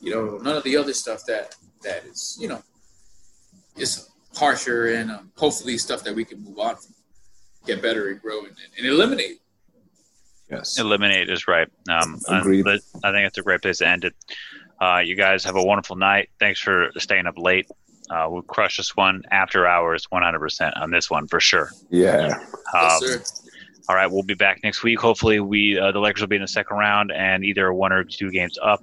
[0.00, 2.62] you know, none of the other stuff that that is you know
[3.76, 6.94] is harsher and um, hopefully stuff that we can move on from,
[7.66, 9.40] get better and grow and, and eliminate.
[10.50, 11.68] Yes, eliminate is right.
[11.88, 12.66] Um, Agreed.
[12.68, 14.14] I, I think it's a great place to end it.
[14.80, 16.28] Uh, you guys have a wonderful night.
[16.38, 17.66] Thanks for staying up late.
[18.10, 21.70] Uh, we'll crush this one after hours, 100% on this one for sure.
[21.88, 22.38] Yeah.
[22.74, 23.48] Um, yes,
[23.88, 24.98] all right, we'll be back next week.
[24.98, 28.02] Hopefully, we uh, the Lakers will be in the second round and either one or
[28.02, 28.82] two games up.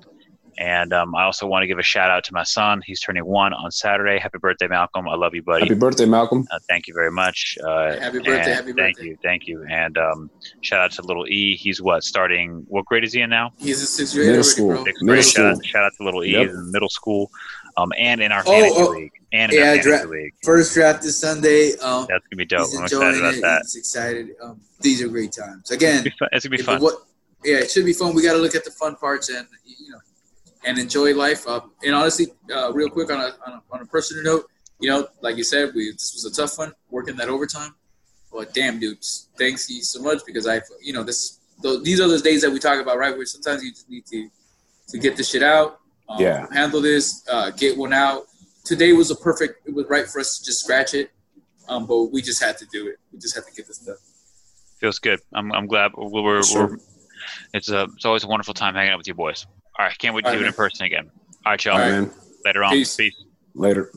[0.62, 2.84] And um, I also want to give a shout out to my son.
[2.86, 4.20] He's turning one on Saturday.
[4.20, 5.10] Happy birthday, Malcolm!
[5.10, 5.66] I love you, buddy.
[5.66, 6.48] Happy birthday, Malcolm!
[6.52, 7.58] Uh, thank you very much.
[7.64, 8.54] Uh, happy birthday!
[8.54, 8.84] Happy birthday.
[8.84, 9.66] thank you, thank you.
[9.68, 10.30] And um,
[10.62, 11.56] shout out to little E.
[11.56, 12.64] He's what starting?
[12.68, 13.54] What grade is he in now?
[13.58, 14.28] He's a sixth grade.
[14.28, 14.86] Middle school.
[14.86, 15.26] Sixth grade.
[15.26, 16.34] Shout out, shout out to little E.
[16.34, 16.50] Yep.
[16.50, 17.32] in middle school,
[17.78, 19.14] um, and in our oh, fantasy oh, league.
[19.34, 20.34] And in yeah, our fantasy dra- league.
[20.44, 21.72] First draft this Sunday.
[21.78, 22.68] Um, That's gonna be dope.
[22.78, 23.42] I'm excited about it.
[23.42, 23.62] that.
[23.64, 24.30] He's excited.
[24.40, 25.72] Um, these are great times.
[25.72, 26.30] Again, it's gonna be fun.
[26.34, 26.82] It's gonna be fun.
[26.84, 27.08] What,
[27.44, 28.14] yeah, it should be fun.
[28.14, 29.98] We got to look at the fun parts and you know
[30.64, 31.48] and enjoy life.
[31.48, 34.46] Uh, and honestly, uh, real quick on a, on a, on a personal note,
[34.80, 37.76] you know, like you said, we this was a tough one working that overtime.
[38.32, 41.40] But damn, dudes, thanks you so much because I, you know, this
[41.84, 43.16] these are those days that we talk about, right?
[43.16, 44.30] Where sometimes you just need to
[44.90, 45.80] to get the shit out,
[46.10, 48.24] um, yeah, handle this, uh, get one out.
[48.66, 49.68] Today was a perfect.
[49.68, 51.12] It was right for us to just scratch it,
[51.68, 52.98] um, but we just had to do it.
[53.12, 53.98] We just had to get this done.
[54.80, 55.20] Feels good.
[55.34, 56.68] I'm I'm glad we're, sure.
[56.68, 56.78] we're
[57.54, 59.46] it's a it's always a wonderful time hanging out with you boys.
[59.80, 61.10] All right, can't wait to All do right, it in person again.
[61.46, 61.82] All right, y'all.
[61.82, 62.12] All right,
[62.46, 62.72] Later on.
[62.72, 62.96] Peace.
[62.96, 63.16] Peace.
[63.56, 63.92] Later.